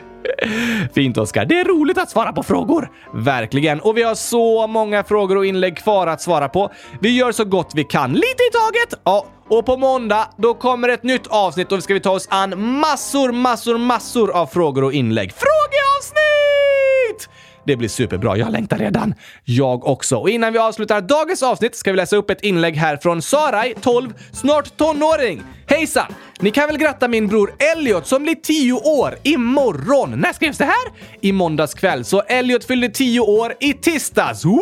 Fint 0.94 1.18
Oskar. 1.18 1.46
Det 1.46 1.60
är 1.60 1.66
roligt 1.66 1.98
att 1.98 2.10
svara 2.10 2.34
på 2.34 2.44
frågor. 2.44 2.90
Verkligen. 3.14 3.80
Och 3.80 3.98
vi 3.98 4.04
har 4.04 4.16
så 4.16 4.68
många 4.68 5.04
frågor 5.04 5.38
och 5.38 5.46
inlägg 5.46 5.78
kvar 5.78 6.08
att 6.08 6.22
svara 6.22 6.50
på. 6.50 6.72
Vi 7.02 7.18
gör 7.18 7.32
så 7.32 7.46
gott 7.46 7.72
vi 7.76 7.84
kan, 7.84 8.14
lite 8.14 8.26
i 8.26 8.52
taget. 8.52 9.02
Ja, 9.04 9.26
och 9.50 9.66
på 9.66 9.78
måndag, 9.78 10.28
då 10.38 10.54
kommer 10.54 10.90
ett 10.90 11.04
nytt 11.04 11.28
avsnitt 11.28 11.72
och 11.72 11.78
då 11.78 11.82
ska 11.82 11.94
vi 11.94 12.00
ta 12.00 12.12
oss 12.12 12.28
an 12.30 12.80
massor, 12.80 13.32
massor, 13.32 13.78
massor 13.78 14.32
av 14.32 14.48
frågor 14.48 14.84
och 14.84 14.94
inlägg. 14.94 15.34
Frågeavsnitt! 15.34 17.30
Det 17.66 17.76
blir 17.76 17.90
superbra, 17.90 18.38
jag 18.38 18.52
längtar 18.52 18.78
redan. 18.78 19.14
Jag 19.44 19.88
också. 19.88 20.18
Och 20.18 20.30
innan 20.30 20.54
vi 20.54 20.60
avslutar 20.60 21.02
dagens 21.02 21.44
avsnitt 21.44 21.76
ska 21.76 21.92
vi 21.92 21.98
läsa 21.98 22.16
upp 22.16 22.30
ett 22.30 22.44
inlägg 22.44 22.76
här 22.76 22.98
från 22.98 23.22
Sarai, 23.22 23.76
12, 23.82 24.14
snart 24.32 24.78
tonåring. 24.78 25.44
Hejsan! 25.68 26.14
Ni 26.40 26.52
kan 26.52 26.68
väl 26.68 26.78
gratta 26.78 27.08
min 27.08 27.28
bror 27.28 27.56
Elliot 27.60 28.08
som 28.08 28.24
blir 28.24 28.36
10 28.36 28.74
år 28.74 29.18
imorgon. 29.24 30.12
När 30.20 30.34
skrevs 30.34 30.58
det 30.58 30.66
här? 30.66 30.92
I 31.22 31.32
måndags 31.32 31.74
kväll. 31.74 32.06
Så 32.06 32.22
Elliot 32.22 32.66
fyllde 32.66 32.90
10 32.90 33.20
år 33.20 33.54
i 33.60 33.74
tisdags. 33.74 34.46
Woho! 34.46 34.62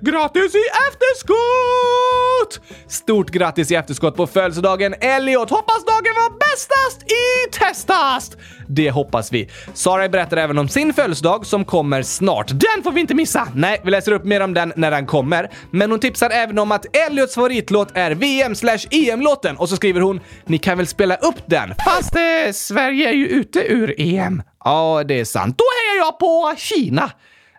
Grattis 0.00 0.54
i 0.54 0.64
efterskott! 0.88 2.60
Stort 2.88 3.30
grattis 3.30 3.70
i 3.70 3.74
efterskott 3.74 4.16
på 4.16 4.26
födelsedagen 4.26 4.94
Elliot! 5.00 5.50
Hoppas 5.50 5.84
dagen 5.84 6.14
var 6.16 6.38
bästast 6.38 7.12
i 7.12 7.50
testast! 7.52 8.36
Det 8.68 8.90
hoppas 8.90 9.32
vi. 9.32 9.48
Sara 9.74 10.08
berättar 10.08 10.36
även 10.36 10.58
om 10.58 10.68
sin 10.68 10.94
födelsedag 10.94 11.46
som 11.46 11.64
kommer 11.64 12.02
snart. 12.02 12.48
Den 12.48 12.82
får 12.84 12.92
vi 12.92 13.00
inte 13.00 13.14
missa! 13.14 13.48
Nej, 13.54 13.80
vi 13.84 13.90
läser 13.90 14.12
upp 14.12 14.24
mer 14.24 14.40
om 14.40 14.54
den 14.54 14.72
när 14.76 14.90
den 14.90 15.06
kommer. 15.06 15.50
Men 15.70 15.90
hon 15.90 16.00
tipsar 16.00 16.30
även 16.30 16.58
om 16.58 16.72
att 16.72 16.96
Elliots 16.96 17.34
favoritlåt 17.34 17.88
är 17.94 18.10
VM 18.10 18.54
EM-låten 18.90 19.56
och 19.56 19.68
så 19.68 19.76
skriver 19.76 20.00
hon 20.04 20.20
“Ni 20.46 20.58
kan 20.58 20.78
väl 20.78 20.86
spela 20.86 21.16
upp 21.16 21.42
den?” 21.46 21.74
Fast 21.84 22.16
eh, 22.16 22.52
Sverige 22.52 23.08
är 23.08 23.12
ju 23.12 23.28
ute 23.28 23.58
ur 23.58 23.94
EM. 24.00 24.42
Ja, 24.64 25.04
det 25.08 25.20
är 25.20 25.24
sant. 25.24 25.58
Då 25.58 25.64
hejar 25.64 26.04
jag 26.04 26.18
på 26.18 26.54
Kina! 26.58 27.10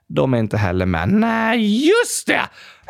De 0.07 0.33
är 0.33 0.37
inte 0.37 0.57
heller 0.57 0.85
med. 0.85 1.09
Nej, 1.09 1.57
eh, 1.57 1.87
just 1.87 2.27
det! 2.27 2.41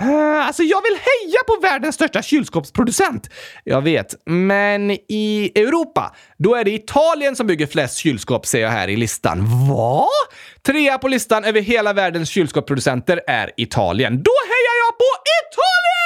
Uh, 0.01 0.47
alltså, 0.47 0.64
jag 0.64 0.82
vill 0.82 0.93
heja 0.93 1.39
på 1.47 1.60
världens 1.62 1.95
största 1.95 2.22
kylskåpsproducent. 2.22 3.30
Jag 3.64 3.82
vet, 3.82 4.16
men 4.26 4.91
i 4.91 5.51
Europa, 5.56 6.16
då 6.38 6.56
är 6.56 6.64
det 6.64 6.72
Italien 6.72 7.36
som 7.36 7.47
bygger 7.47 7.68
flest 7.68 7.97
kylskåp, 7.97 8.45
ser 8.45 8.62
jag 8.62 8.70
här 8.70 8.88
i 8.88 8.95
listan. 8.95 9.68
Va? 9.70 10.08
Trea 10.66 10.97
på 10.97 11.08
listan 11.08 11.43
över 11.43 11.62
hela 11.62 11.93
världens 11.93 12.30
kylskåpsproducenter 12.30 13.22
är 13.28 13.51
Italien. 13.58 14.14
Då 14.24 14.32
hejar 14.47 14.76
jag 14.86 14.97
på 14.97 15.10
Italien! 15.41 16.05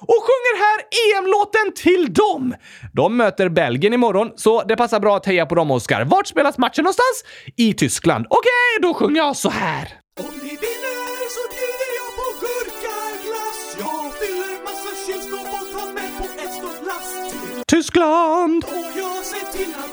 Och 0.00 0.20
sjunger 0.26 0.54
här 0.64 0.78
EM-låten 1.04 1.72
till 1.74 2.14
dem. 2.14 2.54
De 2.92 3.16
möter 3.16 3.48
Belgien 3.48 3.92
imorgon, 3.92 4.30
så 4.36 4.62
det 4.62 4.76
passar 4.76 5.00
bra 5.00 5.16
att 5.16 5.26
heja 5.26 5.46
på 5.46 5.54
dem, 5.54 5.70
Oskar. 5.70 6.04
Vart 6.04 6.26
spelas 6.26 6.58
matchen 6.58 6.84
någonstans? 6.84 7.24
I 7.56 7.74
Tyskland. 7.74 8.26
Okej, 8.30 8.38
okay, 8.78 8.88
då 8.88 8.94
sjunger 8.94 9.16
jag 9.16 9.36
så 9.36 9.50
här. 9.50 9.88
Om 10.20 10.34
ni 10.42 10.48
vinner 10.48 11.28
så 11.36 11.42
bjuder 11.54 11.90
jag 12.00 12.10
på 12.18 12.26
gurkaglass 12.44 13.76
Jag 13.78 14.14
fyller 14.18 14.64
massa 14.64 14.92
kylskåp 15.06 15.60
och 15.60 15.80
tar 15.80 15.92
med 15.92 16.18
på 16.18 16.24
ett 16.42 16.54
stort 16.54 16.86
lass 16.86 17.30
till 17.30 17.62
Tyskland! 17.66 18.64
Och 18.64 18.98
jag 18.98 19.24
ser 19.24 19.58
till 19.58 19.83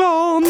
Tyskland! 0.00 0.49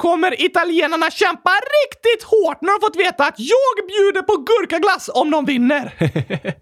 Kommer 0.00 0.42
italienarna 0.42 1.10
kämpa 1.10 1.50
riktigt 1.50 2.22
hårt 2.22 2.58
när 2.60 2.72
de 2.72 2.86
fått 2.86 2.96
veta 2.96 3.24
att 3.24 3.34
jag 3.38 3.86
bjuder 3.88 4.22
på 4.22 4.36
gurkaglass 4.36 5.10
om 5.14 5.30
de 5.30 5.44
vinner. 5.44 5.94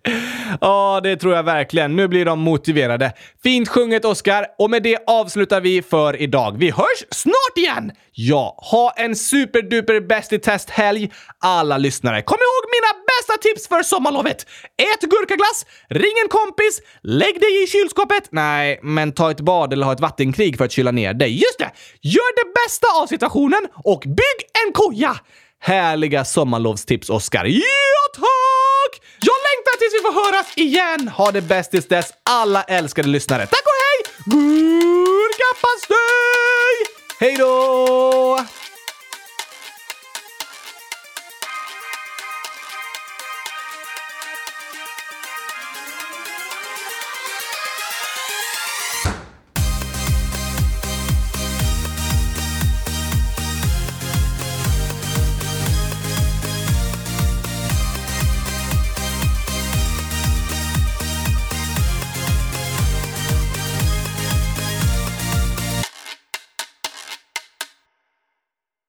Ja, 0.61 1.01
det 1.03 1.17
tror 1.17 1.35
jag 1.35 1.43
verkligen. 1.43 1.97
Nu 1.97 2.09
blir 2.09 2.25
de 2.25 2.39
motiverade. 2.41 3.13
Fint 3.43 3.69
sjunget, 3.69 4.05
Oscar. 4.05 4.47
Och 4.59 4.71
med 4.71 4.83
det 4.83 4.99
avslutar 5.07 5.61
vi 5.61 5.83
för 5.83 6.23
idag. 6.23 6.59
Vi 6.59 6.71
hörs 6.71 7.05
snart 7.11 7.57
igen! 7.57 7.93
Ja, 8.13 8.59
ha 8.71 8.93
en 8.97 9.17
superduper 9.17 10.01
bäst 10.01 10.33
i 10.33 10.39
test-helg, 10.39 11.11
alla 11.45 11.79
lyssnare. 11.79 12.23
Kom 12.23 12.39
ihåg 12.39 12.71
mina 12.77 13.08
bästa 13.19 13.37
tips 13.43 13.69
för 13.69 13.83
sommarlovet! 13.83 14.47
Ät 14.77 15.01
gurkaglass, 15.01 15.67
ring 15.91 16.19
en 16.23 16.29
kompis, 16.29 16.81
lägg 17.03 17.41
dig 17.41 17.63
i 17.63 17.67
kylskåpet. 17.67 18.29
Nej, 18.31 18.81
men 18.83 19.13
ta 19.13 19.31
ett 19.31 19.41
bad 19.41 19.73
eller 19.73 19.87
ha 19.87 19.93
ett 19.93 20.01
vattenkrig 20.01 20.59
för 20.59 20.65
att 20.65 20.73
kyla 20.73 20.91
ner 20.91 21.15
dig. 21.15 21.33
Just 21.33 21.59
det! 21.59 21.71
Gör 22.03 22.35
det 22.37 22.53
bästa 22.65 22.87
av 23.03 23.07
situationen 23.07 23.69
och 23.85 24.01
bygg 24.07 24.39
en 24.67 24.73
koja! 24.73 25.17
Härliga 25.61 26.25
sommarlovstips, 26.25 27.11
Oskar! 27.11 27.45
Ja, 27.45 27.63
tack! 28.15 29.03
Jag 29.21 29.37
längtar 29.49 29.79
tills 29.79 29.95
vi 29.95 30.01
får 30.01 30.13
höras 30.27 30.47
igen! 30.57 31.09
Ha 31.09 31.31
det 31.31 31.43
bäst 31.43 31.71
tills 31.71 31.89
dess, 31.89 32.13
alla 32.23 32.63
älskade 32.63 33.09
lyssnare. 33.09 33.47
Tack 33.47 33.63
och 33.65 33.79
hej! 33.85 34.03
Gurkapastej! 34.27 35.97
Hej 37.21 37.37
då! 37.37 38.58